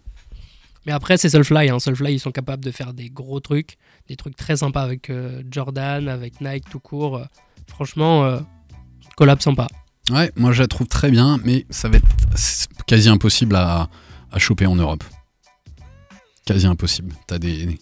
Mais 0.85 0.91
après 0.91 1.17
c'est 1.17 1.29
Soulfly, 1.29 1.69
hein. 1.69 1.79
Soulfly 1.79 2.13
ils 2.13 2.19
sont 2.19 2.31
capables 2.31 2.63
de 2.63 2.69
faire 2.69 2.93
des 2.93 3.09
gros 3.09 3.39
trucs, 3.39 3.77
des 4.07 4.15
trucs 4.15 4.35
très 4.35 4.57
sympas 4.57 4.83
avec 4.83 5.09
euh, 5.09 5.41
Jordan, 5.49 6.07
avec 6.07 6.39
Nike 6.39 6.69
tout 6.69 6.79
court. 6.79 7.17
euh, 7.17 7.23
franchement, 7.65 8.37
collab 9.15 9.41
sympa. 9.41 9.67
Ouais, 10.11 10.31
moi 10.35 10.51
je 10.51 10.61
la 10.61 10.67
trouve 10.67 10.85
très 10.87 11.09
bien, 11.09 11.39
mais 11.43 11.65
ça 11.71 11.89
va 11.89 11.97
être 11.97 12.05
quasi 12.85 13.09
impossible 13.09 13.55
à, 13.55 13.89
à 14.31 14.39
choper 14.39 14.65
en 14.65 14.75
Europe. 14.75 15.03
Quasi 16.45 16.65
impossible. 16.65 17.13
T'as 17.27 17.39
des, 17.39 17.77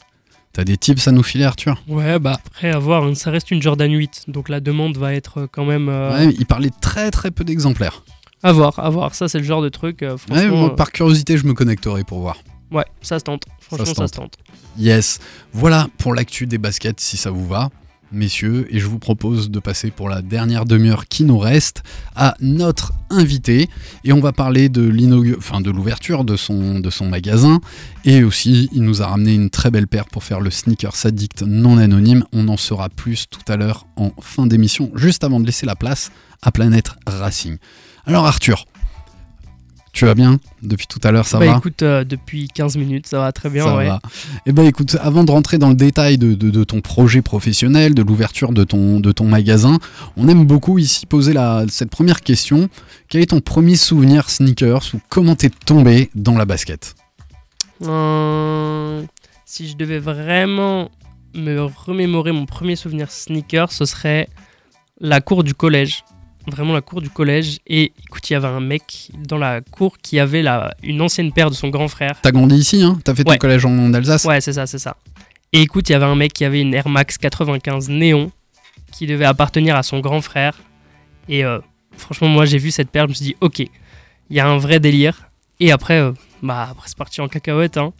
t'as 0.54 0.64
des 0.64 0.78
tips 0.78 1.08
à 1.08 1.12
nous 1.12 1.22
filer, 1.24 1.44
Arthur? 1.44 1.82
Ouais, 1.88 2.18
bah 2.20 2.40
après 2.46 2.72
avoir, 2.72 3.04
hein, 3.04 3.14
ça 3.16 3.30
reste 3.32 3.52
une 3.52 3.62
Jordan 3.62 3.92
8, 3.92 4.26
donc 4.28 4.50
la 4.50 4.60
demande 4.60 4.98
va 4.98 5.14
être 5.14 5.42
euh, 5.42 5.48
quand 5.52 5.66
même 5.66 5.88
euh, 5.90 6.12
Ouais, 6.18 6.34
il 6.38 6.46
parlait 6.46 6.72
très 6.82 7.12
très 7.12 7.30
peu 7.32 7.44
d'exemplaires. 7.44 8.04
à 8.42 8.52
voir, 8.52 8.80
à 8.80 8.90
voir. 8.90 9.14
Ça 9.14 9.28
c'est 9.28 9.38
le 9.38 9.44
genre 9.44 9.62
de 9.62 9.70
truc, 9.70 10.02
euh, 10.02 10.18
Ouais, 10.32 10.48
moi, 10.48 10.76
par 10.76 10.92
curiosité, 10.92 11.38
je 11.38 11.46
me 11.46 11.54
connecterai 11.54 12.04
pour 12.04 12.20
voir. 12.22 12.38
Ouais, 12.72 12.86
ça 13.02 13.20
se 13.20 13.24
tente. 13.24 13.44
Franchement, 13.60 13.86
se 13.86 13.94
ça 13.94 14.08
se 14.08 14.14
tente. 14.14 14.38
Yes. 14.78 15.20
Voilà 15.54 15.88
pour 16.00 16.16
l'actu 16.16 16.48
des 16.48 16.58
baskets, 16.58 17.00
si 17.00 17.18
ça 17.18 17.30
vous 17.30 17.48
va, 17.48 17.70
messieurs. 18.12 18.68
Et 18.70 18.80
je 18.80 18.88
vous 18.88 19.00
propose 19.00 19.50
de 19.50 19.60
passer 19.60 19.92
pour 19.92 20.10
la 20.10 20.22
dernière 20.22 20.66
demi-heure 20.66 21.08
qui 21.08 21.24
nous 21.24 21.38
reste 21.38 21.84
à 22.16 22.36
notre 22.40 22.94
invité. 23.10 23.70
Et 24.04 24.14
on 24.14 24.20
va 24.20 24.32
parler 24.32 24.70
de 24.70 24.82
l'inaugu- 24.88 25.36
enfin 25.38 25.62
de 25.62 25.72
l'ouverture 25.72 26.24
de 26.24 26.36
son, 26.36 26.80
de 26.80 26.90
son 26.90 27.08
magasin. 27.08 27.60
Et 28.04 28.24
aussi, 28.24 28.70
il 28.72 28.84
nous 28.84 29.02
a 29.02 29.08
ramené 29.08 29.34
une 29.34 29.50
très 29.50 29.72
belle 29.72 29.88
paire 29.88 30.06
pour 30.06 30.24
faire 30.24 30.40
le 30.40 30.52
sneaker 30.52 30.94
addict 31.04 31.44
non 31.44 31.78
anonyme. 31.78 32.24
On 32.34 32.48
en 32.48 32.58
saura 32.58 32.90
plus 32.90 33.26
tout 33.30 33.52
à 33.52 33.58
l'heure 33.58 33.86
en 33.96 34.12
fin 34.22 34.48
d'émission, 34.48 34.92
juste 34.96 35.24
avant 35.24 35.40
de 35.40 35.46
laisser 35.46 35.66
la 35.66 35.76
place 35.76 36.12
à 36.42 36.52
Planète 36.52 36.92
Racing. 37.08 37.58
Alors 38.06 38.26
Arthur, 38.26 38.66
tu 39.96 40.06
vas 40.06 40.14
bien 40.14 40.40
Depuis 40.62 40.86
tout 40.88 41.00
à 41.04 41.12
l'heure, 41.12 41.26
ça 41.26 41.40
bah 41.40 41.46
va 41.48 41.58
écoute, 41.58 41.82
euh, 41.82 42.04
depuis 42.04 42.48
15 42.50 42.78
minutes, 42.78 43.08
ça 43.08 43.20
va 43.20 43.32
très 43.32 43.50
bien, 43.50 43.64
ça 43.64 43.76
ouais. 43.78 43.88
va. 43.88 44.00
Eh 44.46 44.52
ben 44.52 44.64
écoute, 44.66 44.96
avant 45.02 45.24
de 45.24 45.32
rentrer 45.32 45.58
dans 45.58 45.70
le 45.70 45.76
détail 45.76 46.18
de, 46.18 46.34
de- 46.36 46.50
de 46.52 46.64
ton 46.64 46.82
projet 46.82 47.22
professionnel, 47.22 47.96
de 47.96 48.04
l'ouverture 48.04 48.52
de 48.52 48.64
ton, 48.64 49.00
de 49.00 49.12
ton 49.12 49.26
magasin, 49.26 49.80
on 50.18 50.28
aime 50.28 50.46
beaucoup 50.46 50.78
ici 50.78 51.06
poser 51.06 51.34
la, 51.34 51.66
cette 51.70 51.90
première 51.90 52.22
question. 52.22 52.70
Quel 53.10 53.22
est 53.22 53.28
ton 53.28 53.40
premier 53.40 53.76
souvenir 53.78 54.30
sneakers 54.30 54.84
ou 54.94 55.00
comment 55.10 55.36
t'es 55.36 55.50
tombé 55.50 56.10
dans 56.14 56.38
la 56.38 56.46
basket? 56.46 56.96
Euh, 57.84 59.04
si 59.46 59.68
je 59.70 59.76
devais 59.78 60.00
vraiment 60.00 60.90
me 61.34 61.62
remémorer 61.64 62.32
mon 62.32 62.46
premier 62.46 62.76
souvenir 62.76 63.12
sneaker, 63.12 63.72
ce 63.72 63.86
serait 63.86 64.28
la 65.00 65.22
cour 65.22 65.44
du 65.44 65.54
collège. 65.54 66.04
Vraiment 66.48 66.74
la 66.74 66.82
cour 66.82 67.02
du 67.02 67.10
collège. 67.10 67.58
Et 67.66 67.92
écoute, 68.06 68.30
il 68.30 68.34
y 68.34 68.36
avait 68.36 68.48
un 68.48 68.60
mec 68.60 69.10
dans 69.18 69.38
la 69.38 69.62
cour 69.62 69.98
qui 69.98 70.20
avait 70.20 70.42
la, 70.44 70.76
une 70.84 71.02
ancienne 71.02 71.32
paire 71.32 71.50
de 71.50 71.56
son 71.56 71.70
grand 71.70 71.88
frère. 71.88 72.14
T'as 72.22 72.32
grandi 72.32 72.56
ici, 72.56 72.84
hein? 72.84 73.00
T'as 73.04 73.16
fait 73.16 73.28
Ouais. 73.28 73.36
ton 73.36 73.40
collège 73.40 73.66
en 73.66 73.94
Alsace? 73.94 74.26
Ouais, 74.26 74.42
c'est 74.42 74.54
ça, 74.54 74.68
c'est 74.68 74.78
ça. 74.80 74.96
Et 75.54 75.62
écoute, 75.62 75.90
il 75.90 75.94
y 75.94 75.96
avait 75.96 76.06
un 76.06 76.16
mec 76.16 76.34
qui 76.34 76.46
avait 76.46 76.62
une 76.62 76.74
Air 76.74 76.88
Max 76.88 77.18
95 77.18 77.90
néon 77.90 78.32
qui 78.92 79.08
devait 79.08 79.26
appartenir 79.26 79.76
à 79.76 79.84
son 79.84 80.00
grand 80.02 80.22
frère. 80.22 80.54
Et 81.30 81.44
euh, 81.44 81.60
franchement, 81.98 82.28
moi, 82.28 82.46
j'ai 82.46 82.58
vu 82.60 82.70
cette 82.72 82.90
paire, 82.92 83.06
je 83.06 83.10
me 83.10 83.14
suis 83.16 83.26
dit, 83.26 83.36
ok, 83.42 83.60
il 83.60 83.70
y 84.30 84.40
a 84.40 84.48
un 84.48 84.58
vrai 84.58 84.80
délire. 84.80 85.30
Et 85.60 85.72
après, 85.72 86.00
euh, 86.00 86.12
bah, 86.44 86.68
après 86.72 86.88
c'est 86.90 86.98
parti 86.98 87.22
en 87.22 87.28
cacahuète. 87.28 87.78
Hein. 87.78 87.92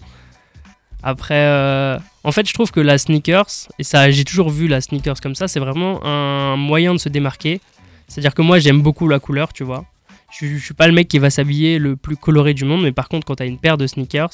Après, 1.02 1.36
euh, 1.36 1.98
en 2.24 2.32
fait, 2.32 2.48
je 2.48 2.54
trouve 2.54 2.72
que 2.72 2.80
la 2.80 2.98
sneakers, 2.98 3.46
et 3.80 3.84
ça, 3.84 4.10
j'ai 4.12 4.24
toujours 4.24 4.50
vu 4.50 4.68
la 4.68 4.82
sneakers 4.82 5.20
comme 5.22 5.36
ça, 5.36 5.48
c'est 5.48 5.60
vraiment 5.60 6.04
un 6.06 6.56
moyen 6.56 6.94
de 6.94 7.00
se 7.00 7.10
démarquer. 7.10 7.62
C'est-à-dire 8.08 8.34
que 8.34 8.42
moi, 8.42 8.60
j'aime 8.60 8.82
beaucoup 8.82 9.08
la 9.08 9.20
couleur, 9.20 9.52
tu 9.54 9.64
vois. 9.64 9.86
Je, 10.32 10.46
je 10.48 10.58
suis 10.64 10.74
pas 10.74 10.88
le 10.88 10.94
mec 10.94 11.08
qui 11.08 11.20
va 11.20 11.30
s'habiller 11.30 11.80
le 11.80 11.96
plus 11.96 12.18
coloré 12.18 12.54
du 12.54 12.66
monde, 12.66 12.84
mais 12.84 12.92
par 12.92 13.08
contre, 13.10 13.26
quand 13.26 13.36
tu 13.36 13.44
as 13.44 13.46
une 13.46 13.58
paire 13.60 13.78
de 13.78 13.88
sneakers, 13.88 14.32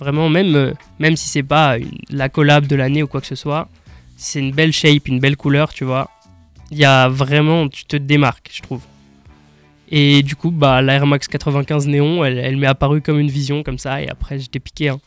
Vraiment, 0.00 0.28
même, 0.28 0.56
euh, 0.56 0.72
même 0.98 1.14
si 1.14 1.28
c'est 1.28 1.44
pas 1.44 1.78
une- 1.78 1.88
la 2.10 2.28
collab 2.28 2.66
de 2.66 2.74
l'année 2.74 3.04
ou 3.04 3.06
quoi 3.06 3.20
que 3.20 3.28
ce 3.28 3.36
soit, 3.36 3.68
c'est 4.16 4.40
une 4.40 4.50
belle 4.50 4.72
shape, 4.72 5.06
une 5.06 5.20
belle 5.20 5.36
couleur, 5.36 5.72
tu 5.72 5.84
vois, 5.84 6.10
il 6.72 6.78
y 6.78 6.84
a 6.84 7.08
vraiment, 7.08 7.68
tu 7.68 7.84
te 7.84 7.94
démarques, 7.96 8.50
je 8.52 8.60
trouve. 8.60 8.80
Et 9.88 10.24
du 10.24 10.34
coup, 10.34 10.50
bah, 10.50 10.82
la 10.82 10.94
Air 10.94 11.06
Max 11.06 11.28
95 11.28 11.86
Néon, 11.86 12.24
elle, 12.24 12.38
elle 12.38 12.56
m'est 12.56 12.66
apparue 12.66 13.02
comme 13.02 13.20
une 13.20 13.30
vision, 13.30 13.62
comme 13.62 13.78
ça, 13.78 14.02
et 14.02 14.08
après, 14.08 14.40
j'étais 14.40 14.58
piqué. 14.58 14.88
hein. 14.88 14.98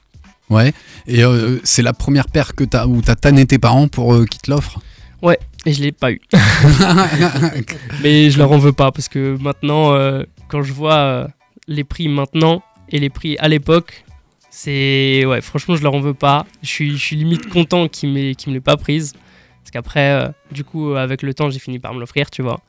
Ouais. 0.49 0.71
Et 1.05 1.23
euh, 1.25 1.59
c'est 1.65 1.81
la 1.81 1.91
première 1.91 2.27
paire 2.27 2.55
que 2.55 2.63
t'as, 2.63 2.85
où 2.87 3.01
t'as 3.01 3.15
tanné 3.15 3.45
tes 3.45 3.57
parents 3.59 3.89
pour 3.89 4.13
euh, 4.13 4.23
qu'ils 4.25 4.39
te 4.41 4.49
l'offrent? 4.49 4.79
Ouais, 5.21 5.37
et 5.67 5.73
je 5.73 5.81
l'ai 5.81 5.91
pas 5.91 6.11
eu. 6.11 6.21
Mais 8.01 8.31
je 8.31 8.37
leur 8.37 8.51
en 8.53 8.57
veux 8.57 8.71
pas, 8.71 8.91
parce 8.93 9.09
que 9.09 9.37
maintenant, 9.37 9.93
euh, 9.93 10.23
quand 10.47 10.63
je 10.63 10.71
vois 10.71 10.95
euh, 10.95 11.27
les 11.67 11.83
prix 11.83 12.07
maintenant 12.07 12.63
et 12.89 12.99
les 12.99 13.09
prix 13.09 13.37
à 13.39 13.49
l'époque, 13.49 14.05
c'est. 14.49 15.25
Ouais, 15.25 15.41
franchement, 15.41 15.75
je 15.75 15.83
leur 15.83 15.93
en 15.93 15.99
veux 15.99 16.13
pas. 16.13 16.45
Je 16.63 16.69
suis, 16.69 16.91
je 16.97 17.03
suis 17.03 17.17
limite 17.17 17.49
content 17.49 17.89
qu'ils 17.89 18.13
m'aient 18.13 18.33
qu'ils 18.33 18.51
me 18.51 18.55
l'aient 18.55 18.61
pas 18.61 18.77
prise. 18.77 19.11
Parce 19.11 19.71
qu'après, 19.71 20.11
euh, 20.11 20.29
du 20.51 20.63
coup, 20.63 20.93
avec 20.93 21.21
le 21.21 21.33
temps, 21.33 21.49
j'ai 21.49 21.59
fini 21.59 21.79
par 21.79 21.93
me 21.93 21.99
l'offrir, 21.99 22.31
tu 22.31 22.41
vois. 22.41 22.61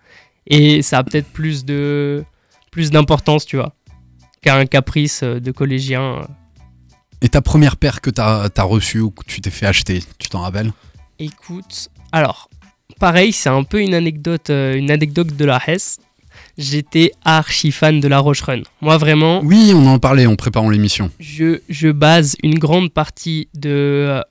Et 0.48 0.82
ça 0.82 0.98
a 0.98 1.04
peut-être 1.04 1.28
plus 1.28 1.64
de 1.64 2.24
plus 2.72 2.90
d'importance, 2.90 3.46
tu 3.46 3.56
vois, 3.56 3.74
qu'un 4.42 4.66
caprice 4.66 5.22
de 5.22 5.52
collégien. 5.52 6.26
Et 7.22 7.28
ta 7.28 7.42
première 7.42 7.76
paire 7.76 8.00
que 8.00 8.10
t'as, 8.10 8.48
t'as 8.48 8.64
reçue 8.64 9.00
ou 9.00 9.12
que 9.12 9.24
tu 9.24 9.40
t'es 9.40 9.50
fait 9.50 9.66
acheter, 9.66 10.02
tu 10.18 10.28
t'en 10.28 10.40
rappelles? 10.40 10.72
Écoute, 11.20 11.90
alors, 12.10 12.48
pareil, 12.98 13.32
c'est 13.32 13.48
un 13.48 13.62
peu 13.64 13.80
une 13.80 13.94
anecdote, 13.94 14.50
euh, 14.50 14.74
une 14.76 14.90
anecdote 14.90 15.36
de 15.36 15.44
la 15.44 15.60
Hesse. 15.66 15.98
J'étais 16.56 17.12
archi 17.24 17.70
fan 17.70 18.00
de 18.00 18.08
la 18.08 18.18
Roche 18.18 18.42
Run. 18.42 18.62
Moi, 18.80 18.96
vraiment, 18.98 19.40
Oui, 19.44 19.72
on 19.74 19.86
en 19.86 19.98
parlait 19.98 20.26
en 20.26 20.34
préparant 20.36 20.70
l'émission. 20.70 21.10
je, 21.20 21.60
je 21.68 21.88
base 21.88 22.36
une 22.42 22.58
grande 22.58 22.92
partie 22.92 23.48
de 23.54 23.70
euh, 23.70 24.22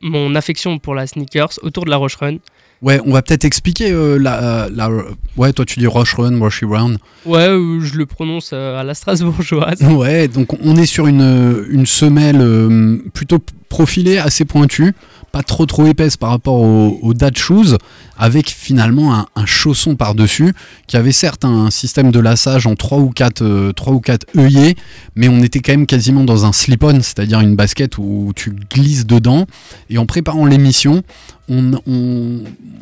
mon 0.00 0.34
affection 0.34 0.78
pour 0.78 0.94
la 0.94 1.06
sneakers 1.06 1.58
autour 1.62 1.84
de 1.84 1.90
la 1.90 1.96
Roche 1.96 2.16
Run. 2.16 2.38
Ouais, 2.80 3.00
on 3.06 3.12
va 3.12 3.22
peut-être 3.22 3.44
expliquer 3.44 3.92
euh, 3.92 4.16
la, 4.18 4.68
la- 4.72 4.90
Ouais, 5.36 5.52
toi 5.52 5.64
tu 5.64 5.78
dis 5.78 5.86
Rush 5.86 6.14
Run, 6.14 6.40
Rushy 6.42 6.64
Round. 6.64 6.98
Ouais, 7.24 7.46
je 7.80 7.94
le 7.96 8.06
prononce 8.06 8.50
euh, 8.52 8.80
à 8.80 8.82
la 8.82 8.94
Strasbourgeoise. 8.94 9.80
Ouais, 9.88 10.26
donc 10.26 10.54
on 10.64 10.74
est 10.76 10.86
sur 10.86 11.06
une, 11.06 11.64
une 11.70 11.86
semelle 11.86 12.40
euh, 12.40 12.98
plutôt 13.14 13.38
profilée, 13.68 14.18
assez 14.18 14.44
pointue, 14.44 14.94
pas 15.32 15.42
trop 15.42 15.66
trop 15.66 15.86
épaisse 15.86 16.16
par 16.16 16.30
rapport 16.30 16.60
au, 16.60 16.98
au 17.02 17.14
dad 17.14 17.36
shoes, 17.36 17.78
avec 18.16 18.50
finalement 18.50 19.26
un, 19.34 19.46
chausson 19.46 19.96
par-dessus, 19.96 20.54
qui 20.86 20.96
avait 20.96 21.12
certes 21.12 21.44
un 21.44 21.70
système 21.70 22.12
de 22.12 22.20
lassage 22.20 22.66
en 22.66 22.74
3 22.74 22.98
ou 22.98 23.10
4, 23.10 23.72
ou 23.88 24.00
4 24.00 24.26
œillets, 24.36 24.76
mais 25.16 25.28
on 25.28 25.42
était 25.42 25.60
quand 25.60 25.72
même 25.72 25.86
quasiment 25.86 26.24
dans 26.24 26.44
un 26.44 26.52
slip-on, 26.52 27.00
c'est-à-dire 27.02 27.40
une 27.40 27.56
basket 27.56 27.98
où 27.98 28.32
tu 28.36 28.52
glisses 28.70 29.06
dedans. 29.06 29.46
Et 29.90 29.98
en 29.98 30.06
préparant 30.06 30.44
l'émission, 30.44 31.02
on, 31.48 31.72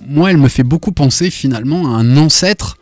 moi 0.08 0.30
elle 0.30 0.36
me 0.36 0.48
fait 0.48 0.64
beaucoup 0.64 0.92
penser 0.92 1.30
finalement 1.30 1.94
à 1.94 1.98
un 2.00 2.16
ancêtre 2.16 2.76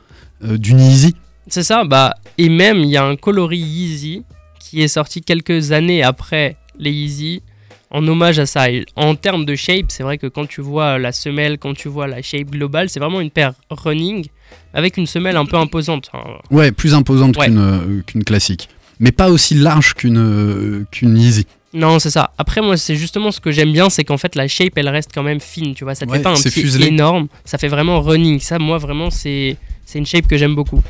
euh, 0.44 0.56
d'une 0.56 0.80
Easy. 0.80 1.14
C'est 1.46 1.62
ça, 1.62 1.84
bah, 1.84 2.14
et 2.36 2.48
même 2.48 2.78
il 2.78 2.90
y 2.90 2.96
a 2.96 3.04
un 3.04 3.16
coloris 3.16 3.58
Yeezy 3.58 4.22
qui 4.58 4.82
est 4.82 4.88
sorti 4.88 5.22
quelques 5.22 5.72
années 5.72 6.02
après 6.02 6.56
les 6.78 6.92
Yeezy 6.92 7.42
en 7.90 8.06
hommage 8.06 8.38
à 8.38 8.46
ça. 8.46 8.70
Et 8.70 8.84
en 8.96 9.14
termes 9.14 9.44
de 9.44 9.54
shape, 9.56 9.86
c'est 9.88 10.02
vrai 10.02 10.18
que 10.18 10.26
quand 10.26 10.46
tu 10.46 10.60
vois 10.60 10.98
la 10.98 11.12
semelle, 11.12 11.58
quand 11.58 11.74
tu 11.74 11.88
vois 11.88 12.06
la 12.06 12.20
shape 12.22 12.50
globale, 12.50 12.88
c'est 12.88 13.00
vraiment 13.00 13.20
une 13.20 13.30
paire 13.30 13.54
running 13.70 14.26
avec 14.74 14.96
une 14.96 15.06
semelle 15.06 15.36
un 15.36 15.46
peu 15.46 15.56
imposante. 15.56 16.10
Ouais, 16.50 16.70
plus 16.72 16.94
imposante 16.94 17.36
Ouais. 17.38 17.46
qu'une 17.46 17.58
euh, 17.58 18.02
qu'une 18.06 18.24
classique. 18.24 18.68
Mais 19.00 19.12
pas 19.12 19.30
aussi 19.30 19.54
large 19.54 19.94
qu'une 19.94 20.18
euh, 20.18 20.84
qu'une 20.90 21.16
Yeezy. 21.16 21.46
Non, 21.74 21.98
c'est 21.98 22.10
ça. 22.10 22.32
Après, 22.38 22.62
moi, 22.62 22.76
c'est 22.78 22.96
justement 22.96 23.30
ce 23.30 23.40
que 23.40 23.50
j'aime 23.52 23.72
bien, 23.72 23.90
c'est 23.90 24.02
qu'en 24.02 24.16
fait, 24.16 24.34
la 24.36 24.48
shape, 24.48 24.72
elle 24.76 24.88
reste 24.88 25.10
quand 25.14 25.22
même 25.22 25.38
fine, 25.40 25.74
tu 25.74 25.84
vois. 25.84 25.94
Ça 25.94 26.06
te 26.06 26.10
Ouais, 26.10 26.16
fait 26.16 26.22
pas 26.24 26.30
un 26.30 26.34
pied 26.34 26.50
fuselé. 26.50 26.86
énorme, 26.86 27.28
ça 27.44 27.58
fait 27.58 27.68
vraiment 27.68 28.00
running. 28.00 28.40
Ça, 28.40 28.58
moi, 28.58 28.78
vraiment, 28.78 29.10
c'est 29.10 29.56
c'est 29.84 29.98
une 29.98 30.06
shape 30.06 30.26
que 30.26 30.36
j'aime 30.36 30.54
beaucoup. 30.54 30.82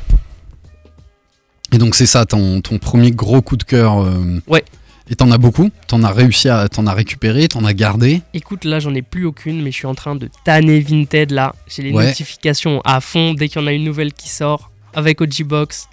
Et 1.71 1.77
donc 1.77 1.95
c'est 1.95 2.05
ça 2.07 2.25
ton, 2.25 2.61
ton 2.61 2.79
premier 2.79 3.11
gros 3.11 3.41
coup 3.41 3.55
de 3.57 3.63
cœur. 3.63 3.99
euh, 3.99 4.39
Ouais. 4.47 4.63
Et 5.09 5.15
t'en 5.15 5.31
as 5.31 5.37
beaucoup 5.37 5.69
T'en 5.87 6.03
as 6.03 6.11
réussi 6.11 6.49
à 6.49 6.69
t'en 6.69 6.85
as 6.85 6.93
récupéré 6.93 7.47
T'en 7.47 7.65
as 7.65 7.73
gardé 7.73 8.21
Écoute, 8.33 8.63
là, 8.65 8.79
j'en 8.79 8.93
ai 8.93 9.01
plus 9.01 9.25
aucune, 9.25 9.61
mais 9.61 9.71
je 9.71 9.77
suis 9.77 9.87
en 9.87 9.95
train 9.95 10.15
de 10.15 10.29
tanner 10.45 10.79
Vinted, 10.81 11.31
là. 11.31 11.55
J'ai 11.67 11.81
les 11.83 11.91
Ouais. 11.91 12.05
notifications 12.07 12.81
à 12.85 13.01
fond 13.01 13.33
dès 13.33 13.49
qu'il 13.49 13.61
y 13.61 13.63
en 13.63 13.67
a 13.67 13.71
une 13.71 13.83
nouvelle 13.83 14.13
qui 14.13 14.29
sort 14.29 14.71
avec 14.93 15.21
OG-Box. 15.21 15.87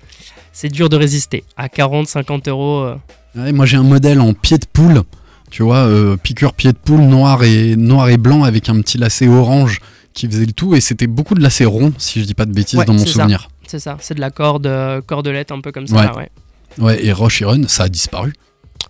C'est 0.52 0.68
dur 0.68 0.88
de 0.88 0.96
résister. 0.96 1.44
À 1.56 1.68
40, 1.68 2.08
50 2.08 2.48
euros. 2.48 2.80
euh, 2.80 2.96
Ouais, 3.36 3.52
Moi 3.52 3.66
j'ai 3.66 3.76
un 3.76 3.82
modèle 3.82 4.20
en 4.20 4.32
pied 4.34 4.58
de 4.58 4.66
poule. 4.70 5.02
Tu 5.50 5.62
vois, 5.62 5.76
euh, 5.78 6.16
piqûre 6.16 6.52
pied 6.54 6.72
de 6.72 6.76
poule 6.78 7.00
noir 7.02 7.44
et, 7.44 7.76
noir 7.76 8.08
et 8.08 8.16
blanc 8.16 8.42
avec 8.44 8.68
un 8.68 8.80
petit 8.80 8.98
lacet 8.98 9.28
orange 9.28 9.80
qui 10.12 10.26
faisait 10.26 10.44
le 10.46 10.52
tout. 10.52 10.74
Et 10.74 10.80
c'était 10.80 11.06
beaucoup 11.06 11.34
de 11.34 11.42
lacets 11.42 11.64
ronds, 11.66 11.92
si 11.98 12.20
je 12.20 12.26
dis 12.26 12.34
pas 12.34 12.46
de 12.46 12.52
bêtises, 12.52 12.78
Ouais, 12.78 12.84
dans 12.84 12.94
mon 12.94 13.06
souvenir. 13.06 13.48
C'est 13.66 13.78
ça, 13.78 13.96
c'est 14.00 14.14
de 14.14 14.20
la 14.20 14.30
corde, 14.30 14.66
euh, 14.66 15.00
cordelette, 15.00 15.52
un 15.52 15.60
peu 15.60 15.72
comme 15.72 15.86
ça. 15.86 15.96
Ouais. 15.96 16.04
là, 16.04 16.16
ouais. 16.16 16.30
Ouais, 16.78 17.04
et 17.04 17.12
Roche 17.12 17.40
Iron, 17.40 17.62
ça 17.68 17.84
a 17.84 17.88
disparu. 17.88 18.32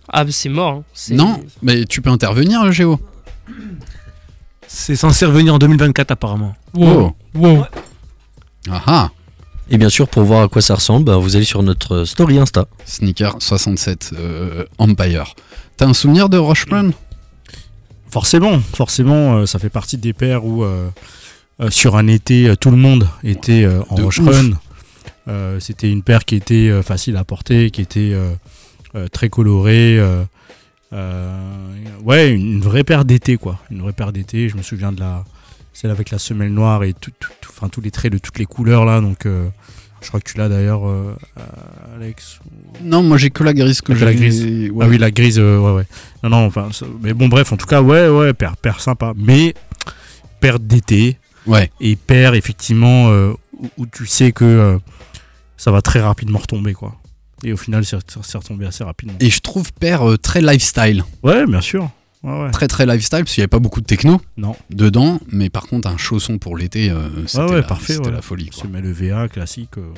Ah, 0.09 0.23
bah, 0.23 0.31
c'est 0.31 0.49
mort. 0.49 0.73
hein. 0.73 0.83
Non, 1.11 1.39
mais 1.61 1.85
tu 1.85 2.01
peux 2.01 2.09
intervenir, 2.09 2.71
Géo. 2.71 2.99
C'est 4.67 4.95
censé 4.95 5.25
revenir 5.25 5.53
en 5.53 5.59
2024 5.59 6.11
apparemment. 6.11 6.55
Oh. 6.77 7.11
Wow. 7.35 7.65
Ah 8.69 8.81
ah. 8.85 9.09
Et 9.69 9.77
bien 9.77 9.89
sûr, 9.89 10.07
pour 10.07 10.23
voir 10.23 10.43
à 10.43 10.47
quoi 10.47 10.61
ça 10.61 10.75
ressemble, 10.75 11.05
bah, 11.05 11.17
vous 11.17 11.35
allez 11.35 11.45
sur 11.45 11.61
notre 11.63 12.03
story 12.05 12.37
Insta. 12.37 12.65
Sneaker 12.85 13.35
67 13.39 14.11
euh, 14.17 14.65
Empire. 14.77 15.35
T'as 15.77 15.87
un 15.87 15.93
souvenir 15.93 16.29
de 16.29 16.37
Roche 16.37 16.65
Run 16.69 16.91
Forcément, 18.09 18.59
forcément, 18.73 19.37
euh, 19.39 19.45
ça 19.45 19.59
fait 19.59 19.69
partie 19.69 19.97
des 19.97 20.13
paires 20.13 20.45
où 20.45 20.63
euh, 20.63 20.89
euh, 21.59 21.69
sur 21.69 21.97
un 21.97 22.07
été, 22.07 22.47
euh, 22.47 22.55
tout 22.55 22.71
le 22.71 22.77
monde 22.77 23.07
était 23.23 23.63
euh, 23.65 23.81
en 23.89 23.95
Roche. 23.95 24.21
Run. 24.21 24.51
Euh, 25.27 25.59
C'était 25.59 25.91
une 25.91 26.03
paire 26.03 26.23
qui 26.23 26.35
était 26.35 26.69
euh, 26.69 26.81
facile 26.81 27.17
à 27.17 27.25
porter, 27.25 27.69
qui 27.69 27.81
était 27.81 28.11
euh, 28.13 28.31
euh, 28.31 28.35
très 29.11 29.29
colorée. 29.29 29.97
euh, 29.99 30.23
euh, 30.93 31.59
ouais, 32.03 32.31
une, 32.31 32.53
une 32.53 32.61
vraie 32.61 32.83
paire 32.83 33.05
d'été, 33.05 33.37
quoi. 33.37 33.59
Une 33.71 33.81
vraie 33.81 33.93
paire 33.93 34.11
d'été. 34.13 34.49
Je 34.49 34.55
me 34.57 34.61
souviens 34.61 34.91
de 34.91 34.99
la 34.99 35.23
celle 35.73 35.91
avec 35.91 36.09
la 36.09 36.17
semelle 36.17 36.51
noire 36.53 36.83
et 36.83 36.93
tout, 36.93 37.11
tout- 37.19 37.29
tout- 37.39 37.51
enfin 37.55 37.69
tous 37.69 37.81
les 37.81 37.91
traits 37.91 38.11
de 38.11 38.17
toutes 38.17 38.39
les 38.39 38.45
couleurs 38.45 38.83
là. 38.85 38.99
Donc, 39.01 39.25
euh, 39.27 39.47
je 40.01 40.07
crois 40.07 40.19
que 40.19 40.29
tu 40.31 40.37
l'as 40.37 40.49
d'ailleurs, 40.49 40.87
euh, 40.87 41.13
Alex. 41.95 42.39
Non, 42.83 43.03
moi 43.03 43.17
j'ai 43.17 43.29
que 43.29 43.43
la 43.43 43.53
grise 43.53 43.81
que 43.81 43.93
Que 43.93 44.05
la 44.05 44.11
j'ai- 44.11 44.17
grise. 44.17 44.71
ouais. 44.71 44.85
Ah 44.85 44.87
oui, 44.89 44.97
la 44.97 45.11
grise, 45.11 45.37
euh, 45.39 45.59
ouais, 45.59 45.71
ouais. 45.73 45.85
Non, 46.23 46.29
non, 46.29 46.45
enfin, 46.47 46.69
ça- 46.71 46.85
mais 47.01 47.13
bon, 47.13 47.27
bref, 47.27 47.51
en 47.51 47.57
tout 47.57 47.67
cas, 47.67 47.81
ouais, 47.81 48.07
ouais, 48.09 48.33
paire, 48.33 48.57
paire 48.57 48.79
sympa. 48.79 49.13
Mais 49.17 49.53
paire 50.39 50.59
d'été 50.59 51.17
Ouais. 51.45 51.69
et 51.79 51.95
paire, 51.95 52.33
effectivement, 52.33 53.09
euh, 53.09 53.33
où, 53.59 53.69
où 53.77 53.85
tu 53.87 54.05
sais 54.07 54.31
que 54.31 54.45
euh, 54.45 54.77
ça 55.57 55.71
va 55.71 55.81
très 55.83 55.99
rapidement 56.01 56.39
retomber, 56.39 56.73
quoi. 56.73 56.95
Et 57.43 57.53
au 57.53 57.57
final, 57.57 57.85
c'est 57.85 57.97
c'est 58.23 58.37
retombé 58.37 58.65
assez 58.65 58.83
rapidement. 58.83 59.15
Et 59.19 59.29
je 59.29 59.39
trouve 59.39 59.71
paire 59.73 60.07
euh, 60.09 60.17
très 60.17 60.41
lifestyle. 60.41 61.03
Ouais, 61.23 61.45
bien 61.45 61.61
sûr. 61.61 61.89
Ouais, 62.23 62.43
ouais. 62.45 62.51
Très 62.51 62.67
très 62.67 62.85
lifestyle, 62.87 63.19
parce 63.19 63.33
qu'il 63.33 63.41
n'y 63.41 63.43
avait 63.43 63.47
pas 63.49 63.59
beaucoup 63.59 63.79
de 63.79 63.85
techno 63.85 64.19
Non. 64.37 64.55
dedans. 64.71 65.19
Mais 65.31 65.49
par 65.49 65.67
contre, 65.67 65.87
un 65.87 65.97
chausson 65.97 66.39
pour 66.39 66.57
l'été, 66.57 66.89
euh, 66.89 67.09
c'était 67.27 67.43
Ouais, 67.43 67.49
ouais, 67.51 67.55
la, 67.57 67.63
parfait. 67.63 67.97
la 68.11 68.21
folie. 68.23 68.49
Quoi. 68.49 68.63
Semelle 68.63 68.85
EVA, 68.85 69.27
classique. 69.27 69.77
euh, 69.77 69.93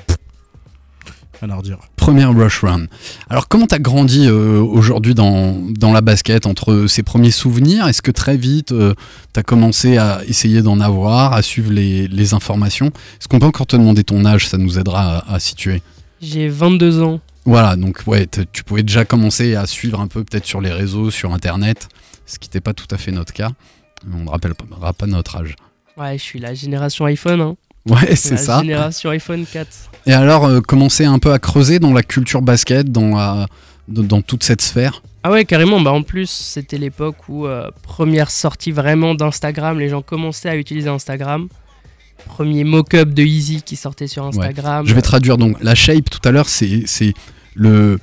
rien 1.42 1.50
à 1.52 1.56
redire. 1.56 1.78
Première 1.96 2.34
Rush 2.36 2.60
Run. 2.66 2.88
Alors, 3.30 3.48
comment 3.48 3.66
t'as 3.68 3.80
grandi 3.80 4.28
euh, 4.28 4.60
aujourd'hui 4.60 5.16
dans, 5.16 5.56
dans 5.72 5.94
la 5.94 6.02
basket 6.02 6.46
entre 6.46 6.86
ces 6.88 7.04
premiers 7.04 7.32
souvenirs? 7.32 7.88
Est-ce 7.88 8.02
que 8.02 8.12
très 8.12 8.36
vite 8.36 8.74
euh, 8.74 8.94
t'as 9.32 9.44
commencé 9.44 9.98
à 9.98 10.22
essayer 10.28 10.62
d'en 10.62 10.82
avoir, 10.82 11.32
à 11.34 11.42
suivre 11.42 11.72
les, 11.72 12.10
les 12.10 12.34
informations? 12.34 12.88
Est-ce 12.88 13.30
qu'on 13.30 13.40
peut 13.40 13.46
encore 13.46 13.68
te 13.68 13.78
demander 13.78 14.04
ton 14.04 14.26
âge? 14.26 14.50
Ça 14.50 14.58
nous 14.58 14.78
aidera 14.78 15.20
à, 15.20 15.36
à 15.36 15.40
situer. 15.40 15.82
J'ai 16.22 16.50
22 16.50 17.02
ans. 17.02 17.22
Voilà, 17.50 17.76
donc 17.76 18.04
ouais, 18.06 18.28
tu 18.54 18.64
pouvais 18.64 18.84
déjà 18.84 19.06
commencer 19.06 19.56
à 19.56 19.66
suivre 19.66 20.00
un 20.00 20.06
peu 20.06 20.24
peut-être 20.24 20.46
sur 20.46 20.62
les 20.62 20.72
réseaux, 20.72 21.10
sur 21.10 21.34
Internet, 21.34 21.90
ce 22.28 22.38
qui 22.38 22.48
n'était 22.48 22.62
pas 22.62 22.74
tout 22.74 22.86
à 22.92 22.98
fait 22.98 23.12
notre 23.12 23.34
cas. 23.34 23.50
On 24.14 24.26
ne 24.26 24.30
rappellera 24.30 24.94
pas 24.94 25.08
notre 25.08 25.36
âge. 25.38 25.56
Ouais, 25.98 26.16
je 26.20 26.24
suis 26.24 26.38
la 26.38 26.54
génération 26.54 27.06
iPhone. 27.06 27.42
Hein. 27.42 27.56
Ouais, 27.88 28.16
c'est 28.16 28.36
la 28.36 28.38
ça. 28.38 28.60
génération 28.62 29.10
iPhone 29.10 29.48
4. 29.52 29.68
Et 30.06 30.14
alors, 30.14 30.46
euh, 30.46 30.62
commencer 30.62 31.06
un 31.06 31.18
peu 31.18 31.34
à 31.34 31.40
creuser 31.40 31.80
dans 31.80 31.92
la 31.92 32.04
culture 32.04 32.44
basket, 32.44 32.92
dans, 32.92 33.18
la- 33.18 33.48
dans, 33.88 34.22
toute 34.22 34.44
cette 34.44 34.62
sphère? 34.62 35.02
Ah 35.24 35.32
ouais, 35.32 35.44
carrément. 35.44 35.82
Bah 35.82 35.92
en 35.92 36.04
plus, 36.04 36.30
c'était 36.30 36.78
l'époque 36.78 37.28
où 37.30 37.48
euh, 37.48 37.72
première 37.82 38.30
sortie 38.30 38.72
vraiment 38.72 39.16
d'Instagram, 39.16 39.80
les 39.80 39.90
gens 39.90 40.04
commençaient 40.04 40.50
à 40.50 40.56
utiliser 40.56 40.90
Instagram. 40.90 41.48
Premier 42.28 42.64
mock-up 42.64 43.10
de 43.10 43.24
Easy 43.24 43.64
qui 43.64 43.76
sortait 43.76 44.08
sur 44.08 44.24
Instagram. 44.28 44.86
Je 44.86 44.94
vais 44.94 45.02
traduire 45.02 45.38
donc 45.40 45.58
la 45.64 45.74
shape 45.74 46.12
tout 46.12 46.22
à 46.24 46.32
l'heure, 46.32 46.48
c'est 46.48 46.86
le 47.56 48.00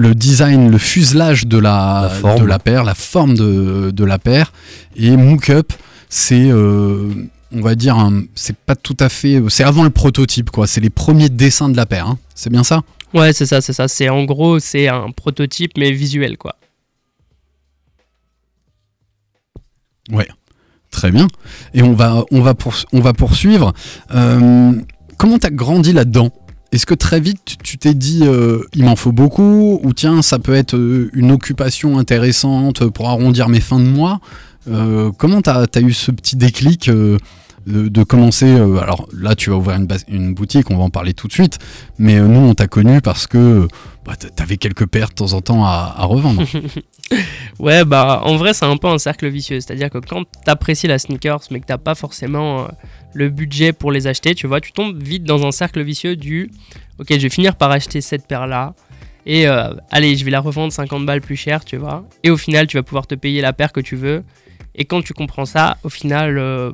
le 0.00 0.14
design, 0.14 0.70
le 0.70 0.78
fuselage 0.78 1.46
de 1.48 1.58
la, 1.58 2.02
La 2.04 2.08
forme. 2.10 2.40
de 2.40 2.44
la 2.46 2.58
paire, 2.60 2.84
la 2.84 2.94
forme 2.94 3.34
de, 3.34 3.90
de 3.90 4.04
la 4.04 4.18
paire. 4.20 4.52
Et 4.94 5.16
Mook 5.16 5.50
Up, 5.50 5.72
c'est 6.08 6.48
euh, 6.50 7.12
on 7.50 7.60
va 7.60 7.74
dire 7.74 7.96
c'est 8.36 8.56
pas 8.56 8.76
tout 8.76 8.96
à 9.00 9.08
fait, 9.08 9.42
c'est 9.48 9.64
avant 9.64 9.82
le 9.82 9.90
prototype 9.90 10.50
quoi. 10.50 10.66
C'est 10.68 10.80
les 10.80 10.90
premiers 10.90 11.28
dessins 11.30 11.68
de 11.68 11.76
la 11.76 11.84
paire. 11.86 12.06
hein. 12.06 12.18
C'est 12.36 12.50
bien 12.50 12.62
ça? 12.62 12.82
Ouais, 13.12 13.32
c'est 13.32 13.46
ça, 13.46 13.60
c'est 13.60 13.72
ça. 13.72 13.88
C'est 13.88 14.08
en 14.08 14.22
gros, 14.24 14.60
c'est 14.60 14.86
un 14.86 15.10
prototype 15.10 15.72
mais 15.76 15.90
visuel 15.90 16.36
quoi. 16.38 16.54
Ouais. 20.10 20.28
Très 20.90 21.10
bien. 21.10 21.26
Et 21.74 21.82
on 21.82 21.92
va, 21.92 22.24
on 22.30 22.40
va, 22.40 22.54
poursu- 22.54 22.86
on 22.92 23.00
va 23.00 23.12
poursuivre. 23.12 23.74
Euh, 24.14 24.72
comment 25.18 25.38
t'as 25.38 25.50
grandi 25.50 25.92
là-dedans? 25.92 26.30
Est-ce 26.72 26.84
que 26.86 26.94
très 26.94 27.18
vite 27.20 27.56
tu- 27.62 27.78
t'es 27.78 27.94
dit 27.94 28.20
euh, 28.24 28.60
il 28.74 28.84
m'en 28.84 28.96
faut 28.96 29.12
beaucoup 29.12 29.80
ou 29.82 29.92
tiens 29.94 30.20
ça 30.22 30.38
peut 30.38 30.54
être 30.54 30.76
euh, 30.76 31.08
une 31.14 31.30
occupation 31.30 31.98
intéressante 31.98 32.86
pour 32.90 33.08
arrondir 33.08 33.48
mes 33.48 33.60
fins 33.60 33.80
de 33.80 33.88
mois 33.88 34.20
Euh, 34.68 35.10
Comment 35.16 35.40
t'as 35.40 35.64
as 35.74 35.80
eu 35.80 35.92
ce 35.94 36.10
petit 36.10 36.36
déclic 36.36 36.90
de, 37.66 38.02
commencer 38.04 38.50
Alors 38.50 39.08
là 39.16 39.34
tu 39.34 39.48
vas 39.50 39.56
ouvrir 39.56 39.78
une, 40.08 40.34
boutique, 40.34 40.70
on 40.70 40.76
va 40.76 40.82
en 40.84 40.90
parler 40.90 41.14
tout 41.14 41.26
de 41.28 41.32
suite. 41.32 41.58
Mais 41.98 42.20
nous 42.20 42.40
on 42.40 42.54
t'a 42.54 42.66
connu 42.66 43.00
parce 43.00 43.26
que 43.26 43.66
bah, 44.04 44.14
t'a- 44.16 44.28
t'avais 44.30 44.56
quelques 44.58 44.86
paires 44.86 45.08
de 45.08 45.14
temps 45.14 45.32
en 45.32 45.40
temps 45.40 45.64
à, 45.64 45.94
à 45.96 46.04
revendre. 46.04 46.42
Ouais, 47.58 47.84
bah 47.84 48.20
en 48.24 48.36
vrai, 48.36 48.52
c'est 48.54 48.66
un 48.66 48.76
peu 48.76 48.86
un 48.86 48.98
cercle 48.98 49.26
vicieux. 49.28 49.60
C'est-à-dire 49.60 49.90
que 49.90 49.98
quand 49.98 50.22
t'apprécies 50.44 50.86
la 50.86 50.98
sneakers, 50.98 51.40
mais 51.50 51.58
que 51.60 51.66
t'as 51.66 51.78
pas 51.78 51.94
forcément 51.94 52.68
le 53.14 53.28
budget 53.30 53.72
pour 53.72 53.90
les 53.92 54.06
acheter, 54.06 54.34
tu 54.34 54.46
vois, 54.46 54.60
tu 54.60 54.72
tombes 54.72 55.00
vite 55.02 55.24
dans 55.24 55.46
un 55.46 55.50
cercle 55.50 55.82
vicieux 55.82 56.16
du 56.16 56.50
Ok, 56.98 57.06
je 57.10 57.16
vais 57.18 57.28
finir 57.28 57.54
par 57.56 57.70
acheter 57.70 58.00
cette 58.00 58.26
paire-là. 58.26 58.74
Et 59.24 59.46
euh, 59.46 59.72
allez, 59.90 60.16
je 60.16 60.24
vais 60.24 60.30
la 60.30 60.40
revendre 60.40 60.72
50 60.72 61.04
balles 61.06 61.20
plus 61.20 61.36
cher, 61.36 61.64
tu 61.64 61.76
vois. 61.76 62.04
Et 62.24 62.30
au 62.30 62.36
final, 62.36 62.66
tu 62.66 62.76
vas 62.76 62.82
pouvoir 62.82 63.06
te 63.06 63.14
payer 63.14 63.40
la 63.40 63.52
paire 63.52 63.72
que 63.72 63.80
tu 63.80 63.94
veux. 63.94 64.24
Et 64.74 64.84
quand 64.84 65.02
tu 65.02 65.12
comprends 65.12 65.44
ça, 65.44 65.76
au 65.84 65.88
final, 65.88 66.38
euh, 66.38 66.72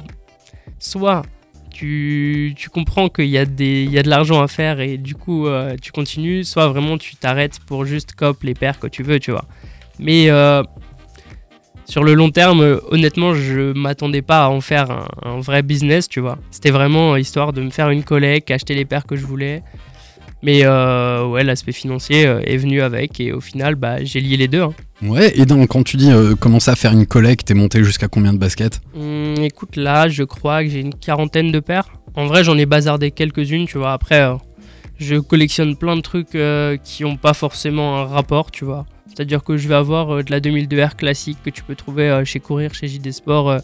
soit 0.78 1.22
tu, 1.70 2.54
tu 2.56 2.68
comprends 2.70 3.08
qu'il 3.08 3.26
y, 3.26 3.38
a 3.38 3.44
des- 3.44 3.84
y 3.84 3.98
a 3.98 4.02
de 4.02 4.08
l'argent 4.08 4.40
à 4.40 4.46
faire 4.48 4.78
et 4.80 4.96
du 4.96 5.14
coup 5.16 5.48
euh, 5.48 5.74
tu 5.82 5.90
continues, 5.90 6.44
soit 6.44 6.68
vraiment 6.68 6.98
tu 6.98 7.16
t'arrêtes 7.16 7.58
pour 7.66 7.84
juste 7.84 8.12
cop 8.14 8.42
les 8.44 8.54
paires 8.54 8.78
que 8.78 8.86
tu 8.86 9.02
veux, 9.02 9.18
tu 9.18 9.32
vois. 9.32 9.44
Mais 9.98 10.30
sur 11.86 12.02
le 12.04 12.14
long 12.14 12.30
terme, 12.30 12.60
euh, 12.60 12.78
honnêtement, 12.90 13.34
je 13.34 13.72
m'attendais 13.72 14.22
pas 14.22 14.44
à 14.44 14.48
en 14.48 14.60
faire 14.60 14.90
un, 14.90 15.06
un 15.22 15.40
vrai 15.40 15.62
business, 15.62 16.08
tu 16.08 16.20
vois. 16.20 16.38
C'était 16.50 16.70
vraiment 16.70 17.16
histoire 17.16 17.52
de 17.52 17.60
me 17.62 17.70
faire 17.70 17.90
une 17.90 18.02
collecte, 18.04 18.50
acheter 18.50 18.74
les 18.74 18.84
paires 18.84 19.06
que 19.06 19.16
je 19.16 19.26
voulais. 19.26 19.62
Mais 20.42 20.60
euh, 20.64 21.26
ouais, 21.26 21.42
l'aspect 21.42 21.72
financier 21.72 22.26
euh, 22.26 22.40
est 22.44 22.58
venu 22.58 22.82
avec 22.82 23.18
et 23.18 23.32
au 23.32 23.40
final, 23.40 23.76
bah, 23.76 24.04
j'ai 24.04 24.20
lié 24.20 24.36
les 24.36 24.48
deux. 24.48 24.60
hein. 24.60 24.74
ouais, 25.02 25.32
et 25.38 25.46
donc 25.46 25.68
quand 25.68 25.82
tu 25.82 25.96
dis 25.96 26.10
euh, 26.10 26.34
commencer 26.34 26.70
à 26.70 26.76
faire 26.76 26.92
une 26.92 27.06
collecte, 27.06 27.46
t'es 27.48 27.54
monté 27.54 27.82
jusqu'à 27.82 28.08
combien 28.08 28.32
de 28.34 28.38
baskets? 28.38 28.80
Hum, 28.94 29.36
écoute, 29.42 29.76
là, 29.76 30.08
je 30.08 30.22
crois 30.22 30.62
que 30.62 30.68
j'ai 30.68 30.80
une 30.80 30.94
quarantaine 30.94 31.50
de 31.50 31.60
paires. 31.60 31.88
En 32.14 32.26
vrai, 32.26 32.44
j'en 32.44 32.58
ai 32.58 32.66
bazardé 32.66 33.10
quelques-unes, 33.10 33.66
tu 33.66 33.78
vois. 33.78 33.92
Après, 33.94 34.20
euh, 34.20 34.34
je 34.98 35.16
collectionne 35.16 35.76
plein 35.76 35.96
de 35.96 36.02
trucs 36.02 36.34
euh, 36.34 36.76
qui 36.76 37.04
n'ont 37.04 37.16
pas 37.16 37.32
forcément 37.34 37.98
un 38.00 38.04
rapport, 38.04 38.50
tu 38.50 38.64
vois. 38.66 38.84
C'est-à-dire 39.14 39.44
que 39.44 39.56
je 39.56 39.68
vais 39.68 39.74
avoir 39.74 40.14
euh, 40.16 40.22
de 40.22 40.30
la 40.30 40.40
2002R 40.40 40.96
classique 40.96 41.38
que 41.44 41.50
tu 41.50 41.62
peux 41.62 41.74
trouver 41.74 42.08
euh, 42.10 42.24
chez 42.24 42.40
Courir, 42.40 42.74
chez 42.74 42.88
JD 42.88 43.12
Sport 43.12 43.50
euh, 43.50 43.58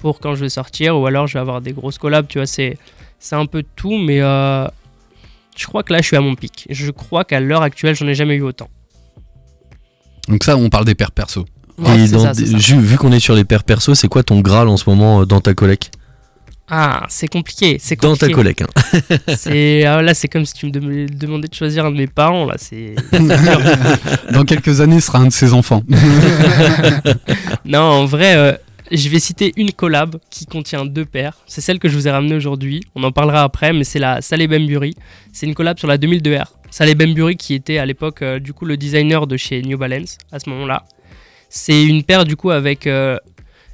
pour 0.00 0.20
quand 0.20 0.34
je 0.34 0.40
vais 0.40 0.48
sortir. 0.48 0.98
Ou 0.98 1.06
alors, 1.06 1.26
je 1.26 1.34
vais 1.34 1.40
avoir 1.40 1.60
des 1.60 1.72
grosses 1.72 1.98
collabs, 1.98 2.26
tu 2.28 2.38
vois. 2.38 2.46
C'est, 2.46 2.78
c'est 3.18 3.36
un 3.36 3.46
peu 3.46 3.62
de 3.62 3.68
tout, 3.76 3.96
mais 3.98 4.20
euh, 4.20 4.66
je 5.56 5.66
crois 5.66 5.82
que 5.82 5.92
là, 5.92 6.00
je 6.00 6.06
suis 6.06 6.16
à 6.16 6.20
mon 6.20 6.34
pic. 6.34 6.66
Je 6.70 6.90
crois 6.90 7.24
qu'à 7.24 7.40
l'heure 7.40 7.62
actuelle, 7.62 7.94
j'en 7.94 8.06
ai 8.06 8.14
jamais 8.14 8.36
eu 8.36 8.42
autant. 8.42 8.68
Donc 10.28 10.44
ça, 10.44 10.56
on 10.56 10.68
parle 10.68 10.84
des 10.84 10.94
paires 10.94 11.12
perso. 11.12 11.44
Ouais, 11.78 11.96
Et 11.98 12.06
c'est 12.06 12.12
dans 12.14 12.20
ça, 12.22 12.34
c'est 12.34 12.44
des- 12.44 12.50
ça. 12.52 12.58
ju- 12.58 12.80
vu 12.80 12.96
qu'on 12.96 13.12
est 13.12 13.20
sur 13.20 13.34
les 13.34 13.44
paires 13.44 13.64
perso, 13.64 13.94
c'est 13.94 14.08
quoi 14.08 14.22
ton 14.22 14.40
graal 14.40 14.66
en 14.68 14.76
ce 14.76 14.88
moment 14.88 15.20
euh, 15.20 15.24
dans 15.26 15.40
ta 15.40 15.54
collègue 15.54 15.84
Ah, 16.68 17.06
c'est 17.08 17.28
compliqué. 17.28 17.76
C'est 17.80 18.00
Dans 18.00 18.16
ta 18.16 18.26
compliqué. 18.28 18.34
collègue. 18.34 18.62
hein. 18.62 19.16
C'est 19.36 19.84
ah, 19.84 20.02
là, 20.02 20.14
c'est 20.14 20.26
comme 20.26 20.44
si 20.44 20.52
tu 20.54 20.66
me 20.66 20.72
dem- 20.72 21.08
demandais 21.08 21.46
de 21.48 21.54
choisir 21.54 21.84
un 21.86 21.92
de 21.92 21.96
mes 21.96 22.08
parents. 22.08 22.44
Là, 22.46 22.54
c'est. 22.58 22.96
Dans 24.32 24.44
quelques 24.44 24.80
années, 24.80 25.00
ce 25.00 25.06
sera 25.06 25.18
un 25.20 25.26
de 25.28 25.32
ses 25.32 25.52
enfants. 25.52 25.82
non, 27.64 27.78
en 27.80 28.04
vrai, 28.04 28.36
euh, 28.36 28.52
je 28.90 29.08
vais 29.08 29.18
citer 29.18 29.52
une 29.56 29.72
collab 29.72 30.16
qui 30.30 30.46
contient 30.46 30.84
deux 30.84 31.04
paires. 31.04 31.36
C'est 31.46 31.60
celle 31.60 31.78
que 31.78 31.88
je 31.88 31.94
vous 31.96 32.08
ai 32.08 32.10
ramenée 32.10 32.34
aujourd'hui. 32.34 32.82
On 32.94 33.02
en 33.04 33.12
parlera 33.12 33.42
après, 33.42 33.72
mais 33.72 33.84
c'est 33.84 33.98
la 33.98 34.20
Saleh 34.20 34.48
Bembury. 34.48 34.94
C'est 35.32 35.46
une 35.46 35.54
collab 35.54 35.78
sur 35.78 35.88
la 35.88 35.98
2002R. 35.98 36.46
Saleh 36.70 36.94
Bembury 36.94 37.36
qui 37.36 37.54
était 37.54 37.78
à 37.78 37.86
l'époque 37.86 38.22
euh, 38.22 38.38
du 38.38 38.52
coup 38.52 38.64
le 38.64 38.76
designer 38.76 39.26
de 39.26 39.36
chez 39.36 39.62
New 39.62 39.78
Balance 39.78 40.18
à 40.32 40.38
ce 40.40 40.50
moment-là. 40.50 40.84
C'est 41.48 41.84
une 41.84 42.02
paire 42.02 42.24
du 42.24 42.36
coup 42.36 42.50
avec 42.50 42.86
euh, 42.86 43.18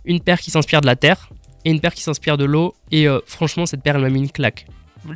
une 0.04 0.20
paire 0.20 0.38
qui 0.40 0.50
s'inspire 0.50 0.82
de 0.82 0.86
la 0.86 0.94
terre 0.96 1.30
et 1.64 1.70
une 1.70 1.80
paire 1.80 1.94
qui 1.94 2.02
s'inspire 2.02 2.36
de 2.36 2.44
l'eau. 2.44 2.74
Et 2.90 3.08
euh, 3.08 3.18
franchement, 3.26 3.66
cette 3.66 3.82
paire 3.82 3.96
elle 3.96 4.02
m'a 4.02 4.10
mis 4.10 4.20
une 4.20 4.30
claque. 4.30 4.66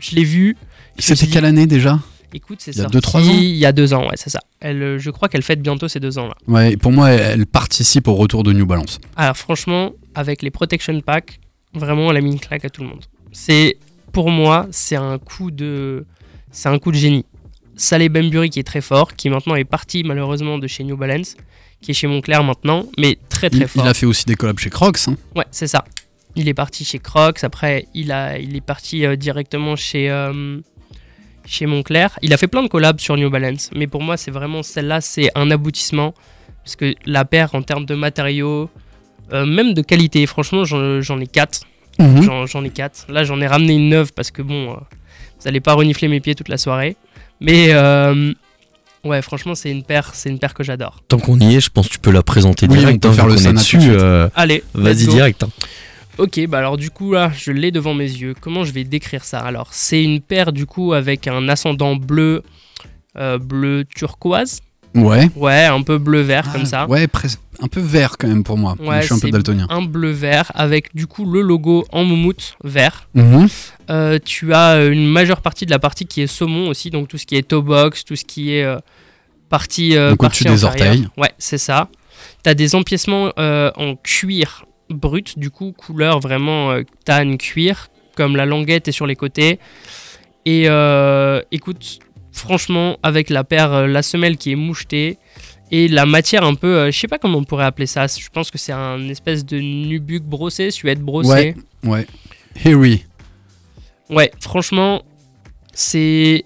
Je 0.01 0.15
l'ai 0.17 0.25
vue. 0.25 0.57
C'était 0.99 1.27
quelle 1.27 1.45
année 1.45 1.67
déjà? 1.67 1.99
Écoute, 2.35 2.59
c'est 2.61 2.73
Il 2.73 2.79
y 2.79 2.81
a 2.81 2.83
sorti 2.83 2.93
deux, 2.93 3.01
trois 3.01 3.21
ans? 3.23 3.33
Il 3.33 3.57
y 3.57 3.65
a 3.67 3.73
deux 3.73 3.95
ans, 3.95 4.03
ouais, 4.03 4.17
c'est 4.17 4.31
ça. 4.31 4.41
Elle, 4.61 4.83
euh, 4.83 4.99
je 4.99 5.11
crois 5.11 5.29
qu'elle 5.29 5.43
fête 5.43 5.63
bientôt 5.63 5.87
ces 5.89 6.01
deux 6.01 6.19
ans 6.19 6.27
là. 6.27 6.35
Ouais, 6.49 6.73
et 6.73 6.77
pour 6.77 6.91
moi, 6.93 7.11
elle, 7.11 7.47
participe 7.47 8.09
au 8.09 8.15
retour 8.15 8.43
de 8.43 8.53
New 8.53 8.67
Balance. 8.67 8.99
Alors 9.17 9.37
franchement, 9.37 9.93
avec 10.15 10.43
les 10.43 10.51
protection 10.51 11.01
packs, 11.01 11.39
vraiment 11.73 12.11
elle 12.11 12.17
a 12.17 12.21
mis 12.21 12.33
une 12.33 12.41
claque 12.41 12.65
à 12.65 12.69
tout 12.71 12.83
le 12.83 12.89
monde. 12.89 13.05
C'est 13.33 13.79
pour 14.13 14.31
moi, 14.31 14.67
c'est 14.71 14.97
un 14.97 15.19
coup 15.19 15.51
de 15.51 16.05
c'est 16.51 16.69
un 16.69 16.79
coup 16.79 16.91
de 16.91 16.97
génie. 16.97 17.25
Saleh 17.77 18.09
Bembury 18.09 18.51
qui 18.51 18.59
est 18.59 18.65
très 18.65 18.81
fort, 18.81 19.15
qui 19.15 19.29
maintenant 19.31 19.55
est 19.55 19.65
parti 19.65 20.03
malheureusement 20.03 20.59
de 20.59 20.67
chez 20.67 20.83
New 20.85 20.97
Balance, 20.97 21.37
qui 21.81 21.91
est 21.93 21.95
chez 21.95 22.07
Moncler 22.07 22.41
maintenant, 22.43 22.87
mais 22.99 23.19
très 23.29 23.51
très 23.51 23.61
Il, 23.61 23.69
fort. 23.69 23.85
il 23.85 23.89
a 23.89 23.95
fait 23.95 24.07
aussi 24.07 24.25
des 24.25 24.35
collabs 24.35 24.59
chez 24.59 24.71
Crocs. 24.71 24.99
hein. 25.09 25.17
Ouais, 25.37 25.45
c'est 25.51 25.67
ça. 25.69 25.85
Il 26.37 26.49
est 26.49 26.55
parti 26.55 26.85
chez 26.85 26.99
Crocs, 26.99 27.43
après 27.45 27.87
il, 27.95 28.13
a, 28.13 28.39
il 28.39 28.55
est 28.57 28.61
parti 28.61 29.05
euh, 29.07 29.17
directement 29.17 29.75
chez, 29.75 30.11
euh, 30.11 30.59
chez 31.47 31.67
Moncler. 31.67 32.09
Il 32.23 32.33
a 32.33 32.37
fait 32.37 32.47
plein 32.47 32.63
de 32.63 32.69
collabs 32.69 33.01
sur 33.01 33.17
New 33.17 33.31
Balance, 33.31 33.71
mais 33.75 33.87
pour 33.87 34.03
moi 34.03 34.17
c'est 34.17 34.31
vraiment 34.31 34.63
celle-là, 34.63 35.01
c'est 35.01 35.31
un 35.35 35.51
aboutissement. 35.51 36.15
Parce 36.65 36.77
que 36.77 36.95
la 37.07 37.25
paire 37.25 37.55
en 37.55 37.63
termes 37.63 37.87
de 37.87 37.95
matériaux, 37.95 38.69
euh, 39.33 39.47
même 39.47 39.73
de 39.73 39.83
qualité, 39.83 40.27
franchement 40.27 40.65
j'en 40.65 41.01
j'en 41.01 41.19
ai 41.21 41.27
4. 41.27 41.61
Mhm. 41.99 42.23
J'en 42.23 42.45
j'en 42.47 42.63
ai 42.65 42.71
4. 42.71 43.07
Là 43.09 43.25
j'en 43.25 43.41
ai 43.41 43.47
ramené 43.47 43.75
une 43.75 43.89
neuve 43.89 44.13
parce 44.13 44.31
que 44.31 44.43
bon, 44.43 44.73
euh, 44.73 44.77
vous 45.41 45.49
allez 45.49 45.61
pas 45.61 45.73
renifler 45.75 46.09
mes 46.09 46.21
pieds 46.21 46.35
toute 46.35 46.49
la 46.49 46.59
soirée. 46.59 46.97
Mais 47.41 47.69
euh, 47.71 48.33
ouais, 49.05 49.23
franchement 49.23 49.55
c'est 49.55 49.71
une 49.71 49.85
paire, 49.85 50.11
c'est 50.13 50.29
une 50.29 50.39
paire 50.39 50.53
que 50.55 50.65
j'adore. 50.65 51.01
Tant 51.09 51.19
qu'on 51.19 51.39
y 51.41 51.55
est, 51.57 51.61
je 51.61 51.71
pense 51.71 51.87
que 51.89 51.93
tu 51.95 51.99
peux 52.01 52.11
la 52.11 52.23
présenter 52.23 52.67
Oui, 52.69 52.79
direct. 52.79 52.97
on 52.97 53.09
peut 53.09 53.15
hein, 53.15 53.17
faire 53.17 53.27
le 53.29 53.37
de 53.37 53.53
dessus. 53.53 53.79
euh, 53.83 54.29
Allez, 54.35 54.63
Vas-y 54.75 55.07
direct. 55.07 55.43
hein. 55.45 55.49
Ok, 56.19 56.41
bah 56.49 56.59
alors 56.59 56.77
du 56.79 56.91
coup 56.91 57.13
là, 57.13 57.31
je 57.37 57.53
l'ai 57.53 57.71
devant 57.71 57.93
mes 57.95 58.05
yeux. 58.11 58.35
Comment 58.41 58.65
je 58.65 58.73
vais 58.73 58.85
décrire 58.85 59.25
ça 59.25 59.41
Alors, 59.41 59.69
c'est 59.73 60.03
une 60.03 60.21
paire 60.21 60.53
du 60.53 60.65
coup 60.67 60.93
avec 60.95 61.27
un 61.29 61.49
ascendant 61.49 61.95
bleu, 61.97 62.43
euh, 63.19 63.39
bleu 63.39 63.85
turquoise? 63.95 64.61
Ouais. 64.95 65.29
Ouais, 65.37 65.65
un 65.65 65.83
peu 65.83 65.99
bleu 65.99 66.23
vert 66.23 66.51
comme 66.53 66.65
ça. 66.65 66.83
Ah, 66.83 66.87
Ouais, 66.89 67.07
un 67.61 67.69
peu 67.69 67.81
vert 67.81 68.17
quand 68.19 68.29
même 68.29 68.45
pour 68.45 68.57
moi. 68.57 68.77
Ouais, 68.81 69.03
je 69.03 69.07
suis 69.07 69.15
un 69.15 69.19
peu 69.19 69.31
daltonien. 69.31 69.67
Un 69.69 69.83
bleu 69.83 70.11
vert 70.11 70.51
avec 70.55 70.95
du 70.97 71.07
coup 71.07 71.31
le 71.31 71.43
logo 71.43 71.85
en 71.93 72.05
moumoute 72.05 72.57
vert. 72.65 73.07
Mhm. 73.13 73.47
Euh, 73.91 74.19
tu 74.25 74.55
as 74.55 74.77
euh, 74.77 74.91
une 74.91 75.07
majeure 75.07 75.43
partie 75.43 75.67
de 75.67 75.71
la 75.71 75.79
partie 75.79 76.07
qui 76.07 76.23
est 76.23 76.27
saumon 76.27 76.69
aussi, 76.71 76.89
donc 76.89 77.09
tout 77.09 77.19
ce 77.19 77.27
qui 77.27 77.37
est 77.37 77.47
toe 77.47 77.61
box, 77.63 78.07
tout 78.07 78.17
ce 78.17 78.25
qui 78.25 78.55
est 78.55 78.65
euh, 78.65 78.79
partie. 79.51 79.97
euh, 79.99 80.11
Donc 80.11 80.21
partie 80.21 80.45
au-dessus 80.45 80.55
des 80.61 80.65
orteils. 80.65 81.09
Ouais, 81.19 81.33
c'est 81.37 81.59
ça. 81.59 81.89
Tu 82.43 82.49
as 82.49 82.55
des 82.55 82.75
empiècements 82.75 83.33
en 83.37 83.97
cuir 84.03 84.65
brut, 84.91 85.39
du 85.39 85.51
coup, 85.51 85.73
couleur 85.73 86.21
vraiment 86.21 86.71
euh, 86.71 86.83
tan 87.05 87.37
cuir, 87.37 87.89
comme 88.17 88.37
la 88.37 88.47
languette 88.47 88.89
est 88.89 88.93
sur 88.93 89.07
les 89.07 89.17
côtés. 89.17 89.59
Et 90.45 90.69
euh, 90.69 91.43
écoute, 91.51 91.99
franchement, 92.33 92.99
avec 93.03 93.31
la 93.31 93.45
paire, 93.45 93.73
euh, 93.73 93.87
la 93.87 94.03
semelle 94.03 94.37
qui 94.37 94.53
est 94.53 94.57
mouchetée. 94.57 95.19
Et 95.73 95.89
la 95.89 96.07
matière 96.07 96.45
un 96.45 96.55
peu, 96.55 96.77
euh, 96.77 96.91
je 96.93 96.99
sais 96.99 97.09
pas 97.09 97.19
comment 97.19 97.39
on 97.39 97.45
pourrait 97.45 97.65
appeler 97.65 97.87
ça. 97.87 98.07
Je 98.07 98.29
pense 98.29 98.53
que 98.53 98.59
c'est 98.59 98.73
un 98.73 99.09
espèce 99.09 99.45
de 99.45 99.59
nubuck 99.59 100.23
brossé, 100.23 100.71
suède 100.71 101.01
brossé. 101.01 101.29
Ouais, 101.29 101.57
ouais. 101.85 102.07
Harry. 102.65 103.05
Ouais, 104.09 104.31
franchement, 104.41 105.03
c'est 105.73 106.45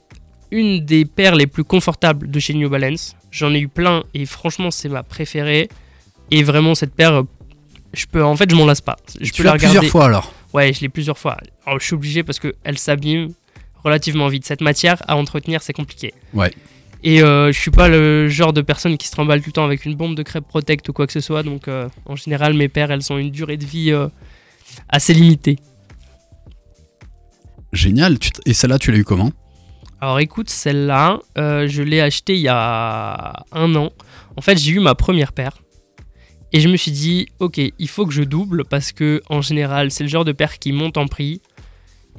une 0.51 0.85
des 0.85 1.05
paires 1.05 1.35
les 1.35 1.47
plus 1.47 1.65
confortables 1.65 2.31
de 2.31 2.41
chez 2.41 2.55
New 2.55 2.71
Balance. 2.71 3.15
J'en 3.31 3.53
ai 3.53 3.61
eu 3.61 3.69
plein 3.69 4.03
et 4.15 4.25
franchement, 4.25 4.71
c'est 4.71 4.89
ma 4.89 5.03
préférée. 5.03 5.69
Et 6.31 6.43
vraiment, 6.43 6.75
cette 6.75 6.95
paire, 6.95 7.25
je 7.93 8.07
peux, 8.07 8.23
en 8.25 8.37
fait, 8.37 8.51
je 8.51 8.55
m'en 8.57 8.67
lasse 8.67 8.81
pas. 8.81 8.97
Je 9.21 9.31
Tu 9.31 9.43
peux 9.43 9.45
la 9.45 9.53
regarder. 9.53 9.79
plusieurs 9.79 9.93
fois 9.93 10.05
alors. 10.07 10.33
Ouais, 10.53 10.73
je 10.73 10.81
l'ai 10.81 10.89
plusieurs 10.89 11.19
fois. 11.19 11.37
Alors, 11.67 11.81
je 11.81 11.85
suis 11.87 11.95
obligé 11.95 12.23
parce 12.23 12.39
qu'elle 12.39 12.79
s'abîme 12.79 13.29
relativement 13.85 14.29
vite. 14.29 14.45
Cette 14.47 14.61
matière 14.61 15.03
à 15.09 15.17
entretenir, 15.17 15.63
c'est 15.63 15.73
compliqué. 15.73 16.13
Ouais. 16.35 16.53
Et 17.03 17.23
euh, 17.23 17.51
je 17.53 17.59
suis 17.59 17.71
pas 17.71 17.89
le 17.89 18.29
genre 18.29 18.53
de 18.53 18.61
personne 18.61 18.99
qui 18.99 19.07
se 19.07 19.13
trimballe 19.13 19.41
tout 19.41 19.49
le 19.49 19.53
temps 19.53 19.65
avec 19.65 19.87
une 19.87 19.95
bombe 19.95 20.15
de 20.15 20.23
crêpe 20.23 20.47
protect 20.47 20.89
ou 20.89 20.93
quoi 20.93 21.07
que 21.07 21.13
ce 21.13 21.21
soit. 21.21 21.43
Donc, 21.43 21.67
euh, 21.69 21.89
en 22.07 22.15
général, 22.17 22.55
mes 22.55 22.69
paires, 22.69 22.91
elles 22.91 23.11
ont 23.13 23.19
une 23.19 23.31
durée 23.31 23.57
de 23.57 23.65
vie 23.65 23.91
euh, 23.91 24.09
assez 24.89 25.15
limitée. 25.15 25.59
Génial. 27.73 28.19
Et 28.47 28.53
celle-là, 28.53 28.79
tu 28.79 28.91
l'as 28.93 28.99
eu 28.99 29.05
comment? 29.05 29.31
Alors 30.03 30.19
écoute, 30.19 30.49
celle-là, 30.49 31.19
euh, 31.37 31.69
je 31.69 31.83
l'ai 31.83 32.01
achetée 32.01 32.35
il 32.35 32.41
y 32.41 32.49
a 32.49 33.45
un 33.53 33.75
an. 33.77 33.91
En 34.37 34.41
fait, 34.41 34.57
j'ai 34.59 34.73
eu 34.73 34.81
ma 34.81 34.95
première 34.95 35.33
paire. 35.33 35.59
Et 36.53 36.61
je 36.61 36.69
me 36.69 36.77
suis 36.77 36.91
dit, 36.91 37.29
ok, 37.39 37.59
il 37.79 37.89
faut 37.89 38.07
que 38.07 38.13
je 38.13 38.23
double 38.23 38.65
parce 38.65 38.93
que 38.93 39.23
en 39.29 39.41
général, 39.41 39.91
c'est 39.91 40.03
le 40.05 40.09
genre 40.11 40.25
de 40.25 40.33
paire 40.33 40.59
qui 40.59 40.73
monte 40.73 40.97
en 40.97 41.07
prix. 41.07 41.41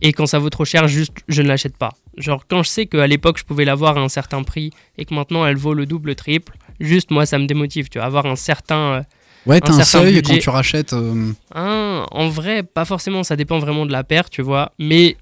Et 0.01 0.13
quand 0.13 0.25
ça 0.25 0.39
vaut 0.39 0.49
trop 0.49 0.65
cher, 0.65 0.87
juste, 0.87 1.13
je 1.27 1.41
ne 1.41 1.47
l'achète 1.47 1.77
pas. 1.77 1.91
Genre, 2.17 2.45
quand 2.47 2.63
je 2.63 2.69
sais 2.69 2.85
qu'à 2.87 3.05
l'époque, 3.07 3.37
je 3.37 3.43
pouvais 3.43 3.65
l'avoir 3.65 3.97
à 3.97 4.01
un 4.01 4.09
certain 4.09 4.41
prix 4.43 4.71
et 4.97 5.05
que 5.05 5.13
maintenant, 5.13 5.45
elle 5.45 5.57
vaut 5.57 5.73
le 5.73 5.85
double, 5.85 6.09
le 6.09 6.15
triple, 6.15 6.57
juste, 6.79 7.11
moi, 7.11 7.25
ça 7.25 7.37
me 7.37 7.45
démotive. 7.45 7.89
Tu 7.89 7.97
vois, 7.99 8.05
avoir 8.07 8.25
un 8.25 8.35
certain. 8.35 8.93
euh, 8.93 9.01
Ouais, 9.47 9.59
t'as 9.59 9.73
un 9.73 9.79
un, 9.79 9.83
seuil 9.83 10.13
budget. 10.13 10.35
quand 10.35 10.39
tu 10.39 10.49
rachètes. 10.49 10.93
euh, 10.93 11.31
ah, 11.53 12.05
en 12.11 12.29
vrai, 12.29 12.63
pas 12.63 12.85
forcément, 12.85 13.23
ça 13.23 13.35
dépend 13.35 13.57
vraiment 13.59 13.85
de 13.87 13.91
la 13.91 14.03
paire, 14.03 14.29
tu 14.29 14.41
vois. 14.43 14.71
Mais 14.79 15.17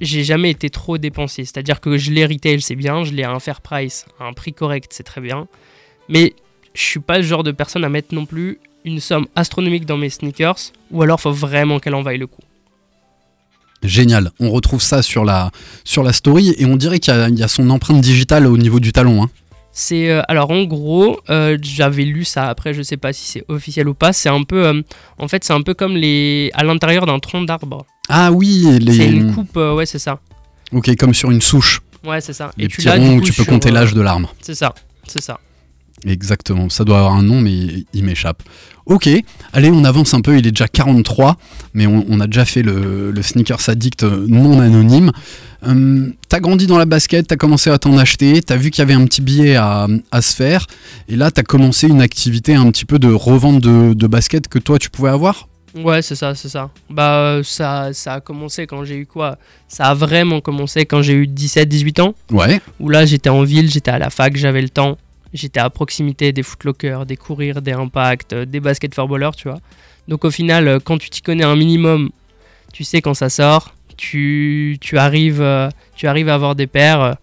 j'ai 0.00 0.24
jamais 0.24 0.50
été 0.50 0.70
trop 0.70 0.96
dépensier. 0.96 1.44
C'est-à-dire 1.44 1.80
que 1.80 1.96
je 1.98 2.10
l'ai 2.12 2.24
retail, 2.24 2.60
c'est 2.60 2.76
bien, 2.76 3.04
je 3.04 3.12
l'ai 3.12 3.24
à 3.24 3.30
un 3.30 3.40
fair 3.40 3.60
price, 3.60 4.06
à 4.20 4.24
un 4.24 4.32
prix 4.32 4.52
correct, 4.52 4.92
c'est 4.94 5.02
très 5.02 5.20
bien. 5.20 5.48
Mais 6.08 6.34
je 6.74 6.82
suis 6.82 7.00
pas 7.00 7.18
le 7.18 7.24
genre 7.24 7.42
de 7.42 7.52
personne 7.52 7.84
à 7.84 7.88
mettre 7.88 8.14
non 8.14 8.26
plus 8.26 8.58
une 8.84 9.00
somme 9.00 9.26
astronomique 9.34 9.86
dans 9.86 9.96
mes 9.96 10.10
sneakers, 10.10 10.58
ou 10.90 11.02
alors 11.02 11.20
faut 11.20 11.32
vraiment 11.32 11.78
qu'elle 11.78 11.94
en 11.94 12.02
vaille 12.02 12.18
le 12.18 12.26
coup. 12.26 12.42
Génial. 13.82 14.30
On 14.40 14.50
retrouve 14.50 14.80
ça 14.80 15.02
sur 15.02 15.24
la, 15.24 15.50
sur 15.84 16.02
la 16.02 16.12
story 16.12 16.54
et 16.58 16.64
on 16.64 16.76
dirait 16.76 16.98
qu'il 17.00 17.12
y, 17.12 17.16
a- 17.16 17.28
il 17.28 17.38
y 17.38 17.42
a 17.42 17.48
son 17.48 17.68
empreinte 17.70 18.00
digitale 18.00 18.46
au 18.46 18.56
niveau 18.56 18.80
du 18.80 18.92
talon. 18.92 19.22
hein. 19.24 19.30
C'est 19.72 20.08
euh, 20.08 20.22
alors 20.28 20.50
en 20.52 20.62
gros, 20.64 21.20
euh, 21.30 21.58
j'avais 21.60 22.04
lu 22.04 22.24
ça. 22.24 22.48
Après, 22.48 22.72
je 22.72 22.80
sais 22.82 22.96
pas 22.96 23.12
si 23.12 23.26
c'est 23.26 23.44
officiel 23.48 23.88
ou 23.88 23.94
pas. 23.94 24.12
C'est 24.12 24.28
un 24.28 24.42
peu, 24.44 24.64
euh, 24.66 24.82
en 25.18 25.28
fait, 25.28 25.42
c'est 25.44 25.52
un 25.52 25.62
peu 25.62 25.74
comme 25.74 25.96
les 25.96 26.50
à 26.54 26.62
l'intérieur 26.64 27.06
d'un 27.06 27.18
tronc 27.18 27.42
d'arbre. 27.42 27.84
Ah 28.08 28.30
oui, 28.32 28.64
les... 28.80 28.92
C'est 28.94 29.06
une 29.08 29.34
coupe, 29.34 29.56
ouais, 29.56 29.84
c'est 29.84 29.98
ça. 29.98 30.20
Ok, 30.72 30.94
comme 30.96 31.12
sur 31.12 31.30
une 31.30 31.40
souche. 31.42 31.80
Ouais, 32.06 32.20
c'est 32.20 32.32
ça. 32.34 32.52
Les 32.56 32.68
tu 32.68 32.76
petits 32.76 32.86
l'as, 32.88 32.98
du 32.98 33.04
ronds 33.06 33.16
où 33.16 33.20
tu 33.20 33.32
peux 33.32 33.44
compter 33.44 33.70
l'âge 33.70 33.94
de 33.94 34.00
l'arbre. 34.00 34.32
C'est 34.40 34.54
ça, 34.54 34.74
c'est 35.08 35.20
ça. 35.22 35.40
Exactement, 36.06 36.68
ça 36.68 36.84
doit 36.84 36.98
avoir 36.98 37.14
un 37.14 37.22
nom, 37.22 37.40
mais 37.40 37.84
il 37.94 38.04
m'échappe. 38.04 38.42
Ok, 38.86 39.08
allez, 39.54 39.70
on 39.70 39.84
avance 39.84 40.12
un 40.12 40.20
peu, 40.20 40.38
il 40.38 40.46
est 40.46 40.50
déjà 40.50 40.68
43, 40.68 41.36
mais 41.72 41.86
on, 41.86 42.04
on 42.08 42.20
a 42.20 42.26
déjà 42.26 42.44
fait 42.44 42.62
le, 42.62 43.10
le 43.10 43.22
Sneakers 43.22 43.68
Addict 43.68 44.02
non 44.02 44.60
anonyme. 44.60 45.10
Hum, 45.66 46.12
t'as 46.28 46.40
grandi 46.40 46.66
dans 46.66 46.76
la 46.76 46.84
basket, 46.84 47.26
t'as 47.26 47.36
commencé 47.36 47.70
à 47.70 47.78
t'en 47.78 47.96
acheter, 47.96 48.42
t'as 48.42 48.56
vu 48.56 48.70
qu'il 48.70 48.80
y 48.80 48.82
avait 48.82 48.92
un 48.92 49.06
petit 49.06 49.22
billet 49.22 49.56
à, 49.56 49.86
à 50.10 50.20
se 50.20 50.36
faire, 50.36 50.66
et 51.08 51.16
là 51.16 51.30
t'as 51.30 51.42
commencé 51.42 51.88
une 51.88 52.02
activité 52.02 52.54
un 52.54 52.70
petit 52.70 52.84
peu 52.84 52.98
de 52.98 53.10
revente 53.10 53.60
de, 53.60 53.94
de 53.94 54.06
basket 54.06 54.48
que 54.48 54.58
toi 54.58 54.78
tu 54.78 54.90
pouvais 54.90 55.08
avoir? 55.10 55.48
Ouais, 55.74 56.02
c'est 56.02 56.14
ça, 56.14 56.34
c'est 56.36 56.48
ça. 56.48 56.70
Bah, 56.88 57.16
euh, 57.16 57.42
ça, 57.42 57.88
ça 57.92 58.14
a 58.14 58.20
commencé 58.20 58.66
quand 58.66 58.84
j'ai 58.84 58.96
eu 58.96 59.06
quoi? 59.06 59.38
Ça 59.66 59.86
a 59.86 59.94
vraiment 59.94 60.40
commencé 60.40 60.86
quand 60.86 61.02
j'ai 61.02 61.14
eu 61.14 61.26
17-18 61.26 62.00
ans? 62.00 62.14
Ouais. 62.30 62.60
Où 62.78 62.88
là, 62.88 63.04
j'étais 63.06 63.28
en 63.28 63.42
ville, 63.42 63.68
j'étais 63.68 63.90
à 63.90 63.98
la 63.98 64.08
fac, 64.10 64.36
j'avais 64.36 64.62
le 64.62 64.68
temps. 64.68 64.98
J'étais 65.34 65.58
à 65.58 65.68
proximité 65.68 66.32
des 66.32 66.44
footlockers, 66.44 67.06
des 67.06 67.16
courir, 67.16 67.60
des 67.60 67.72
impact, 67.72 68.32
euh, 68.32 68.44
des 68.44 68.60
baskets 68.60 68.94
for 68.94 69.08
ballers, 69.08 69.34
tu 69.36 69.48
vois. 69.48 69.58
Donc 70.06 70.24
au 70.24 70.30
final, 70.30 70.68
euh, 70.68 70.78
quand 70.78 70.96
tu 70.96 71.10
t'y 71.10 71.22
connais 71.22 71.42
un 71.42 71.56
minimum, 71.56 72.10
tu 72.72 72.84
sais 72.84 73.02
quand 73.02 73.14
ça 73.14 73.28
sort, 73.28 73.74
tu, 73.96 74.78
tu, 74.80 74.96
arrives, 74.96 75.42
euh, 75.42 75.68
tu 75.96 76.06
arrives 76.06 76.28
à 76.28 76.34
avoir 76.34 76.54
des 76.54 76.68
paires. 76.68 77.16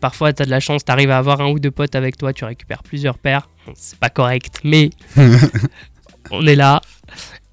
Parfois, 0.00 0.32
tu 0.32 0.42
as 0.42 0.46
de 0.46 0.50
la 0.50 0.60
chance, 0.60 0.82
tu 0.82 0.92
arrives 0.92 1.10
à 1.10 1.18
avoir 1.18 1.42
un 1.42 1.50
ou 1.50 1.58
deux 1.58 1.70
potes 1.70 1.94
avec 1.94 2.16
toi, 2.16 2.32
tu 2.32 2.44
récupères 2.44 2.82
plusieurs 2.82 3.18
paires. 3.18 3.50
C'est 3.74 3.98
pas 3.98 4.08
correct, 4.10 4.60
mais 4.64 4.88
on 6.30 6.46
est 6.46 6.54
là. 6.54 6.80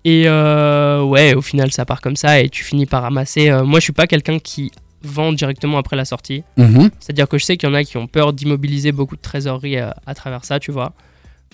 Et 0.06 0.26
euh, 0.28 1.04
ouais, 1.04 1.34
au 1.34 1.42
final, 1.42 1.72
ça 1.72 1.84
part 1.84 2.00
comme 2.00 2.16
ça 2.16 2.40
et 2.40 2.48
tu 2.48 2.64
finis 2.64 2.86
par 2.86 3.02
ramasser. 3.02 3.52
Moi, 3.64 3.80
je 3.80 3.86
suis 3.86 3.94
pas 3.94 4.08
quelqu'un 4.08 4.40
qui 4.40 4.72
vend 5.06 5.32
directement 5.34 5.78
après 5.78 5.96
la 5.96 6.06
sortie. 6.06 6.44
Mhm. 6.58 6.90
C'est-à-dire 7.00 7.28
que 7.28 7.38
je 7.38 7.46
sais 7.46 7.58
qu'il 7.58 7.70
y 7.70 7.72
en 7.72 7.76
a 7.76 7.84
qui 7.84 7.98
ont 7.98 8.08
peur 8.08 8.34
d'immobiliser 8.34 8.92
beaucoup 8.92 9.16
de 9.16 9.22
trésorerie 9.22 9.78
à, 9.78 9.96
à 10.06 10.14
travers 10.16 10.44
ça, 10.46 10.60
tu 10.60 10.72
vois. 10.72 10.94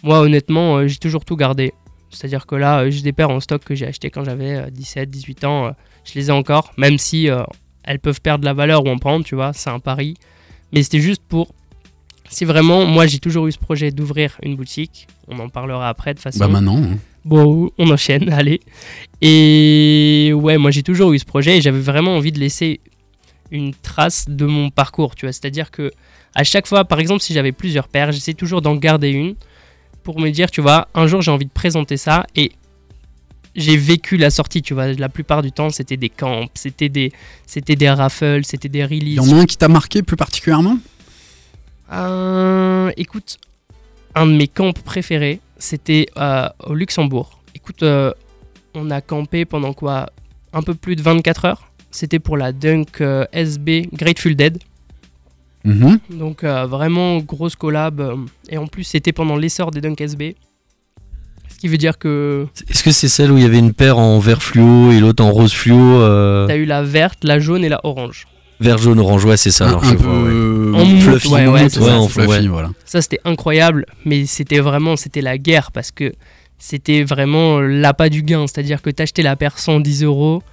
Moi, 0.04 0.20
honnêtement, 0.20 0.78
euh, 0.78 0.88
j'ai 0.88 0.98
toujours 0.98 1.26
tout 1.26 1.36
gardé. 1.36 1.74
C'est-à-dire 2.10 2.46
que 2.46 2.56
là, 2.56 2.80
euh, 2.82 2.90
j'ai 2.92 3.02
des 3.02 3.14
paires 3.14 3.30
en 3.30 3.40
stock 3.40 3.64
que 3.64 3.76
j'ai 3.76 3.88
acheté 3.88 4.10
quand 4.10 4.24
j'avais 4.24 4.56
euh, 4.56 4.70
17, 4.70 5.10
18 5.10 5.44
ans. 5.46 5.66
euh, 5.68 5.72
je 6.04 6.14
les 6.16 6.30
ai 6.30 6.32
encore, 6.32 6.72
même 6.78 6.98
si 6.98 7.30
euh, 7.30 7.44
elles 7.84 8.00
peuvent 8.00 8.20
perdre 8.22 8.44
la 8.46 8.54
valeur 8.54 8.84
ou 8.86 8.90
en 8.90 8.98
prendre, 8.98 9.24
tu 9.24 9.36
vois, 9.36 9.54
c'est 9.54 9.70
un 9.70 9.80
pari. 9.80 10.16
Mais 10.74 10.82
c'était 10.84 11.00
juste 11.00 11.22
pour. 11.28 11.54
Si 12.30 12.46
vraiment, 12.46 12.86
moi 12.86 13.08
j'ai 13.08 13.20
toujours 13.20 13.48
eu 13.48 13.52
ce 13.52 13.58
projet 13.60 13.92
d'ouvrir 13.92 14.38
une 14.42 14.56
boutique, 14.56 15.08
on 15.28 15.38
en 15.40 15.50
parlera 15.50 15.90
après 15.90 16.14
de 16.14 16.20
façon. 16.20 16.40
Bah 16.40 16.48
maintenant. 16.48 16.78
hein. 16.82 16.98
Bon, 17.26 17.70
on 17.78 17.92
enchaîne, 17.92 18.32
allez. 18.34 18.62
Et 19.22 20.32
ouais, 20.34 20.58
moi 20.58 20.72
j'ai 20.72 20.84
toujours 20.84 21.14
eu 21.14 21.20
ce 21.20 21.26
projet 21.26 21.58
et 21.58 21.62
j'avais 21.62 21.80
vraiment 21.80 22.16
envie 22.16 22.32
de 22.32 22.40
laisser 22.40 22.80
une 23.52 23.74
trace 23.74 24.26
de 24.28 24.46
mon 24.46 24.70
parcours, 24.70 25.16
tu 25.16 25.26
vois. 25.26 25.34
C'est-à-dire 25.34 25.72
que 25.72 25.92
à 26.34 26.44
chaque 26.44 26.68
fois, 26.68 26.86
par 26.86 27.00
exemple, 27.00 27.22
si 27.22 27.34
j'avais 27.34 27.52
plusieurs 27.52 27.88
paires, 27.88 28.12
j'essaie 28.12 28.34
toujours 28.34 28.62
d'en 28.62 28.76
garder 28.76 29.10
une 29.10 29.36
pour 30.04 30.20
me 30.20 30.30
dire, 30.30 30.50
tu 30.50 30.62
vois, 30.62 30.88
un 30.96 31.08
jour 31.08 31.22
j'ai 31.22 31.32
envie 31.32 31.46
de 31.46 31.52
présenter 31.52 31.98
ça 31.98 32.26
et 32.36 32.52
j'ai 33.56 33.76
vécu 33.76 34.16
la 34.18 34.30
sortie, 34.30 34.62
tu 34.62 34.74
vois. 34.74 34.94
La 34.94 35.10
plupart 35.10 35.42
du 35.42 35.52
temps, 35.52 35.70
c'était 35.70 35.98
des 35.98 36.10
camps, 36.10 36.46
c'était 36.54 36.88
des, 36.90 37.12
c'était 37.46 37.76
des 37.76 37.90
raffles, 37.90 38.46
c'était 38.46 38.70
des 38.70 38.80
Il 38.80 38.86
releases. 38.86 39.16
y 39.16 39.20
en 39.20 39.38
a 39.38 39.42
un 39.42 39.46
qui 39.46 39.58
t'a 39.58 39.68
marqué 39.68 40.02
plus 40.04 40.16
particulièrement? 40.16 40.78
Euh, 41.92 42.92
écoute, 42.96 43.38
un 44.16 44.26
de 44.26 44.32
mes 44.32 44.48
camps 44.48 44.72
préférés, 44.74 45.42
c'était 45.58 46.08
euh, 46.18 46.48
au 46.66 46.74
Luxembourg. 46.74 47.42
Écoute, 47.54 47.84
euh, 47.84 48.14
on 48.74 48.90
a 48.90 49.02
campé 49.02 49.44
pendant 49.46 49.74
quoi? 49.74 50.10
Un 50.54 50.64
peu 50.64 50.74
plus 50.74 50.96
de 50.96 51.02
24 51.02 51.46
heures. 51.46 51.71
C'était 51.92 52.20
pour 52.20 52.38
la 52.38 52.52
Dunk 52.52 53.02
euh, 53.02 53.26
SB 53.34 53.90
Grateful 53.94 54.36
Dead. 54.36 54.60
Mhm. 55.64 56.00
Donc 56.12 56.44
euh, 56.44 56.66
vraiment 56.66 57.18
grosse 57.20 57.56
collab. 57.56 58.00
euh, 58.02 58.16
et 58.50 58.58
en 58.58 58.68
plus, 58.68 58.84
c'était 58.84 59.12
pendant 59.12 59.36
l'essor 59.36 59.72
des 59.72 59.82
Dunk 59.82 60.00
SB. 60.02 60.36
Ce 61.50 61.58
qui 61.60 61.68
veut 61.68 61.78
dire 61.78 61.98
que 62.00 62.48
Est-ce 62.70 62.82
que 62.84 62.92
c'est 62.92 63.08
celle 63.08 63.32
où 63.32 63.38
il 63.38 63.44
y 63.44 63.46
avait 63.46 63.60
une 63.60 63.74
paire 63.74 64.00
en 64.00 64.18
vert 64.20 64.42
fluo 64.42 64.92
et 64.92 65.00
l'autre 65.00 65.24
en 65.24 65.32
rose 65.32 65.54
fluo 65.54 65.78
euh, 66.02 66.48
t'as 66.48 66.56
eu 66.56 66.66
la 66.66 66.82
verte, 66.82 67.24
la 67.24 67.40
jaune 67.40 67.64
et 67.64 67.70
la 67.70 67.80
orange. 67.84 68.26
Vert, 68.60 68.78
jaune, 68.78 69.00
orange, 69.00 69.26
ouais, 69.26 69.38
c'est 69.38 69.50
ça. 69.52 69.66
Un, 69.66 69.70
alors, 69.70 69.84
un 69.84 69.90
je 69.90 69.96
peu 69.96 70.04
vois, 70.04 70.22
ouais. 70.24 70.30
euh, 70.30 70.74
En 70.76 71.00
fluffy, 71.00 71.48
ouais, 71.48 71.70
ça, 71.70 72.00
en 72.00 72.08
fluffy, 72.08 72.28
ouais. 72.30 72.48
voilà. 72.48 72.70
Ça, 72.86 73.02
c'était 73.02 73.20
incroyable, 73.26 73.86
mais 74.06 74.26
c'était 74.28 74.60
vraiment, 74.60 74.96
c'était 74.96 75.22
la 75.22 75.40
guerre 75.40 75.72
parce 75.72 75.90
que 75.92 76.14
c'était 76.60 77.04
vraiment 77.04 77.60
l'appât 77.60 78.10
du 78.10 78.22
gain. 78.22 78.46
C'est-à-dire 78.48 78.84
que 78.84 78.92
t'achetais 78.92 79.24
la 79.24 79.36
paire 79.36 79.58
110 79.58 80.04
euros, 80.04 80.44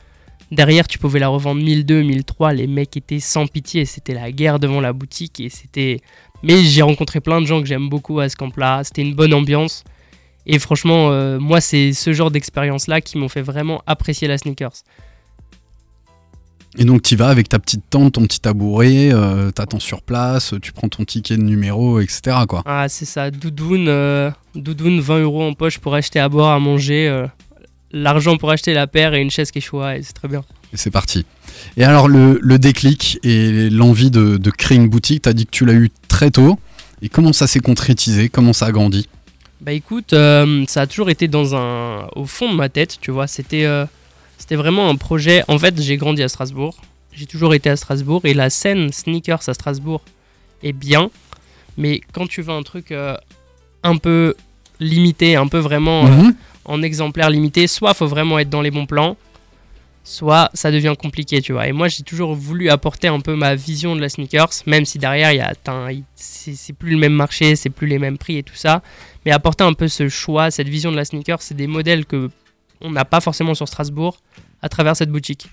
derrière 0.51 0.87
tu 0.89 0.99
pouvais 0.99 1.19
la 1.19 1.29
revendre 1.29 1.63
1002, 1.63 2.03
1003. 2.03 2.53
Les 2.55 2.67
mecs 2.67 2.97
étaient 2.97 3.21
sans 3.21 3.47
pitié. 3.47 3.85
C'était 3.85 4.15
la 4.15 4.33
guerre 4.33 4.59
devant 4.59 4.81
la 4.81 4.93
boutique 4.93 5.41
et 5.41 5.49
c'était. 5.49 6.01
Mais 6.43 6.63
j'ai 6.63 6.83
rencontré 6.83 7.21
plein 7.21 7.41
de 7.41 7.47
gens 7.47 7.61
que 7.61 7.67
j'aime 7.67 7.89
beaucoup 7.89 8.21
à 8.21 8.29
ce 8.29 8.37
camp-là. 8.37 8.85
C'était 8.85 9.03
une 9.03 9.15
bonne 9.15 9.35
ambiance. 9.35 9.85
Et 10.47 10.59
franchement, 10.59 11.11
euh, 11.11 11.39
moi, 11.39 11.61
c'est 11.61 11.93
ce 11.93 12.13
genre 12.13 12.31
d'expérience-là 12.31 13.01
qui 13.01 13.19
m'ont 13.19 13.29
fait 13.29 13.43
vraiment 13.43 13.83
apprécier 13.87 14.29
la 14.29 14.39
sneakers. 14.39 14.83
Et 16.77 16.85
donc 16.85 17.03
tu 17.03 17.17
vas 17.17 17.29
avec 17.29 17.49
ta 17.49 17.59
petite 17.59 17.83
tente, 17.89 18.13
ton 18.13 18.23
petit 18.23 18.41
tabouret, 18.41 19.09
euh, 19.13 19.51
t'attends 19.51 19.81
sur 19.81 20.03
place, 20.03 20.55
tu 20.61 20.73
prends 20.73 20.89
ton 20.89 21.05
ticket 21.05 21.37
de 21.37 21.43
numéro, 21.43 21.99
etc. 21.99 22.37
Quoi. 22.47 22.63
Ah, 22.67 22.89
c'est 22.89 23.07
ça, 23.07 23.31
doudoune, 23.31 23.89
euh, 23.89 24.31
doudoune, 24.55 25.01
20 25.01 25.21
euros 25.21 25.43
en 25.43 25.55
poche 25.55 25.79
pour 25.79 25.95
acheter 25.95 26.21
à 26.21 26.29
boire, 26.29 26.55
à 26.55 26.61
manger, 26.61 27.27
l'argent 27.93 28.37
pour 28.37 28.51
acheter 28.51 28.75
la 28.75 28.87
paire 28.87 29.15
et 29.15 29.21
une 29.21 29.31
chaise 29.31 29.51
Quechua, 29.51 29.97
et 29.97 30.03
c'est 30.03 30.13
très 30.13 30.29
bien. 30.29 30.43
Et 30.73 30.77
c'est 30.77 30.91
parti. 30.91 31.25
Et 31.77 31.85
alors 31.85 32.09
le, 32.09 32.39
le 32.43 32.59
déclic 32.59 33.19
et 33.23 33.71
l'envie 33.71 34.11
de, 34.11 34.37
de 34.37 34.51
créer 34.51 34.77
une 34.77 34.89
boutique, 34.89 35.23
t'as 35.23 35.33
dit 35.33 35.47
que 35.47 35.51
tu 35.51 35.65
l'as 35.65 35.73
eu 35.73 35.91
très 36.09 36.31
tôt. 36.31 36.59
Et 37.01 37.09
comment 37.09 37.33
ça 37.33 37.47
s'est 37.47 37.61
concrétisé? 37.61 38.29
Comment 38.29 38.53
ça 38.53 38.67
a 38.67 38.73
grandi? 38.73 39.09
Bah 39.61 39.73
écoute, 39.73 40.13
euh, 40.13 40.65
ça 40.69 40.83
a 40.83 40.87
toujours 40.87 41.11
été 41.11 41.27
dans 41.29 41.55
un, 41.57 42.07
au 42.15 42.27
fond 42.27 42.51
de 42.51 42.57
ma 42.57 42.69
tête, 42.69 42.99
tu 43.01 43.11
vois, 43.11 43.27
c'était, 43.27 43.65
euh, 43.65 43.87
c'était 44.37 44.57
vraiment 44.57 44.89
un 44.89 44.97
projet. 44.97 45.43
En 45.49 45.59
fait, 45.59 45.81
j'ai 45.81 45.97
grandi 45.97 46.23
à 46.23 46.29
Strasbourg, 46.29 46.77
j'ai 47.13 47.27
toujours 47.27 47.55
été 47.55 47.69
à 47.71 47.77
Strasbourg, 47.77 48.21
et 48.25 48.35
la 48.35 48.51
scène 48.51 48.93
sneakers 48.93 49.49
à 49.49 49.55
Strasbourg 49.55 50.03
est 50.63 50.73
bien, 50.73 51.11
mais 51.77 52.01
quand 52.13 52.29
tu 52.29 52.43
veux 52.43 52.53
un 52.53 52.63
truc 52.63 52.93
euh, 52.93 53.17
un 53.83 53.97
peu 53.97 54.35
limité, 54.79 55.35
un 55.35 55.49
peu 55.49 55.59
vraiment 55.59 56.05
Mhm. 56.05 56.35
En 56.69 56.83
exemplaire 56.83 57.31
limité, 57.31 57.67
soit 57.67 57.95
faut 57.95 58.07
vraiment 58.07 58.39
être 58.39 58.51
dans 58.51 58.63
les 58.63 58.71
bons 58.71 58.87
plans, 58.87 59.17
soit 60.05 60.51
ça 60.55 60.71
devient 60.71 60.95
compliqué, 60.99 61.41
tu 61.41 61.53
vois. 61.53 61.67
Et 61.67 61.73
moi, 61.73 61.89
j'ai 61.89 62.03
toujours 62.03 62.35
voulu 62.35 62.69
apporter 62.69 63.09
un 63.09 63.21
peu 63.21 63.35
ma 63.35 63.55
vision 63.55 63.97
de 63.97 64.01
la 64.01 64.09
sneakers, 64.09 64.51
même 64.67 64.85
si 64.85 64.99
derrière, 64.99 65.33
il 65.33 65.39
y 65.39 65.41
a, 65.41 65.55
c'est 66.15 66.73
plus 66.75 66.93
le 66.93 66.99
même 66.99 67.15
marché, 67.15 67.57
c'est 67.57 67.71
plus 67.71 67.87
les 67.87 67.99
mêmes 67.99 68.19
prix 68.19 68.37
et 68.37 68.43
tout 68.43 68.55
ça, 68.55 68.83
mais 69.25 69.33
apporter 69.33 69.65
un 69.65 69.73
peu 69.73 69.89
ce 69.89 70.09
choix, 70.09 70.51
cette 70.51 70.69
vision 70.69 70.93
de 70.93 70.97
la 70.97 71.05
sneaker, 71.05 71.43
c'est 71.43 71.55
des 71.55 71.67
modèles 71.67 72.05
que 72.05 72.31
on 72.81 72.91
n'a 72.91 73.05
pas 73.05 73.21
forcément 73.21 73.55
sur 73.55 73.67
Strasbourg 73.67 74.19
à 74.63 74.69
travers 74.69 74.95
cette 74.95 75.11
boutique. 75.11 75.49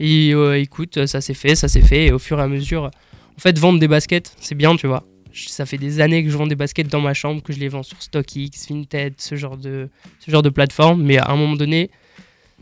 Et 0.00 0.32
euh, 0.34 0.58
écoute, 0.58 1.06
ça 1.06 1.20
s'est 1.20 1.34
fait, 1.34 1.54
ça 1.54 1.68
s'est 1.68 1.82
fait, 1.82 2.06
et 2.06 2.12
au 2.12 2.18
fur 2.18 2.40
et 2.40 2.42
à 2.42 2.48
mesure, 2.48 2.84
en 2.84 3.40
fait, 3.40 3.58
vendre 3.58 3.78
des 3.78 3.88
baskets, 3.88 4.34
c'est 4.40 4.56
bien, 4.56 4.74
tu 4.76 4.86
vois. 4.86 5.04
Ça 5.34 5.66
fait 5.66 5.78
des 5.78 6.00
années 6.00 6.22
que 6.24 6.30
je 6.30 6.36
vends 6.36 6.46
des 6.46 6.54
baskets 6.54 6.88
dans 6.88 7.00
ma 7.00 7.12
chambre, 7.14 7.42
que 7.42 7.52
je 7.52 7.58
les 7.58 7.68
vends 7.68 7.82
sur 7.82 8.00
StockX, 8.00 8.68
Vinted, 8.70 9.14
ce 9.18 9.34
genre 9.34 9.56
de, 9.56 9.88
ce 10.20 10.30
genre 10.30 10.42
de 10.42 10.48
plateforme. 10.50 11.02
Mais 11.02 11.18
à 11.18 11.30
un 11.30 11.36
moment 11.36 11.56
donné, 11.56 11.90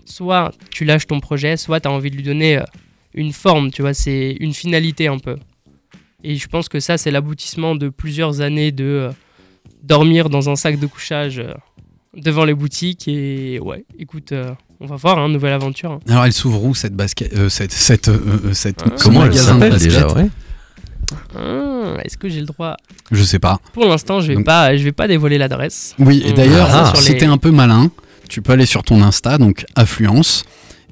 soit 0.04 0.52
tu 0.70 0.84
lâches 0.84 1.06
ton 1.06 1.20
projet, 1.20 1.56
soit 1.56 1.80
tu 1.80 1.88
as 1.88 1.90
envie 1.90 2.10
de 2.10 2.16
lui 2.16 2.22
donner 2.22 2.58
euh, 2.58 2.62
une 3.14 3.32
forme, 3.32 3.70
tu 3.70 3.82
vois, 3.82 3.94
c'est 3.94 4.36
une 4.40 4.54
finalité 4.54 5.06
un 5.08 5.18
peu. 5.18 5.36
Et 6.24 6.36
je 6.36 6.46
pense 6.48 6.68
que 6.68 6.80
ça, 6.80 6.98
c'est 6.98 7.10
l'aboutissement 7.10 7.74
de 7.74 7.88
plusieurs 7.88 8.40
années 8.40 8.72
de 8.72 8.84
euh, 8.84 9.10
dormir 9.82 10.28
dans 10.30 10.48
un 10.48 10.56
sac 10.56 10.78
de 10.78 10.86
couchage 10.86 11.38
euh, 11.40 11.52
devant 12.16 12.44
les 12.44 12.54
boutiques. 12.54 13.06
Et 13.08 13.58
ouais, 13.60 13.84
écoute, 13.98 14.32
euh, 14.32 14.52
on 14.80 14.86
va 14.86 14.96
voir, 14.96 15.18
hein, 15.18 15.28
nouvelle 15.28 15.52
aventure. 15.52 15.92
hein. 15.92 16.00
Alors 16.08 16.24
elle 16.24 16.32
s'ouvre 16.32 16.64
où 16.64 16.74
cette 16.74 16.94
basket 16.94 17.32
euh, 17.34 17.48
cette, 17.48 17.72
cette, 17.72 18.10
cette- 18.54 18.80
ce 18.98 19.02
Comment 19.04 19.26
elle 19.26 19.34
s'appelle 19.36 19.78
déjà 19.78 20.06
ouais 20.14 20.28
Ah, 21.36 21.96
Est-ce 22.04 22.16
que 22.16 22.28
j'ai 22.28 22.40
le 22.40 22.46
droit? 22.46 22.76
Je 23.10 23.22
sais 23.22 23.38
pas. 23.38 23.60
Pour 23.72 23.84
l'instant, 23.84 24.20
je 24.20 24.28
vais 24.28 24.34
Donc- 24.34 24.46
pas, 24.46 24.76
je 24.76 24.82
vais 24.84 24.92
pas 24.92 25.08
dévoiler 25.08 25.38
l'adresse. 25.38 25.94
Oui, 25.98 26.22
et 26.26 26.32
d'ailleurs, 26.32 26.68
ah, 26.70 26.92
les- 27.08 27.18
t'es 27.18 27.26
un 27.26 27.38
peu 27.38 27.50
malin, 27.50 27.90
tu 28.28 28.42
peux 28.42 28.52
aller 28.52 28.66
sur 28.66 28.82
ton 28.82 29.02
Insta, 29.02 29.38
donc 29.38 29.64
Affluence, 29.76 30.44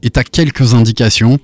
et 0.02 0.10
t'as 0.10 0.24
quelques 0.24 0.74
indications, 0.74 1.38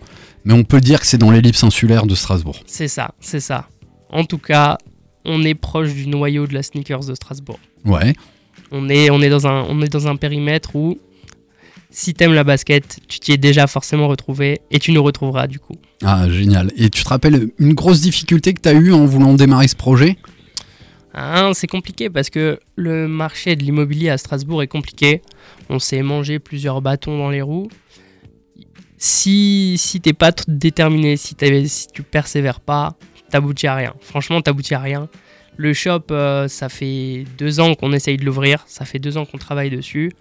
mais 0.45 0.55
on 0.55 0.65
peut 0.65 0.81
dire 0.81 1.01
que 1.01 1.07
c'est 1.07 1.19
dans 1.19 1.31
l'ellipse 1.31 1.65
insulaire 1.65 2.07
de 2.07 2.15
Strasbourg. 2.15 2.57
C'est 2.67 2.89
ça, 2.89 3.11
c'est 3.21 3.41
ça. 3.41 3.69
En 4.11 4.25
tout 4.25 4.39
cas, 4.39 4.79
on 5.25 5.43
est 5.45 5.55
proche 5.55 5.93
du 5.93 6.07
noyau 6.07 6.47
de 6.47 6.55
la 6.55 6.63
sneakers 6.63 7.05
de 7.05 7.15
Strasbourg. 7.15 7.59
Ouais. 7.85 8.15
On 8.71 8.89
est, 8.89 9.11
on 9.11 9.21
est, 9.23 9.29
dans, 9.29 9.47
un, 9.47 9.63
on 9.69 9.81
est 9.83 9.89
dans 9.89 10.07
un 10.09 10.17
périmètre 10.17 10.75
où, 10.77 10.99
si 11.97 12.13
t'aimes 12.13 12.35
la 12.35 12.45
basket, 12.45 12.99
tu 13.09 13.21
t'y 13.21 13.33
es 13.33 13.39
déjà 13.39 13.67
forcément 13.67 14.07
retrouvé 14.07 14.61
et 14.71 14.79
tu 14.79 14.93
nous 14.93 15.03
retrouveras 15.03 15.47
du 15.47 15.59
coup. 15.59 15.77
Ah, 16.05 16.29
génial. 16.29 16.71
Et 16.77 16.91
tu 16.91 17.03
te 17.03 17.09
rappelles 17.09 17.49
une 17.59 17.73
grosse 17.73 18.03
difficulté 18.03 18.53
que 18.53 18.61
t'as 18.61 18.75
eue 18.75 18.93
en 18.93 19.07
voulant 19.07 19.33
démarrer 19.33 19.67
ce 19.67 19.77
projet? 19.77 20.19
Hein, 21.15 21.53
c'est 21.55 21.67
compliqué 21.67 22.11
parce 22.11 22.29
que 22.29 22.61
le 22.77 23.09
marché 23.09 23.57
de 23.57 23.63
l'immobilier 23.63 24.11
à 24.11 24.19
Strasbourg 24.19 24.63
est 24.63 24.67
compliqué. 24.67 25.23
On 25.71 25.79
s'est 25.79 26.03
mangé 26.03 26.39
plusieurs 26.39 26.83
bâtons 26.83 27.17
dans 27.17 27.31
les 27.31 27.41
roues. 27.41 27.71
Si, 28.99 29.77
si 29.79 30.03
t'es 30.03 30.13
pas 30.13 30.33
déterminé, 30.47 31.17
si, 31.17 31.35
si 31.67 31.89
tu 31.89 32.03
persévères 32.03 32.61
pas, 32.61 32.99
t'aboutis 33.31 33.69
à 33.69 33.75
rien. 33.75 33.95
Franchement, 34.03 34.43
t'aboutis 34.43 34.75
à 34.75 34.81
rien. 34.81 35.09
Le 35.57 35.73
shop, 35.73 36.03
euh, 36.11 36.47
ça 36.47 36.69
fait 36.69 37.25
deux 37.39 37.59
ans 37.59 37.75
qu'on 37.75 37.95
essaye 37.95 38.19
de 38.19 38.25
l'ouvrir. 38.27 38.63
Ça 38.67 38.85
fait 38.85 38.99
deux 38.99 39.17
ans 39.17 39.25
qu'on 39.25 39.39
travaille 39.39 39.71
dessus. 39.71 40.13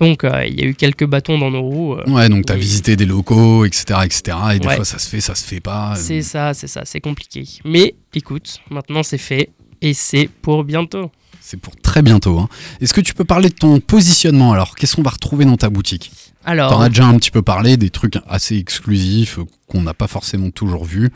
Donc, 0.00 0.24
euh, 0.24 0.44
il 0.46 0.58
y 0.60 0.62
a 0.62 0.66
eu 0.66 0.74
quelques 0.74 1.04
bâtons 1.06 1.38
dans 1.38 1.50
nos 1.50 1.62
roues. 1.62 1.94
euh, 1.94 2.04
Ouais, 2.10 2.28
donc 2.28 2.46
t'as 2.46 2.54
Oui. 2.54 2.60
visité 2.60 2.96
des 2.96 3.06
locaux, 3.06 3.64
etc., 3.64 4.00
etc. 4.04 4.36
Et 4.54 4.58
des 4.58 4.66
Ouais. 4.66 4.76
fois 4.76 4.84
ça 4.84 4.98
se 4.98 5.08
fait, 5.08 5.20
ça 5.20 5.34
se 5.34 5.44
fait 5.44 5.60
pas. 5.60 5.94
C'est 5.96 6.22
ça, 6.22 6.52
c'est 6.54 6.66
ça, 6.66 6.82
c'est 6.84 7.00
compliqué. 7.00 7.44
Mais 7.64 7.94
écoute, 8.14 8.58
maintenant 8.70 9.02
c'est 9.02 9.18
fait 9.18 9.50
et 9.80 9.94
c'est 9.94 10.28
pour 10.42 10.64
bientôt. 10.64 11.10
C'est 11.40 11.58
pour 11.60 11.76
très 11.76 12.00
bientôt. 12.02 12.38
hein. 12.38 12.48
Est-ce 12.80 12.94
que 12.94 13.00
tu 13.02 13.12
peux 13.14 13.24
parler 13.24 13.50
de 13.50 13.54
ton 13.54 13.78
positionnement 13.78 14.52
alors? 14.52 14.74
Qu'est-ce 14.76 14.96
qu'on 14.96 15.02
va 15.02 15.10
retrouver 15.10 15.44
dans 15.44 15.56
ta 15.58 15.68
boutique? 15.68 16.10
T'en 16.44 16.50
Alors, 16.50 16.82
as 16.82 16.88
déjà 16.88 17.06
un 17.06 17.16
petit 17.16 17.30
peu 17.30 17.42
parlé, 17.42 17.76
des 17.76 17.90
trucs 17.90 18.16
assez 18.26 18.56
exclusifs 18.56 19.38
euh, 19.38 19.44
qu'on 19.66 19.82
n'a 19.82 19.94
pas 19.94 20.06
forcément 20.08 20.50
toujours 20.50 20.84
vus 20.84 21.10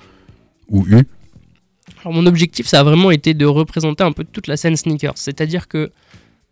ou 0.69 0.87
eu? 0.87 1.07
alors, 2.03 2.13
mon 2.13 2.27
objectif, 2.27 2.67
ça 2.67 2.81
a 2.81 2.83
vraiment 2.83 3.11
été 3.11 3.35
de 3.35 3.45
représenter 3.47 4.05
un 4.05 4.13
peu 4.13 4.25
toute 4.25 4.47
la 4.47 4.57
scène 4.57 4.77
sneakers. 4.77 5.17
C'est-à-dire 5.17 5.67
que 5.69 5.91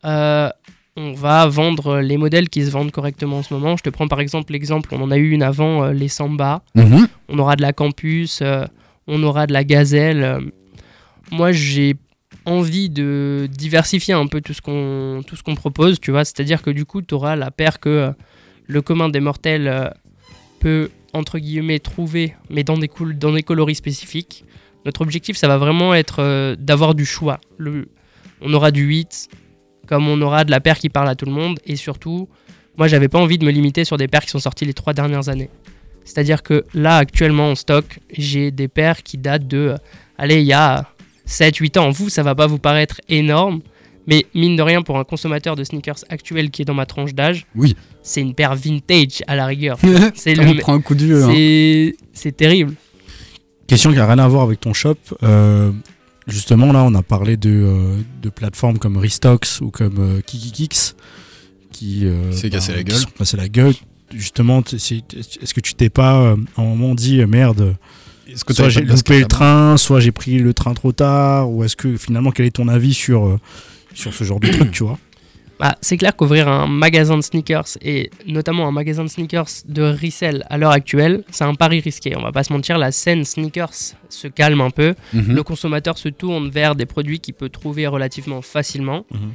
euh, 0.05 0.49
on 0.97 1.13
va 1.13 1.47
vendre 1.47 2.01
les 2.01 2.17
modèles 2.17 2.49
qui 2.49 2.65
se 2.65 2.71
vendent 2.71 2.91
correctement 2.91 3.39
en 3.39 3.43
ce 3.43 3.53
moment. 3.53 3.77
Je 3.77 3.83
te 3.83 3.91
prends 3.91 4.09
par 4.09 4.21
exemple 4.21 4.53
l'exemple, 4.53 4.89
on 4.93 5.01
en 5.03 5.11
a 5.11 5.17
eu 5.19 5.31
une 5.31 5.43
avant, 5.43 5.85
euh, 5.85 5.93
les 5.93 6.09
Samba. 6.09 6.63
Mhm. 6.75 7.07
On 7.29 7.39
aura 7.39 7.57
de 7.57 7.63
la 7.63 7.73
Campus, 7.73 8.41
euh, 8.43 8.65
on 9.07 9.23
aura 9.23 9.47
de 9.47 9.53
la 9.53 9.65
Gazelle. 9.65 10.23
euh. 10.23 10.41
Moi, 11.31 11.53
j'ai 11.53 11.97
envie 12.45 12.89
de 12.89 13.49
diversifier 13.51 14.15
un 14.15 14.27
peu 14.29 14.41
tout 14.41 14.53
ce 14.55 14.61
qu'on 14.63 15.23
tout 15.27 15.35
ce 15.37 15.43
qu'on 15.43 15.55
propose, 15.57 15.99
tu 16.01 16.13
vois. 16.13 16.25
C'est-à-dire 16.25 16.63
que 16.63 16.71
du 16.71 16.85
coup, 16.85 17.03
tu 17.03 17.15
auras 17.15 17.35
la 17.37 17.51
paire 17.51 17.81
que 17.81 17.89
euh, 17.89 18.11
le 18.67 18.81
commun 18.83 19.09
des 19.09 19.21
mortels 19.21 19.67
euh, 19.69 19.89
peut 20.61 20.91
entre 21.13 21.39
guillemets 21.39 21.79
trouver, 21.79 22.35
mais 22.51 22.63
dans 22.63 22.77
des 22.79 22.89
cool- 22.89 23.19
dans 23.19 23.33
des 23.33 23.43
coloris 23.43 23.75
spécifiques. 23.75 24.45
Notre 24.85 25.01
objectif, 25.01 25.37
ça 25.37 25.49
va 25.49 25.59
vraiment 25.59 25.95
être 25.95 26.21
euh, 26.21 26.55
d'avoir 26.59 26.95
du 26.95 27.05
choix. 27.05 27.41
Le, 27.59 27.89
on 28.41 28.53
aura 28.55 28.71
du 28.71 28.83
8, 28.85 29.29
comme 29.87 30.09
on 30.09 30.21
aura 30.21 30.45
de 30.45 30.51
la 30.51 30.61
paire 30.61 30.79
qui 30.79 30.89
parle 30.89 31.09
à 31.09 31.15
tout 31.15 31.27
le 31.27 31.33
monde. 31.33 31.59
Et 31.65 31.77
surtout, 31.77 32.29
moi, 32.77 32.89
j'avais 32.89 33.09
pas 33.09 33.19
envie 33.19 33.39
de 33.39 33.45
me 33.45 33.51
limiter 33.51 33.85
sur 33.85 33.97
des 33.97 34.09
paires 34.09 34.23
qui 34.25 34.31
sont 34.31 34.39
sorties 34.39 34.65
les 34.65 34.75
trois 34.75 34.93
dernières 34.93 35.29
années. 35.29 35.49
C'est-à-dire 36.05 36.43
que 36.43 36.65
là, 36.75 36.99
actuellement, 36.99 37.51
en 37.51 37.55
stock, 37.55 37.99
j'ai 38.17 38.51
des 38.51 38.69
paires 38.69 39.03
qui 39.03 39.19
datent 39.19 39.49
de. 39.49 39.57
euh, 39.59 39.77
allez, 40.19 40.41
il 40.41 40.47
y 40.47 40.53
a 40.53 40.87
7-8 41.29 41.79
ans. 41.79 41.91
Vous, 41.91 42.09
ça 42.11 42.23
va 42.23 42.35
pas 42.35 42.47
vous 42.47 42.59
paraître 42.59 43.01
énorme. 43.09 43.61
Mais 44.09 44.25
mine 44.35 44.55
de 44.55 44.63
rien, 44.63 44.83
pour 44.83 44.99
un 44.99 45.05
consommateur 45.05 45.57
de 45.57 45.65
sneakers 45.65 46.05
actuel 46.11 46.51
qui 46.51 46.63
est 46.63 46.65
dans 46.65 46.75
ma 46.75 46.87
tranche 46.87 47.13
d'âge, 47.13 47.45
Oui. 47.57 47.75
c'est 48.03 48.21
une 48.21 48.35
paire 48.35 48.55
vintage 48.55 49.25
à 49.27 49.35
la 49.35 49.47
rigueur. 49.47 49.79
C'est 50.15 50.39
On 50.39 50.53
le- 50.53 50.61
prend 50.61 50.75
un 50.75 50.81
coup 50.81 50.95
de 50.95 51.05
vieux. 51.05 51.25
hein. 51.25 51.93
C'est 52.13 52.37
terrible. 52.37 52.75
Question 53.67 53.93
qui 53.93 53.99
a 53.99 54.07
rien 54.07 54.21
à 54.21 54.29
voir 54.29 54.45
avec 54.45 54.61
ton 54.61 54.73
shop. 54.73 54.95
Euh, 55.25 55.73
justement, 56.27 56.73
là, 56.73 56.83
on 56.85 56.95
a 56.95 57.03
parlé 57.03 57.37
de, 57.37 57.51
euh, 57.51 57.97
de 58.23 58.29
plateformes 58.29 58.79
comme 58.79 58.97
Restocks 58.97 59.61
ou 59.61 59.71
comme 59.71 59.99
euh, 59.99 60.21
KikiKix 60.21 60.95
qui 61.73 62.07
euh, 62.07 62.33
s'est 62.33 62.51
cassé 62.51 62.73
la 62.73 62.83
gueule. 62.83 63.05
cassé 63.19 63.37
la 63.37 63.49
gueule. 63.49 63.75
Justement, 64.15 64.63
est-ce 64.63 65.55
que 65.55 65.61
tu 65.61 65.75
t'es 65.75 65.91
pas 65.91 66.31
à 66.31 66.63
un 66.63 66.65
moment 66.65 66.95
dit 66.95 67.25
merde 67.27 67.77
Est-ce 68.29 68.45
que 68.45 68.55
Soit 68.55 68.69
j'ai 68.69 68.83
loupé 68.83 69.19
le 69.19 69.27
train, 69.27 69.77
soit 69.77 69.99
j'ai 69.99 70.13
pris 70.13 70.39
le 70.39 70.55
train 70.55 70.75
trop 70.75 70.93
tard, 70.93 71.51
ou 71.51 71.65
est-ce 71.65 71.75
que 71.75 71.97
finalement 71.97 72.31
quel 72.31 72.47
est 72.47 72.53
ton 72.53 72.69
avis 72.69 72.95
sur 72.95 73.39
sur 73.95 74.15
ce 74.15 74.23
genre 74.23 74.39
de 74.39 74.49
truc, 74.49 74.71
tu 74.73 74.85
vois? 74.85 74.99
Bah, 75.59 75.75
c'est 75.81 75.97
clair 75.97 76.15
qu'ouvrir 76.15 76.49
un 76.49 76.67
magasin 76.67 77.17
de 77.17 77.23
sneakers 77.23 77.79
et 77.81 78.11
notamment 78.27 78.69
un 78.69 78.73
magasin 78.73 79.05
de 79.05 79.09
sneakers 79.09 79.49
de 79.67 79.83
resell 79.83 80.45
à 80.51 80.59
l'heure 80.59 80.71
actuelle, 80.71 81.25
c'est 81.31 81.45
un 81.45 81.55
pari 81.55 81.81
risqué. 81.81 82.15
On 82.15 82.23
va 82.23 82.31
pas 82.31 82.45
se 82.45 82.53
mentir, 82.53 82.77
la 82.77 82.93
scène 82.93 83.25
sneakers 83.25 83.95
se 84.11 84.29
calme 84.29 84.61
un 84.61 84.71
peu. 84.71 84.95
Mhm. 85.15 85.35
Le 85.35 85.43
consommateur 85.43 85.97
se 85.97 86.11
tourne 86.11 86.51
vers 86.51 86.75
des 86.75 86.85
produits 86.85 87.21
qu'il 87.21 87.35
peut 87.35 87.49
trouver 87.49 87.87
relativement 87.87 88.43
facilement. 88.43 89.07
Mhm. 89.11 89.33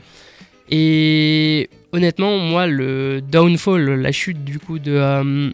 Et 0.69 1.69
honnêtement, 1.91 2.37
moi, 2.37 2.67
le 2.67 3.21
downfall, 3.21 3.81
la 4.01 4.11
chute 4.11 4.43
du 4.43 4.59
coup 4.59 4.77
de, 4.77 4.93
euh, 4.93 5.51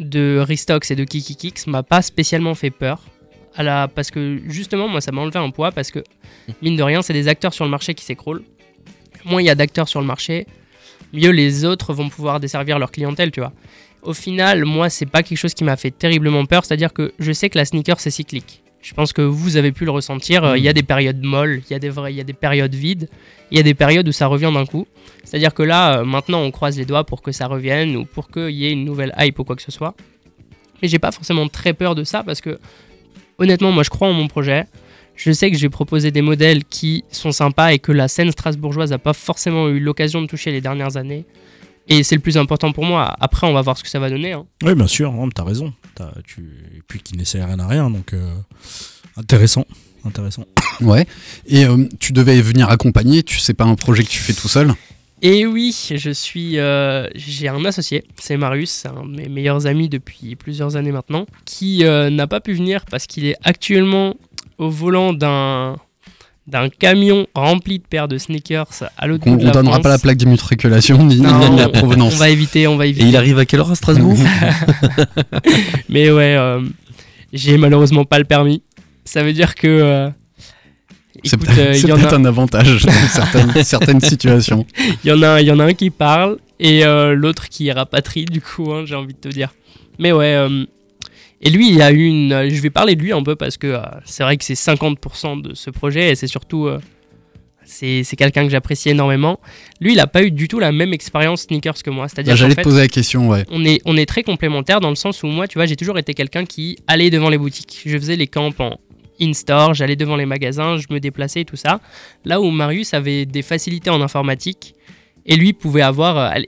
de 0.00 0.38
Restocks 0.38 0.90
et 0.90 0.96
de 0.96 1.04
KikiKix 1.04 1.66
m'a 1.66 1.82
pas 1.82 2.02
spécialement 2.02 2.54
fait 2.54 2.70
peur. 2.70 3.02
À 3.56 3.62
la, 3.62 3.88
parce 3.88 4.10
que 4.10 4.40
justement, 4.46 4.86
moi, 4.86 5.00
ça 5.00 5.10
m'a 5.12 5.22
enlevé 5.22 5.38
un 5.38 5.50
poids 5.50 5.72
parce 5.72 5.90
que, 5.90 6.04
mine 6.62 6.76
de 6.76 6.82
rien, 6.82 7.02
c'est 7.02 7.14
des 7.14 7.26
acteurs 7.26 7.54
sur 7.54 7.64
le 7.64 7.70
marché 7.70 7.94
qui 7.94 8.04
s'écroulent. 8.04 8.44
Moins 9.24 9.42
il 9.42 9.46
y 9.46 9.50
a 9.50 9.54
d'acteurs 9.54 9.88
sur 9.88 10.00
le 10.00 10.06
marché, 10.06 10.46
mieux 11.12 11.30
les 11.30 11.64
autres 11.64 11.92
vont 11.92 12.08
pouvoir 12.08 12.40
desservir 12.40 12.78
leur 12.78 12.90
clientèle, 12.90 13.30
tu 13.30 13.40
vois. 13.40 13.52
Au 14.02 14.14
final, 14.14 14.64
moi, 14.64 14.88
c'est 14.90 15.06
pas 15.06 15.22
quelque 15.22 15.38
chose 15.38 15.54
qui 15.54 15.64
m'a 15.64 15.76
fait 15.76 15.90
terriblement 15.90 16.46
peur, 16.46 16.64
c'est-à-dire 16.64 16.92
que 16.92 17.12
je 17.18 17.32
sais 17.32 17.50
que 17.50 17.58
la 17.58 17.64
sneaker, 17.64 17.98
c'est 18.00 18.10
cyclique. 18.10 18.62
Je 18.80 18.94
pense 18.94 19.12
que 19.12 19.22
vous 19.22 19.56
avez 19.56 19.72
pu 19.72 19.84
le 19.84 19.90
ressentir. 19.90 20.44
euh, 20.44 20.56
Il 20.56 20.62
y 20.62 20.68
a 20.68 20.72
des 20.72 20.84
périodes 20.84 21.20
molles, 21.22 21.62
il 21.68 21.72
y, 21.72 21.74
a 21.74 21.80
des 21.80 21.90
vrais- 21.90 22.12
il 22.12 22.16
y 22.16 22.20
a 22.20 22.24
des 22.24 22.32
périodes 22.32 22.74
vides, 22.74 23.08
il 23.50 23.56
y 23.56 23.60
a 23.60 23.64
des 23.64 23.74
périodes 23.74 24.06
où 24.06 24.12
ça 24.12 24.28
revient 24.28 24.52
d'un 24.54 24.64
coup. 24.66 24.86
C'est-à-dire 25.24 25.52
que 25.52 25.64
là, 25.64 25.98
euh, 25.98 26.04
maintenant, 26.04 26.40
on 26.42 26.52
croise 26.52 26.78
les 26.78 26.84
doigts 26.84 27.02
pour 27.04 27.20
que 27.20 27.32
ça 27.32 27.48
revienne 27.48 27.96
ou 27.96 28.04
pour 28.04 28.30
qu'il 28.30 28.50
y 28.50 28.66
ait 28.66 28.72
une 28.72 28.84
nouvelle 28.84 29.12
hype 29.18 29.36
ou 29.40 29.44
quoi 29.44 29.56
que 29.56 29.62
ce 29.62 29.72
soit. 29.72 29.94
Mais 30.80 30.86
j'ai 30.88 31.00
pas 31.00 31.10
forcément 31.10 31.48
très 31.48 31.72
peur 31.72 31.96
de 31.96 32.04
ça 32.04 32.22
parce 32.22 32.40
que, 32.40 32.56
honnêtement, 33.38 33.72
moi, 33.72 33.82
je 33.82 33.90
crois 33.90 34.06
en 34.08 34.12
mon 34.12 34.28
projet. 34.28 34.64
Je 35.18 35.32
sais 35.32 35.50
que 35.50 35.56
je 35.56 35.62
vais 35.62 35.68
proposer 35.68 36.12
des 36.12 36.22
modèles 36.22 36.64
qui 36.64 37.02
sont 37.10 37.32
sympas 37.32 37.72
et 37.72 37.80
que 37.80 37.90
la 37.90 38.06
scène 38.06 38.30
strasbourgeoise 38.30 38.90
n'a 38.90 38.98
pas 38.98 39.12
forcément 39.12 39.68
eu 39.68 39.80
l'occasion 39.80 40.22
de 40.22 40.28
toucher 40.28 40.52
les 40.52 40.60
dernières 40.60 40.96
années. 40.96 41.24
Et 41.88 42.04
c'est 42.04 42.14
le 42.14 42.20
plus 42.20 42.36
important 42.36 42.70
pour 42.70 42.84
moi. 42.84 43.16
Après, 43.18 43.46
on 43.48 43.52
va 43.52 43.60
voir 43.62 43.76
ce 43.76 43.82
que 43.82 43.88
ça 43.88 43.98
va 43.98 44.10
donner. 44.10 44.32
hein. 44.32 44.46
Oui, 44.62 44.74
bien 44.76 44.86
sûr, 44.86 45.12
t'as 45.34 45.42
raison. 45.42 45.72
T'as- 45.96 46.12
tu... 46.24 46.42
Et 46.76 46.82
puis 46.86 47.00
qui 47.00 47.16
n'essaie 47.16 47.42
rien 47.42 47.58
à 47.58 47.66
rien, 47.66 47.90
donc 47.90 48.12
euh, 48.12 48.32
intéressant, 49.16 49.66
intéressant. 50.04 50.44
Ouais. 50.80 51.06
Et 51.48 51.64
euh, 51.64 51.88
tu 51.98 52.12
devais 52.12 52.40
venir 52.40 52.70
accompagner, 52.70 53.24
tu 53.24 53.40
sais 53.40 53.54
pas 53.54 53.64
un 53.64 53.74
projet 53.74 54.04
que 54.04 54.08
tu 54.10 54.20
fais 54.20 54.32
tout 54.34 54.46
seul? 54.46 54.72
Et 55.22 55.44
oui, 55.44 55.74
je 55.96 56.10
suis, 56.10 56.58
euh, 56.60 57.08
j'ai 57.16 57.48
un 57.48 57.64
associé, 57.64 58.04
c'est 58.20 58.36
Marius, 58.36 58.70
c'est 58.70 58.86
un 58.86 59.04
de 59.04 59.16
mes 59.16 59.28
meilleurs 59.28 59.66
amis 59.66 59.88
depuis 59.88 60.36
plusieurs 60.36 60.76
années 60.76 60.92
maintenant, 60.92 61.26
qui 61.44 61.82
euh, 61.82 62.10
n'a 62.10 62.28
pas 62.28 62.38
pu 62.40 62.52
venir 62.52 62.84
parce 62.88 63.08
qu'il 63.08 63.24
est 63.24 63.34
actuellement 63.42 64.14
au 64.58 64.68
volant 64.70 65.12
d'un 65.12 65.76
d'un 66.46 66.70
camion 66.70 67.26
rempli 67.34 67.78
de 67.78 67.84
paires 67.84 68.08
de 68.08 68.16
sneakers 68.16 68.66
à 68.96 69.06
l'autre 69.06 69.24
On, 69.26 69.32
bout 69.32 69.36
de 69.36 69.42
on 69.42 69.46
la 69.48 69.52
donnera 69.52 69.72
France. 69.74 69.82
pas 69.82 69.88
la 69.90 69.98
plaque 69.98 70.16
d'immatriculation 70.16 71.04
ni, 71.04 71.20
Non, 71.20 71.50
ni 71.50 71.58
la 71.58 71.68
on- 71.68 71.72
provenance. 71.72 72.14
On 72.14 72.16
va 72.16 72.30
éviter, 72.30 72.66
on 72.66 72.76
va 72.78 72.86
Et 72.86 72.90
éviter. 72.90 73.06
il 73.06 73.16
arrive 73.18 73.38
à 73.38 73.44
quelle 73.44 73.60
heure 73.60 73.70
à 73.70 73.74
Strasbourg? 73.74 74.16
Mais 75.88 76.10
ouais, 76.10 76.36
euh, 76.36 76.60
j'ai 77.34 77.58
malheureusement 77.58 78.04
pas 78.04 78.18
le 78.18 78.24
permis. 78.24 78.62
Ça 79.04 79.22
veut 79.22 79.32
dire 79.34 79.54
que. 79.54 79.66
euh, 79.66 80.08
C'est 81.24 81.36
peut-être 81.36 81.58
euh, 82.12 82.16
un 82.16 82.24
avantage 82.24 82.84
dans 82.84 82.92
certaines, 83.12 83.64
certaines 83.64 84.00
situations. 84.00 84.64
Il 85.04 85.08
y 85.08 85.12
en 85.12 85.22
a 85.22 85.28
un, 85.28 85.40
il 85.40 85.46
y 85.46 85.50
en 85.50 85.58
a 85.58 85.64
un 85.64 85.74
qui 85.74 85.90
parle 85.90 86.38
et 86.60 86.84
euh, 86.84 87.14
l'autre 87.14 87.48
qui 87.48 87.70
rapatrie 87.70 88.24
du 88.24 88.40
coup, 88.40 88.72
hein, 88.72 88.84
j'ai 88.86 88.94
envie 88.94 89.14
de 89.14 89.18
te 89.18 89.28
dire. 89.28 89.50
Mais 89.98 90.12
ouais. 90.12 90.34
Et 91.40 91.50
lui, 91.50 91.70
il 91.70 91.80
a 91.82 91.90
eu 91.92 92.04
une. 92.06 92.32
euh, 92.32 92.50
Je 92.50 92.60
vais 92.60 92.70
parler 92.70 92.96
de 92.96 93.02
lui 93.02 93.12
un 93.12 93.22
peu 93.22 93.36
parce 93.36 93.56
que 93.56 93.66
euh, 93.68 93.80
c'est 94.04 94.22
vrai 94.22 94.36
que 94.36 94.44
c'est 94.44 94.54
50% 94.54 95.42
de 95.42 95.54
ce 95.54 95.70
projet 95.70 96.10
et 96.10 96.14
c'est 96.14 96.26
surtout. 96.26 96.66
euh, 96.66 96.78
c'est 97.64 98.02
quelqu'un 98.16 98.44
que 98.44 98.48
j'apprécie 98.50 98.88
énormément. 98.88 99.38
Lui, 99.80 99.92
il 99.92 100.00
a 100.00 100.06
pas 100.06 100.22
eu 100.22 100.30
du 100.30 100.48
tout 100.48 100.58
la 100.58 100.72
même 100.72 100.94
expérience 100.94 101.42
sneakers 101.42 101.82
que 101.82 101.90
moi. 101.90 102.08
C'est-à-dire 102.08 102.32
Bah, 102.32 102.36
J'allais 102.36 102.54
te 102.54 102.62
poser 102.62 102.80
la 102.80 102.88
question, 102.88 103.28
ouais. 103.28 103.44
on 103.50 103.62
est, 103.64 103.82
on 103.84 103.94
est 103.98 104.06
très 104.06 104.22
complémentaires 104.22 104.80
dans 104.80 104.88
le 104.88 104.94
sens 104.94 105.22
où 105.22 105.26
moi, 105.26 105.46
tu 105.46 105.58
vois, 105.58 105.66
j'ai 105.66 105.76
toujours 105.76 105.98
été 105.98 106.14
quelqu'un 106.14 106.46
qui 106.46 106.78
allait 106.86 107.10
devant 107.10 107.28
les 107.28 107.36
boutiques. 107.36 107.82
Je 107.84 107.98
faisais 107.98 108.16
les 108.16 108.26
camps 108.26 108.50
en 108.58 108.78
in-store, 109.20 109.74
j'allais 109.74 109.96
devant 109.96 110.16
les 110.16 110.24
magasins, 110.24 110.78
je 110.78 110.86
me 110.90 110.98
déplaçais 110.98 111.42
et 111.42 111.44
tout 111.44 111.56
ça. 111.56 111.80
Là 112.24 112.40
où 112.40 112.50
Marius 112.50 112.94
avait 112.94 113.26
des 113.26 113.42
facilités 113.42 113.90
en 113.90 114.00
informatique 114.00 114.74
et 115.26 115.36
lui 115.36 115.52
pouvait 115.52 115.82
avoir. 115.82 116.16
euh, 116.16 116.40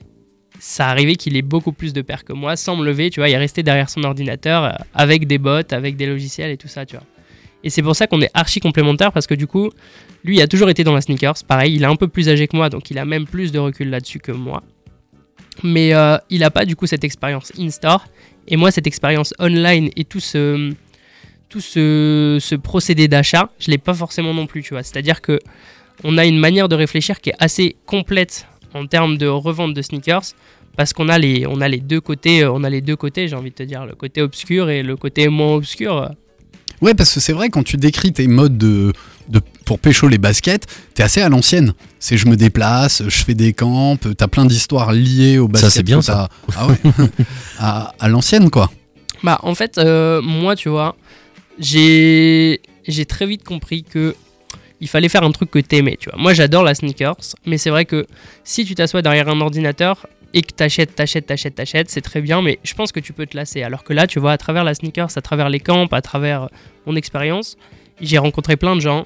ça 0.61 0.89
arrivait 0.89 1.15
qu'il 1.15 1.35
ait 1.35 1.41
beaucoup 1.41 1.71
plus 1.71 1.91
de 1.91 2.03
paires 2.03 2.23
que 2.23 2.33
moi 2.33 2.55
sans 2.55 2.75
me 2.75 2.85
lever, 2.85 3.09
tu 3.09 3.19
vois, 3.19 3.29
il 3.29 3.35
restait 3.35 3.63
derrière 3.63 3.89
son 3.89 4.03
ordinateur 4.03 4.63
euh, 4.63 4.71
avec 4.93 5.25
des 5.25 5.39
bots, 5.39 5.63
avec 5.71 5.95
des 5.95 6.05
logiciels 6.05 6.51
et 6.51 6.57
tout 6.57 6.67
ça, 6.67 6.85
tu 6.85 6.95
vois. 6.95 7.05
Et 7.63 7.71
c'est 7.71 7.81
pour 7.81 7.95
ça 7.95 8.05
qu'on 8.05 8.21
est 8.21 8.29
archi 8.35 8.59
complémentaires 8.59 9.11
parce 9.11 9.25
que 9.25 9.33
du 9.33 9.47
coup, 9.47 9.71
lui 10.23 10.37
il 10.37 10.41
a 10.41 10.47
toujours 10.47 10.69
été 10.69 10.83
dans 10.83 10.93
la 10.93 11.01
sneakers. 11.01 11.43
Pareil, 11.47 11.73
il 11.73 11.81
est 11.81 11.87
un 11.87 11.95
peu 11.95 12.07
plus 12.07 12.29
âgé 12.29 12.47
que 12.47 12.55
moi, 12.55 12.69
donc 12.69 12.91
il 12.91 12.99
a 12.99 13.05
même 13.05 13.25
plus 13.25 13.51
de 13.51 13.57
recul 13.57 13.89
là-dessus 13.89 14.19
que 14.19 14.31
moi. 14.31 14.61
Mais 15.63 15.95
euh, 15.95 16.17
il 16.29 16.41
n'a 16.41 16.51
pas 16.51 16.65
du 16.65 16.75
coup 16.75 16.85
cette 16.85 17.03
expérience 17.03 17.51
in-store. 17.57 18.05
Et 18.47 18.55
moi, 18.55 18.69
cette 18.69 18.85
expérience 18.85 19.33
online 19.39 19.89
et 19.95 20.05
tout 20.05 20.19
ce, 20.19 20.73
tout 21.49 21.61
ce, 21.61 22.37
ce 22.39 22.53
procédé 22.53 23.07
d'achat, 23.07 23.49
je 23.59 23.71
l'ai 23.71 23.79
pas 23.79 23.95
forcément 23.95 24.33
non 24.33 24.45
plus, 24.45 24.61
tu 24.61 24.75
vois. 24.75 24.83
C'est-à-dire 24.83 25.21
que 25.21 25.39
on 26.03 26.19
a 26.19 26.25
une 26.25 26.37
manière 26.37 26.69
de 26.69 26.75
réfléchir 26.75 27.19
qui 27.19 27.31
est 27.31 27.35
assez 27.39 27.75
complète 27.87 28.45
en 28.73 28.85
termes 28.87 29.17
de 29.17 29.27
revente 29.27 29.73
de 29.73 29.81
sneakers 29.81 30.33
parce 30.77 30.93
qu'on 30.93 31.09
a 31.09 31.17
les 31.17 31.45
on 31.47 31.61
a 31.61 31.67
les 31.67 31.79
deux 31.79 32.01
côtés 32.01 32.43
euh, 32.43 32.51
on 32.51 32.63
a 32.63 32.69
les 32.69 32.81
deux 32.81 32.95
côtés 32.95 33.27
j'ai 33.27 33.35
envie 33.35 33.51
de 33.51 33.55
te 33.55 33.63
dire 33.63 33.85
le 33.85 33.95
côté 33.95 34.21
obscur 34.21 34.69
et 34.69 34.83
le 34.83 34.95
côté 34.95 35.27
moins 35.27 35.55
obscur 35.55 36.11
Ouais, 36.81 36.95
parce 36.95 37.13
que 37.13 37.19
c'est 37.19 37.33
vrai, 37.33 37.49
quand 37.49 37.61
tu 37.61 37.77
décris 37.77 38.11
tes 38.11 38.27
modes 38.27 38.57
de, 38.57 38.91
de, 39.29 39.39
pour 39.65 39.77
pécho 39.77 40.07
les 40.07 40.17
baskets, 40.17 40.65
t'es 40.95 41.03
assez 41.03 41.21
à 41.21 41.29
l'ancienne. 41.29 41.73
C'est 41.99 42.17
je 42.17 42.27
me 42.27 42.35
déplace, 42.35 43.03
je 43.07 43.23
fais 43.23 43.35
des 43.35 43.53
camps, 43.53 43.97
t'as 43.97 44.27
plein 44.27 44.45
d'histoires 44.45 44.91
liées 44.91 45.37
au 45.37 45.47
basket. 45.47 45.69
c'est 45.69 45.83
bien, 45.83 46.01
ça. 46.01 46.27
Ah 46.55 46.67
ouais. 46.67 46.77
à 47.59 47.93
à 47.99 48.07
l'ancienne, 48.07 48.49
quoi. 48.49 48.71
Bah, 49.23 49.39
en 49.43 49.53
fait, 49.53 49.77
euh, 49.77 50.21
moi, 50.23 50.55
tu 50.55 50.69
vois, 50.69 50.95
j'ai 51.59 52.61
j'ai 52.87 53.05
très 53.05 53.27
vite 53.27 53.43
compris 53.43 53.83
que 53.83 54.15
il 54.81 54.89
fallait 54.89 55.09
faire 55.09 55.23
un 55.23 55.31
truc 55.31 55.51
que 55.51 55.59
t'aimais, 55.59 55.95
tu 55.99 56.09
vois. 56.09 56.19
Moi, 56.19 56.33
j'adore 56.33 56.63
la 56.63 56.75
sneakers, 56.75 57.15
mais 57.45 57.57
c'est 57.57 57.69
vrai 57.69 57.85
que 57.85 58.05
si 58.43 58.65
tu 58.65 58.75
t'assois 58.75 59.01
derrière 59.01 59.29
un 59.29 59.39
ordinateur 59.39 60.07
et 60.33 60.41
que 60.41 60.51
t'achètes, 60.51 60.95
t'achètes, 60.95 61.27
t'achètes, 61.27 61.55
t'achètes, 61.55 61.89
c'est 61.89 62.01
très 62.01 62.19
bien, 62.19 62.41
mais 62.41 62.59
je 62.63 62.73
pense 62.73 62.91
que 62.91 62.99
tu 62.99 63.13
peux 63.13 63.27
te 63.27 63.37
lasser. 63.37 63.61
Alors 63.63 63.83
que 63.83 63.93
là, 63.93 64.07
tu 64.07 64.19
vois, 64.19 64.31
à 64.31 64.37
travers 64.37 64.63
la 64.63 64.73
sneakers, 64.73 65.15
à 65.15 65.21
travers 65.21 65.49
les 65.49 65.59
camps, 65.59 65.85
à 65.85 66.01
travers 66.01 66.49
mon 66.85 66.95
expérience, 66.95 67.57
j'ai 68.01 68.17
rencontré 68.17 68.57
plein 68.57 68.75
de 68.75 68.81
gens 68.81 69.05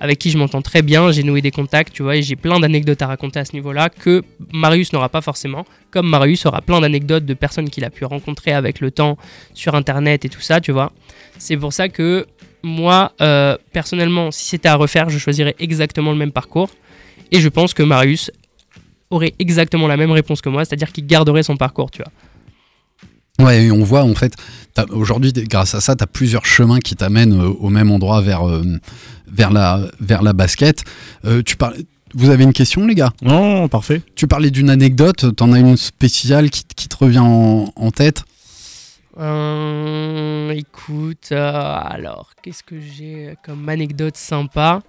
avec 0.00 0.18
qui 0.18 0.30
je 0.30 0.36
m'entends 0.36 0.60
très 0.60 0.82
bien, 0.82 1.12
j'ai 1.12 1.22
noué 1.22 1.40
des 1.40 1.52
contacts, 1.52 1.92
tu 1.92 2.02
vois, 2.02 2.16
et 2.16 2.22
j'ai 2.22 2.36
plein 2.36 2.60
d'anecdotes 2.60 3.00
à 3.00 3.06
raconter 3.06 3.38
à 3.38 3.44
ce 3.44 3.52
niveau-là 3.52 3.88
que 3.88 4.22
Marius 4.52 4.92
n'aura 4.92 5.08
pas 5.08 5.22
forcément, 5.22 5.64
comme 5.90 6.08
Marius 6.08 6.44
aura 6.44 6.60
plein 6.60 6.80
d'anecdotes 6.80 7.24
de 7.24 7.32
personnes 7.32 7.70
qu'il 7.70 7.84
a 7.84 7.90
pu 7.90 8.04
rencontrer 8.04 8.52
avec 8.52 8.80
le 8.80 8.90
temps 8.90 9.16
sur 9.54 9.74
Internet 9.74 10.24
et 10.24 10.28
tout 10.28 10.40
ça, 10.40 10.60
tu 10.60 10.72
vois. 10.72 10.92
C'est 11.38 11.56
pour 11.56 11.72
ça 11.72 11.88
que 11.88 12.26
moi, 12.64 13.12
euh, 13.20 13.56
personnellement, 13.72 14.30
si 14.32 14.46
c'était 14.46 14.68
à 14.68 14.74
refaire, 14.74 15.10
je 15.10 15.18
choisirais 15.18 15.54
exactement 15.60 16.10
le 16.10 16.16
même 16.18 16.32
parcours, 16.32 16.70
et 17.30 17.40
je 17.40 17.48
pense 17.48 17.74
que 17.74 17.82
Marius 17.82 18.30
aurait 19.10 19.34
exactement 19.38 19.86
la 19.86 19.96
même 19.96 20.10
réponse 20.10 20.40
que 20.40 20.48
moi, 20.48 20.64
c'est-à-dire 20.64 20.90
qu'il 20.90 21.06
garderait 21.06 21.42
son 21.44 21.56
parcours, 21.56 21.90
tu 21.90 22.02
vois. 22.02 23.46
Ouais, 23.46 23.64
et 23.64 23.70
on 23.72 23.82
voit 23.82 24.02
en 24.02 24.14
fait, 24.14 24.34
t'as- 24.74 24.86
aujourd'hui, 24.90 25.32
grâce 25.32 25.74
à 25.74 25.80
ça, 25.80 25.94
tu 25.96 26.02
as 26.04 26.06
plusieurs 26.06 26.46
chemins 26.46 26.78
qui 26.78 26.94
t'amènent 26.94 27.32
euh, 27.38 27.48
au 27.48 27.68
même 27.68 27.90
endroit 27.90 28.20
vers, 28.20 28.48
euh, 28.48 28.62
vers, 29.26 29.50
la, 29.52 29.80
vers 30.00 30.22
la 30.22 30.32
basket. 30.32 30.84
Euh, 31.24 31.42
tu 31.44 31.56
parles, 31.56 31.76
vous 32.14 32.30
avez 32.30 32.44
une 32.44 32.52
question, 32.52 32.86
les 32.86 32.94
gars? 32.94 33.12
Non, 33.22 33.66
parfait. 33.68 34.02
Tu 34.14 34.28
parlais 34.28 34.50
d'une 34.52 34.70
anecdote, 34.70 35.34
t'en 35.36 35.52
as 35.52 35.58
une 35.58 35.76
spéciale 35.76 36.48
qui, 36.48 36.62
qui 36.76 36.88
te 36.88 36.96
revient 36.96 37.18
en, 37.18 37.72
en 37.74 37.90
tête? 37.90 38.22
Euh, 39.18 40.50
écoute, 40.50 41.28
euh, 41.32 41.78
alors, 41.84 42.30
qu'est-ce 42.42 42.62
que 42.62 42.80
j'ai 42.80 43.34
comme 43.44 43.68
anecdote 43.68 44.16
sympa? 44.16 44.80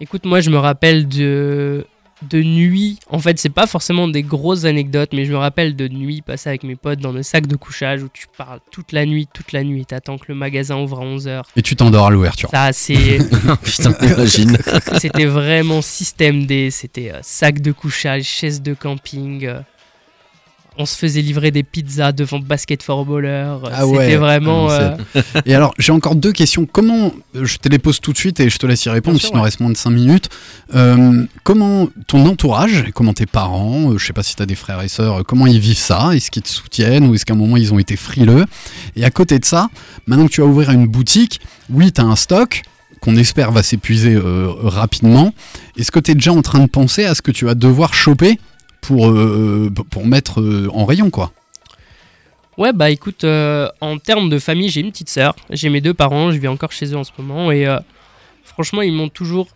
Écoute, 0.00 0.24
moi, 0.24 0.40
je 0.40 0.50
me 0.50 0.58
rappelle 0.58 1.08
de 1.08 1.86
de 2.28 2.42
nuit, 2.42 2.98
en 3.10 3.18
fait, 3.18 3.38
c'est 3.38 3.48
pas 3.48 3.66
forcément 3.66 4.08
des 4.08 4.22
grosses 4.22 4.64
anecdotes, 4.64 5.10
mais 5.12 5.24
je 5.24 5.32
me 5.32 5.38
rappelle 5.38 5.74
de 5.76 5.88
nuits 5.88 6.22
passées 6.22 6.50
avec 6.50 6.62
mes 6.62 6.76
potes 6.76 7.00
dans 7.00 7.12
le 7.12 7.22
sac 7.22 7.46
de 7.46 7.56
couchage 7.56 8.02
où 8.02 8.08
tu 8.12 8.26
parles 8.36 8.60
toute 8.70 8.92
la 8.92 9.06
nuit, 9.06 9.26
toute 9.32 9.52
la 9.52 9.64
nuit, 9.64 9.82
et 9.82 9.84
t'attends 9.84 10.18
que 10.18 10.26
le 10.28 10.34
magasin 10.34 10.76
ouvre 10.76 11.00
à 11.00 11.04
11h. 11.04 11.42
Et 11.56 11.62
tu 11.62 11.76
t'endors 11.76 12.06
à 12.06 12.10
l'ouverture. 12.10 12.50
Ça, 12.50 12.72
c'est. 12.72 13.18
Putain, 13.62 13.94
imagine. 14.02 14.56
c'était 14.98 15.26
vraiment 15.26 15.82
système 15.82 16.46
D, 16.46 16.70
c'était 16.70 17.12
euh, 17.12 17.18
sac 17.22 17.60
de 17.60 17.72
couchage, 17.72 18.24
chaise 18.24 18.62
de 18.62 18.74
camping. 18.74 19.48
Euh, 20.78 20.82
on 20.82 20.86
se 20.86 20.96
faisait 20.96 21.20
livrer 21.22 21.50
des 21.50 21.62
pizzas 21.62 22.12
devant 22.12 22.38
Basket 22.38 22.82
for 22.82 23.04
Baller. 23.04 23.28
euh, 23.28 23.58
Ah 23.72 23.86
ouais, 23.86 24.04
c'était 24.06 24.16
vraiment. 24.16 24.68
ah 24.70 24.96
euh, 25.16 25.22
Et 25.46 25.54
alors, 25.54 25.74
j'ai 25.78 25.92
encore 25.92 26.14
deux 26.14 26.32
questions. 26.32 26.66
Comment, 26.70 27.12
je 27.34 27.56
te 27.56 27.68
les 27.68 27.78
pose 27.78 28.00
tout 28.00 28.12
de 28.12 28.18
suite 28.18 28.40
et 28.40 28.50
je 28.50 28.58
te 28.58 28.66
laisse 28.66 28.84
y 28.84 28.90
répondre, 28.90 29.20
s'il 29.20 29.30
nous 29.32 29.36
ouais. 29.38 29.44
reste 29.44 29.60
moins 29.60 29.70
de 29.70 29.76
5 29.76 29.90
minutes. 29.90 30.28
Euh, 30.74 31.24
comment 31.44 31.88
ton 32.06 32.26
entourage, 32.26 32.86
comment 32.94 33.12
tes 33.14 33.26
parents, 33.26 33.92
euh, 33.92 33.98
je 33.98 34.06
sais 34.06 34.12
pas 34.12 34.22
si 34.22 34.36
tu 34.36 34.42
as 34.42 34.46
des 34.46 34.54
frères 34.54 34.80
et 34.82 34.88
sœurs, 34.88 35.20
euh, 35.20 35.22
comment 35.22 35.46
ils 35.46 35.60
vivent 35.60 35.76
ça? 35.76 36.10
Est-ce 36.14 36.30
qu'ils 36.30 36.42
te 36.42 36.48
soutiennent 36.48 37.06
ou 37.08 37.14
est-ce 37.14 37.24
qu'à 37.26 37.34
un 37.34 37.36
moment 37.36 37.56
ils 37.56 37.72
ont 37.74 37.78
été 37.78 37.96
frileux? 37.96 38.46
Et 38.96 39.04
à 39.04 39.10
côté 39.10 39.38
de 39.38 39.44
ça, 39.44 39.68
maintenant 40.06 40.26
que 40.26 40.32
tu 40.32 40.40
vas 40.40 40.46
ouvrir 40.46 40.70
une 40.70 40.86
boutique, 40.86 41.40
oui, 41.70 41.92
tu 41.92 42.00
as 42.00 42.04
un 42.04 42.16
stock 42.16 42.62
qu'on 43.00 43.16
espère 43.16 43.50
va 43.50 43.62
s'épuiser 43.64 44.14
euh, 44.14 44.48
rapidement. 44.62 45.34
Est-ce 45.76 45.90
que 45.90 45.98
tu 45.98 46.12
es 46.12 46.14
déjà 46.14 46.32
en 46.32 46.40
train 46.42 46.60
de 46.60 46.66
penser 46.68 47.04
à 47.04 47.14
ce 47.16 47.22
que 47.22 47.32
tu 47.32 47.44
vas 47.44 47.54
devoir 47.56 47.94
choper 47.94 48.38
pour, 48.82 49.08
euh, 49.08 49.72
pour 49.90 50.06
mettre 50.06 50.42
euh, 50.42 50.68
en 50.74 50.84
rayon, 50.84 51.08
quoi 51.08 51.32
Ouais, 52.58 52.74
bah 52.74 52.90
écoute, 52.90 53.24
euh, 53.24 53.70
en 53.80 53.96
termes 53.96 54.28
de 54.28 54.38
famille, 54.38 54.68
j'ai 54.68 54.82
une 54.82 54.90
petite 54.90 55.08
sœur, 55.08 55.34
j'ai 55.48 55.70
mes 55.70 55.80
deux 55.80 55.94
parents, 55.94 56.30
je 56.30 56.36
vis 56.36 56.48
encore 56.48 56.72
chez 56.72 56.92
eux 56.92 56.96
en 56.98 57.04
ce 57.04 57.12
moment, 57.16 57.50
et 57.50 57.66
franchement, 58.44 58.82
ils 58.82 58.92
m'ont 58.92 59.08
toujours 59.08 59.48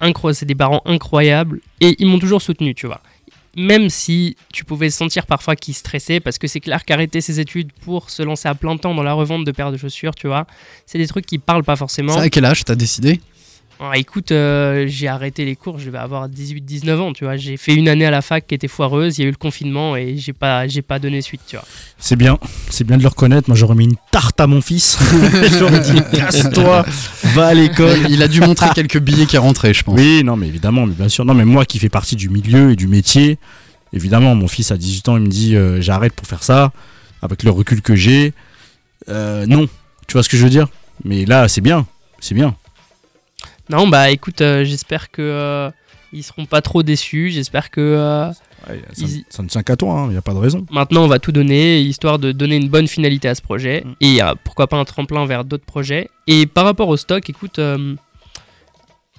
incroyable, 0.00 0.36
c'est 0.36 0.46
des 0.46 0.56
parents 0.56 0.82
incroyables, 0.84 1.60
et 1.80 1.94
ils 2.00 2.06
m'ont 2.06 2.18
toujours 2.18 2.42
soutenu, 2.42 2.74
tu 2.74 2.86
vois. 2.86 3.00
Même 3.56 3.90
si 3.90 4.36
tu 4.52 4.64
pouvais 4.64 4.90
sentir 4.90 5.26
parfois 5.26 5.54
qu'ils 5.54 5.74
stressaient, 5.74 6.18
parce 6.18 6.38
que 6.38 6.48
c'est 6.48 6.58
clair 6.58 6.84
qu'arrêter 6.84 7.20
ses 7.20 7.38
études 7.38 7.70
pour 7.84 8.10
se 8.10 8.22
lancer 8.24 8.48
à 8.48 8.56
plein 8.56 8.76
temps 8.76 8.94
dans 8.94 9.04
la 9.04 9.12
revente 9.12 9.44
de 9.44 9.52
paires 9.52 9.70
de 9.70 9.76
chaussures, 9.76 10.14
tu 10.16 10.26
vois, 10.26 10.46
c'est 10.84 10.98
des 10.98 11.06
trucs 11.06 11.26
qui 11.26 11.38
parlent 11.38 11.62
pas 11.62 11.76
forcément. 11.76 12.14
Ça, 12.14 12.22
à 12.22 12.28
quel 12.28 12.44
âge 12.44 12.64
t'as 12.64 12.74
décidé? 12.74 13.20
Ah, 13.84 13.98
écoute, 13.98 14.30
euh, 14.30 14.84
j'ai 14.86 15.08
arrêté 15.08 15.44
les 15.44 15.56
cours, 15.56 15.80
je 15.80 15.90
vais 15.90 15.98
avoir 15.98 16.28
18-19 16.28 17.00
ans, 17.00 17.12
tu 17.12 17.24
vois. 17.24 17.36
J'ai 17.36 17.56
fait 17.56 17.74
une 17.74 17.88
année 17.88 18.06
à 18.06 18.12
la 18.12 18.22
fac 18.22 18.46
qui 18.46 18.54
était 18.54 18.68
foireuse, 18.68 19.18
il 19.18 19.22
y 19.22 19.24
a 19.24 19.26
eu 19.26 19.32
le 19.32 19.36
confinement 19.36 19.96
et 19.96 20.16
j'ai 20.18 20.32
pas, 20.32 20.68
j'ai 20.68 20.82
pas 20.82 21.00
donné 21.00 21.20
suite, 21.20 21.40
tu 21.48 21.56
vois. 21.56 21.64
C'est 21.98 22.14
bien, 22.14 22.38
c'est 22.70 22.84
bien 22.84 22.96
de 22.96 23.02
le 23.02 23.08
reconnaître. 23.08 23.50
Moi, 23.50 23.56
j'aurais 23.56 23.74
mis 23.74 23.86
une 23.86 23.96
tarte 24.12 24.40
à 24.40 24.46
mon 24.46 24.60
fils. 24.60 24.96
j'aurais 25.58 25.80
dit 25.80 26.00
casse-toi, 26.12 26.86
va 27.34 27.46
à 27.48 27.54
l'école. 27.54 27.98
Il 28.08 28.22
a 28.22 28.28
dû 28.28 28.40
montrer 28.40 28.68
quelques 28.72 29.00
billets 29.00 29.26
qui 29.26 29.34
est 29.34 29.40
rentré, 29.40 29.74
je 29.74 29.82
pense. 29.82 29.98
Oui, 29.98 30.22
non, 30.22 30.36
mais 30.36 30.46
évidemment, 30.46 30.86
mais 30.86 30.94
bien 30.94 31.08
sûr. 31.08 31.24
Non, 31.24 31.34
mais 31.34 31.44
moi 31.44 31.64
qui 31.64 31.80
fais 31.80 31.88
partie 31.88 32.14
du 32.14 32.28
milieu 32.28 32.70
et 32.70 32.76
du 32.76 32.86
métier, 32.86 33.36
évidemment, 33.92 34.36
mon 34.36 34.46
fils 34.46 34.70
a 34.70 34.76
18 34.76 35.08
ans, 35.08 35.16
il 35.16 35.24
me 35.24 35.28
dit 35.28 35.56
euh, 35.56 35.80
j'arrête 35.80 36.12
pour 36.12 36.28
faire 36.28 36.44
ça, 36.44 36.70
avec 37.20 37.42
le 37.42 37.50
recul 37.50 37.82
que 37.82 37.96
j'ai. 37.96 38.32
Euh, 39.08 39.44
non, 39.46 39.66
tu 40.06 40.12
vois 40.12 40.22
ce 40.22 40.28
que 40.28 40.36
je 40.36 40.44
veux 40.44 40.50
dire? 40.50 40.68
Mais 41.02 41.24
là, 41.24 41.48
c'est 41.48 41.62
bien, 41.62 41.84
c'est 42.20 42.36
bien. 42.36 42.54
Non, 43.70 43.88
bah 43.88 44.10
écoute, 44.10 44.40
euh, 44.40 44.64
j'espère 44.64 45.10
que 45.10 45.22
euh, 45.22 45.70
ils 46.12 46.22
seront 46.22 46.46
pas 46.46 46.60
trop 46.60 46.82
déçus. 46.82 47.30
J'espère 47.30 47.70
que 47.70 47.80
euh, 47.80 48.32
ça, 48.32 48.72
ils- 48.98 49.24
ça 49.30 49.42
ne 49.42 49.48
tient 49.48 49.62
qu'à 49.62 49.76
toi, 49.76 50.04
il 50.08 50.12
n'y 50.12 50.16
a 50.16 50.22
pas 50.22 50.34
de 50.34 50.38
raison. 50.38 50.66
maintenant 50.70 51.04
on 51.04 51.08
va 51.08 51.18
tout 51.18 51.32
donner, 51.32 51.80
histoire 51.80 52.18
de 52.18 52.32
donner 52.32 52.56
une 52.56 52.68
bonne 52.68 52.86
finalité 52.88 53.28
à 53.28 53.34
ce 53.34 53.42
projet 53.42 53.82
Mm. 53.84 53.92
et 54.00 54.22
euh, 54.22 54.34
pourquoi 54.44 54.66
pas 54.66 54.76
un 54.76 54.84
tremplin 54.84 55.24
vers 55.26 55.44
d'autres 55.44 55.64
projets. 55.64 56.08
Et 56.26 56.46
par 56.46 56.64
rapport 56.64 56.88
au 56.88 56.96
stock, 56.96 57.28
écoute, 57.30 57.58
euh, 57.58 57.94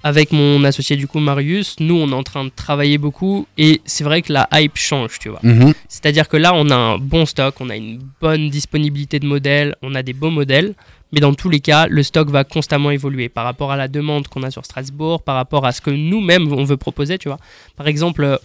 avec 0.02 0.32
mon 0.32 0.62
associé 0.64 0.96
du 0.96 1.06
coup 1.06 1.18
Marius, 1.18 1.76
nous 1.80 1.94
on 1.96 2.10
est 2.10 2.14
en 2.14 2.22
train 2.22 2.44
de 2.44 2.50
travailler 2.54 2.98
beaucoup 2.98 3.46
et 3.56 3.80
c'est 3.86 4.04
vrai 4.04 4.20
que 4.22 4.32
la 4.34 4.46
hype 4.52 4.76
change, 4.76 5.18
tu 5.18 5.30
vois. 5.30 5.40
Mhm. 5.42 5.72
C'est-à-dire 5.88 6.28
que 6.28 6.36
là, 6.36 6.52
on 6.54 6.68
a 6.68 6.74
un 6.76 6.98
bon 6.98 7.24
stock, 7.24 7.54
on 7.60 7.70
a 7.70 7.76
une 7.76 8.00
bonne 8.20 8.50
disponibilité 8.50 9.18
de 9.18 9.26
modèles, 9.26 9.74
on 9.82 9.94
a 9.94 10.02
des 10.02 10.12
beaux 10.12 10.30
modèles, 10.30 10.74
mais 11.14 11.20
dans 11.20 11.32
tous 11.34 11.48
les 11.48 11.60
cas, 11.60 11.86
le 11.86 12.02
stock 12.02 12.28
va 12.28 12.44
constamment 12.44 12.90
évoluer 12.90 13.28
par 13.28 13.44
rapport 13.44 13.70
à 13.72 13.76
la 13.76 13.88
demande 13.88 14.28
qu'on 14.28 14.42
a 14.42 14.50
sur 14.50 14.64
Strasbourg, 14.64 15.22
par 15.22 15.36
rapport 15.36 15.64
à 15.64 15.72
ce 15.72 15.80
que 15.80 15.90
nous-mêmes 15.90 16.52
on 16.52 16.64
veut 16.64 16.76
proposer, 16.76 17.16
tu 17.18 17.28
vois. 17.28 17.38
Par 17.76 17.86
exemple, 17.86 18.38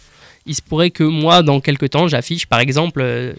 il 0.46 0.56
se 0.56 0.62
pourrait 0.62 0.92
que 0.92 1.04
moi, 1.04 1.42
dans 1.44 1.60
quelques 1.60 1.90
temps, 1.90 2.08
j'affiche 2.08 2.46
par 2.46 2.60
exemple 2.60 3.02
euh, 3.02 3.34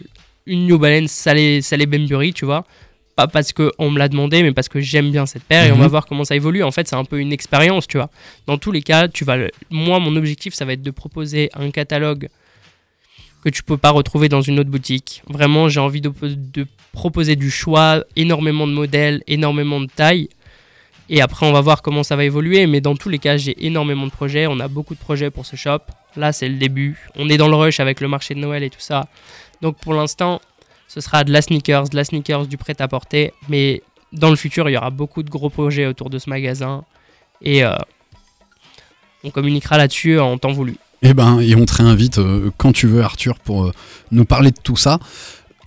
une 0.47 0.67
New 0.67 0.79
Balance 0.79 1.11
Salé, 1.13 1.63
Salé 1.63 1.87
Bembury, 1.87 2.33
tu 2.33 2.45
vois. 2.45 2.65
Pas 3.17 3.27
parce 3.27 3.53
qu'on 3.53 3.91
me 3.91 3.99
l'a 3.99 4.09
demandé, 4.09 4.43
mais 4.43 4.53
parce 4.53 4.69
que 4.69 4.81
j'aime 4.81 5.11
bien 5.11 5.27
cette 5.27 5.45
paire 5.45 5.65
et 5.67 5.73
on 5.73 5.77
Mhm. 5.77 5.81
va 5.83 5.89
voir 5.89 6.07
comment 6.07 6.25
ça 6.25 6.35
évolue. 6.37 6.63
En 6.63 6.71
fait, 6.71 6.89
c'est 6.89 6.97
un 6.97 7.05
peu 7.05 7.19
une 7.21 7.33
expérience, 7.33 7.87
tu 7.87 7.99
vois. 7.99 8.09
Dans 8.47 8.57
tous 8.59 8.73
les 8.73 8.83
cas, 8.83 9.09
tu 9.09 9.25
vas 9.25 9.37
moi, 9.71 9.99
mon 9.99 10.17
objectif, 10.17 10.55
ça 10.55 10.65
va 10.65 10.73
être 10.73 10.83
de 10.83 10.91
proposer 10.91 11.51
un 11.55 11.71
catalogue 11.71 12.29
que 13.43 13.49
tu 13.49 13.63
peux 13.63 13.77
pas 13.77 13.91
retrouver 13.91 14.29
dans 14.29 14.43
une 14.43 14.59
autre 14.59 14.71
boutique. 14.71 15.23
Vraiment, 15.29 15.69
j'ai 15.69 15.81
envie 15.81 16.01
de, 16.01 16.13
proposer 16.93 17.37
du 17.37 17.51
choix, 17.51 18.05
énormément 18.17 18.67
de 18.67 18.73
modèles, 18.73 19.23
énormément 19.27 19.81
de 19.81 19.87
tailles. 19.87 20.29
Et 21.09 21.21
après, 21.21 21.47
on 21.47 21.53
va 21.53 21.61
voir 21.61 21.83
comment 21.83 22.03
ça 22.03 22.17
va 22.17 22.25
évoluer. 22.25 22.67
Mais 22.67 22.81
dans 22.81 22.97
tous 22.97 23.09
les 23.09 23.19
cas, 23.19 23.37
j'ai 23.37 23.65
énormément 23.65 24.07
de 24.07 24.13
projets. 24.13 24.47
On 24.47 24.61
a 24.61 24.69
beaucoup 24.69 24.95
de 24.95 25.01
projets 25.01 25.31
pour 25.31 25.47
ce 25.47 25.57
shop. 25.57 25.81
Là, 26.17 26.33
c'est 26.33 26.49
le 26.49 26.57
début. 26.57 26.99
On 27.17 27.29
est 27.29 27.37
dans 27.37 27.49
le 27.49 27.57
rush 27.57 27.81
avec 27.81 28.01
le 28.01 28.09
marché 28.09 28.35
de 28.35 28.41
Noël 28.41 28.63
et 28.63 28.71
tout 28.71 28.81
ça. 28.81 29.07
Donc 29.61 29.79
pour 29.79 29.95
l'instant, 29.95 30.41
ce 30.89 31.01
sera 31.01 31.25
de 31.25 31.33
la 31.33 31.43
sneakers, 31.43 31.89
de 31.89 31.97
la 31.97 32.05
sneakers, 32.05 32.47
du 32.47 32.57
prêt-à-porter. 32.57 33.33
Mais 33.49 33.83
dans 34.13 34.31
le 34.31 34.37
futur, 34.37 34.69
il 34.69 34.73
y 34.73 34.77
aura 34.77 34.91
beaucoup 34.91 35.23
de 35.23 35.31
gros 35.31 35.51
projets 35.51 35.87
autour 35.87 36.11
de 36.11 36.19
ce 36.19 36.29
magasin. 36.29 36.85
Et 37.43 37.65
euh, 37.65 37.77
on 39.25 39.31
communiquera 39.31 39.79
là-dessus 39.79 40.19
en 40.19 40.39
temps 40.39 40.53
voulu. 40.53 40.77
Eh 41.03 41.15
ben, 41.15 41.41
et 41.41 41.55
on 41.57 41.65
te 41.65 41.75
réinvite 41.75 42.19
euh, 42.19 42.51
quand 42.59 42.73
tu 42.73 42.87
veux, 42.87 43.03
Arthur, 43.03 43.39
pour 43.39 43.65
euh, 43.65 43.73
nous 44.11 44.27
parler 44.27 44.51
de 44.51 44.59
tout 44.63 44.77
ça. 44.77 44.99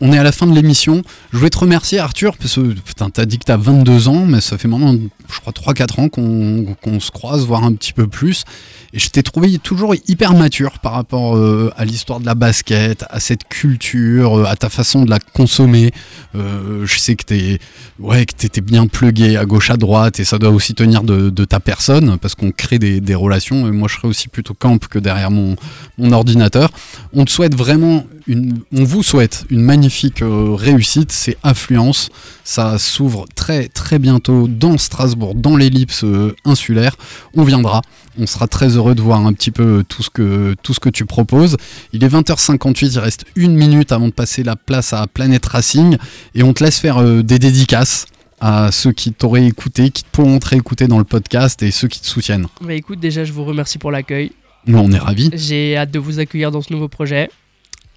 On 0.06 0.12
est 0.12 0.18
à 0.18 0.24
la 0.24 0.34
fin 0.34 0.48
de 0.48 0.54
l'émission. 0.54 1.02
Je 1.32 1.38
voulais 1.38 1.50
te 1.50 1.58
remercier, 1.58 1.98
Arthur, 1.98 2.36
parce 2.36 2.56
que 2.56 2.74
putain, 2.74 3.10
t'as 3.10 3.24
dit 3.24 3.40
que 3.40 3.46
t'as 3.46 3.56
22 3.56 4.10
ans, 4.10 4.26
mais 4.26 4.42
ça 4.42 4.58
fait 4.58 4.68
maintenant, 4.68 4.94
je 5.34 5.40
crois, 5.40 5.54
3-4 5.54 6.02
ans 6.02 6.10
qu'on 6.10 7.00
se 7.00 7.10
croise, 7.10 7.46
voire 7.46 7.64
un 7.64 7.72
petit 7.72 7.94
peu 7.94 8.06
plus. 8.08 8.44
Et 8.92 9.00
je 9.00 9.08
t'ai 9.08 9.24
trouvé 9.24 9.58
toujours 9.60 9.96
hyper 10.10 10.34
mature 10.34 10.80
par 10.80 10.92
rapport 10.92 11.38
euh, 11.38 11.72
à 11.78 11.86
l'histoire 11.86 12.20
de 12.20 12.26
la 12.26 12.36
basket, 12.36 13.06
à 13.10 13.22
cette 13.22 13.46
culture, 13.46 14.40
euh, 14.40 14.46
à 14.46 14.58
ta 14.58 14.68
façon 14.68 15.06
de 15.06 15.10
la 15.10 15.20
consommer. 15.20 15.92
Euh, 16.36 16.86
je 16.86 17.00
sais 17.00 17.16
que 17.16 17.24
t'es 17.24 17.60
ouais, 17.98 18.26
que 18.26 18.60
bien 18.60 18.88
plugué 18.88 19.38
à 19.38 19.46
gauche, 19.46 19.70
à 19.70 19.78
droite, 19.78 20.20
et 20.20 20.26
ça 20.26 20.38
doit 20.38 20.50
aussi 20.52 20.74
tenir 20.74 21.04
de, 21.04 21.46
ta 21.46 21.62
personne, 21.62 22.18
parce 22.18 22.36
qu'on 22.36 22.52
crée 22.52 22.78
des, 22.78 23.00
des 23.00 23.16
relations. 23.16 23.70
Et 23.70 23.72
moi, 23.72 23.88
je 23.90 23.96
serais 23.96 24.10
aussi 24.10 24.28
plutôt 24.28 24.54
camp 24.54 24.86
que 24.86 25.00
derrière 25.00 25.32
mon, 25.32 25.56
mon 25.98 26.12
ordinateur. 26.12 26.72
On 27.14 27.24
te 27.24 27.32
souhaite 27.32 27.56
vraiment 27.56 28.06
une, 28.28 28.60
on 28.74 28.84
vous 28.84 29.04
souhaite 29.04 29.46
une 29.50 29.62
magnifique 29.62 30.22
euh, 30.22 30.54
réussite. 30.54 31.12
C'est 31.12 31.38
Affluence. 31.44 32.10
Ça 32.44 32.78
s'ouvre 32.78 33.26
très 33.36 33.68
très 33.68 34.00
bientôt 34.00 34.48
dans 34.48 34.78
Strasbourg, 34.78 35.36
dans 35.36 35.56
l'ellipse 35.56 36.04
euh, 36.04 36.36
insulaire. 36.46 36.96
On 37.36 37.44
viendra. 37.44 37.82
On 38.18 38.28
sera 38.28 38.48
très 38.48 38.78
heureux 38.78 38.96
de 38.96 39.02
voir 39.02 39.26
un 39.26 39.34
petit 39.34 39.52
peu 39.52 39.84
tout 39.88 40.04
ce 40.04 40.10
que, 40.10 40.56
tout 40.62 40.74
ce 40.74 40.80
que 40.80 40.90
tu 40.90 41.06
proposes. 41.06 41.58
Il 41.94 42.04
est 42.04 42.08
20h58, 42.08 42.94
il 42.94 43.00
reste 43.00 43.26
une 43.36 43.56
minute 43.56 43.92
avant 43.92 44.08
de 44.08 44.14
passer 44.14 44.44
la 44.44 44.56
place 44.56 44.94
à 44.94 45.08
Planet 45.08 45.44
Racing. 45.46 45.98
Et 46.36 46.44
on 46.44 46.54
te 46.54 46.64
laisse 46.64 46.80
faire 46.80 46.98
euh, 46.98 47.24
des 47.24 47.40
dédicaces 47.40 48.06
à 48.40 48.72
ceux 48.72 48.92
qui 48.92 49.14
t'auraient 49.14 49.46
écouté, 49.46 49.90
qui 49.90 50.04
te 50.04 50.10
pourront 50.12 50.38
te 50.40 50.50
réécouter 50.50 50.88
dans 50.88 50.98
le 50.98 51.06
podcast 51.06 51.64
et 51.64 51.72
ceux 51.72 51.88
qui 51.88 52.02
te 52.02 52.08
soutiennent. 52.08 52.48
Bah 52.62 52.74
écoute, 52.74 53.00
déjà, 53.00 53.24
je 53.24 53.32
vous 53.32 53.46
remercie 53.46 53.78
pour 53.78 53.90
l'accueil. 53.90 54.34
Nous, 54.66 54.78
on 54.78 54.92
est 54.92 54.98
ravis. 54.98 55.30
J'ai 55.34 55.78
hâte 55.78 55.92
de 55.92 56.00
vous 56.00 56.20
accueillir 56.20 56.52
dans 56.52 56.62
ce 56.62 56.72
nouveau 56.72 56.88
projet, 56.88 57.30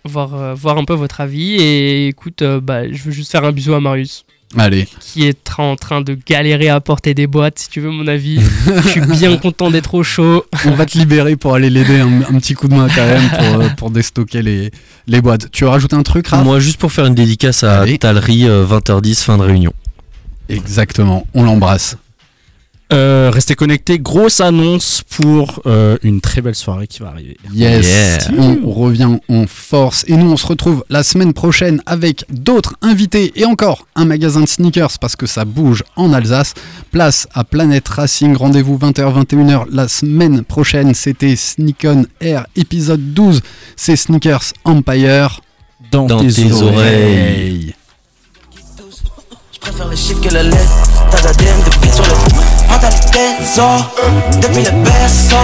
voir, 0.07 0.35
euh, 0.35 0.55
voir 0.55 0.79
un 0.79 0.85
peu 0.85 0.95
votre 0.95 1.21
avis. 1.21 1.55
Et 1.55 2.09
écoute, 2.09 2.43
euh, 2.43 2.61
bah, 2.61 2.91
je 2.91 3.03
veux 3.03 3.13
juste 3.13 3.31
faire 3.33 3.45
un 3.45 3.53
bisou 3.53 3.75
à 3.75 3.81
Marius, 3.81 4.25
Allez, 4.57 4.87
qui 5.01 5.25
est 5.27 5.37
tra- 5.47 5.63
en 5.63 5.77
train 5.77 6.01
de 6.01 6.17
galérer 6.27 6.69
à 6.69 6.81
porter 6.81 7.15
des 7.15 7.27
boîtes, 7.27 7.59
si 7.59 7.69
tu 7.69 7.81
veux 7.81 7.91
mon 7.91 8.07
avis. 8.07 8.41
je 8.85 8.89
suis 8.89 9.01
bien 9.01 9.37
content 9.37 9.71
d'être 9.71 9.95
au 9.95 10.03
chaud. 10.03 10.45
on 10.67 10.71
va 10.71 10.87
te 10.87 10.97
libérer 10.97 11.37
pour 11.37 11.55
aller 11.55 11.69
l'aider 11.69 11.99
un, 11.99 12.23
un 12.23 12.39
petit 12.39 12.55
coup 12.55 12.69
de 12.69 12.75
main 12.75 12.89
quand 12.89 13.05
même 13.07 13.29
pour, 13.29 13.61
euh, 13.61 13.69
pour 13.77 13.91
déstocker 13.91 14.43
les, 14.43 14.71
les 15.07 15.21
boîtes. 15.21 15.51
Tu 15.51 15.65
veux 15.65 15.71
rajouter 15.71 15.97
un 15.97 16.03
truc, 16.03 16.29
Raph? 16.29 16.45
Moi, 16.45 16.61
juste 16.61 16.79
pour 16.79 16.93
faire 16.93 17.07
une 17.07 17.15
dédicace 17.15 17.65
à 17.65 17.81
Allez. 17.81 17.99
Talerie, 17.99 18.47
euh, 18.49 18.65
20h10, 18.65 19.25
fin 19.25 19.37
de 19.37 19.43
réunion. 19.43 19.73
Exactement, 20.49 21.27
on 21.35 21.43
l'embrasse. 21.43 21.97
Euh, 22.93 23.31
restez 23.35 23.57
connectés, 23.57 23.99
grosse 23.99 24.41
annonce 24.41 25.03
pour 25.17 25.61
euh, 25.67 25.97
une 26.05 26.21
très 26.21 26.41
belle 26.41 26.55
soirée 26.55 26.87
qui 26.87 27.01
va 27.01 27.09
arriver. 27.09 27.37
Yes, 27.53 27.85
Yeah. 28.31 28.41
on 28.65 28.71
revient 28.71 29.19
en 29.29 29.47
force 29.49 30.05
et 30.07 30.17
nous 30.17 30.31
on 30.31 30.37
se 30.37 30.47
retrouve 30.47 30.85
la 30.89 31.03
semaine 31.03 31.33
prochaine 31.33 31.83
avec 31.85 32.25
d'autres 32.31 32.75
invités 32.83 33.33
et 33.35 33.45
encore 33.45 33.89
un 33.97 34.05
magasin 34.05 34.41
de 34.43 34.47
sneakers 34.47 35.01
parce 35.01 35.17
que 35.17 35.27
ça 35.27 35.45
bouge 35.45 35.83
en 35.97 36.13
Alsace. 36.13 36.55
Place 36.93 37.27
à 37.35 37.43
Planète 37.43 37.89
Racing, 37.89 38.37
rendez-vous 38.37 38.79
20h 38.79 39.25
21h 39.25 39.65
la 39.73 39.89
semaine 39.89 40.45
prochaine. 40.45 40.95
C'était 40.95 41.35
Sneak 41.35 41.85
On 41.89 42.05
Air 42.21 42.47
épisode 42.55 43.13
12, 43.15 43.41
c'est 43.75 43.97
Sneakers 43.97 44.53
Empire 44.65 45.41
Dans, 45.91 46.07
Dans 46.07 46.21
tes, 46.21 46.29
tes 46.33 46.53
oreilles. 46.53 46.63
oreilles. 46.63 47.75
Préfère 49.67 49.89
les 49.89 49.97
chiffres 49.97 50.21
que 50.21 50.33
la 50.33 50.45
lettre. 50.45 50.77
T'as 51.11 51.23
de 51.23 51.79
beat 51.83 51.93
sur 51.93 52.05
le 52.05 52.71
mentalité. 52.71 53.19
Depuis 54.41 54.63
le 54.63 54.71
berceau, 54.85 55.37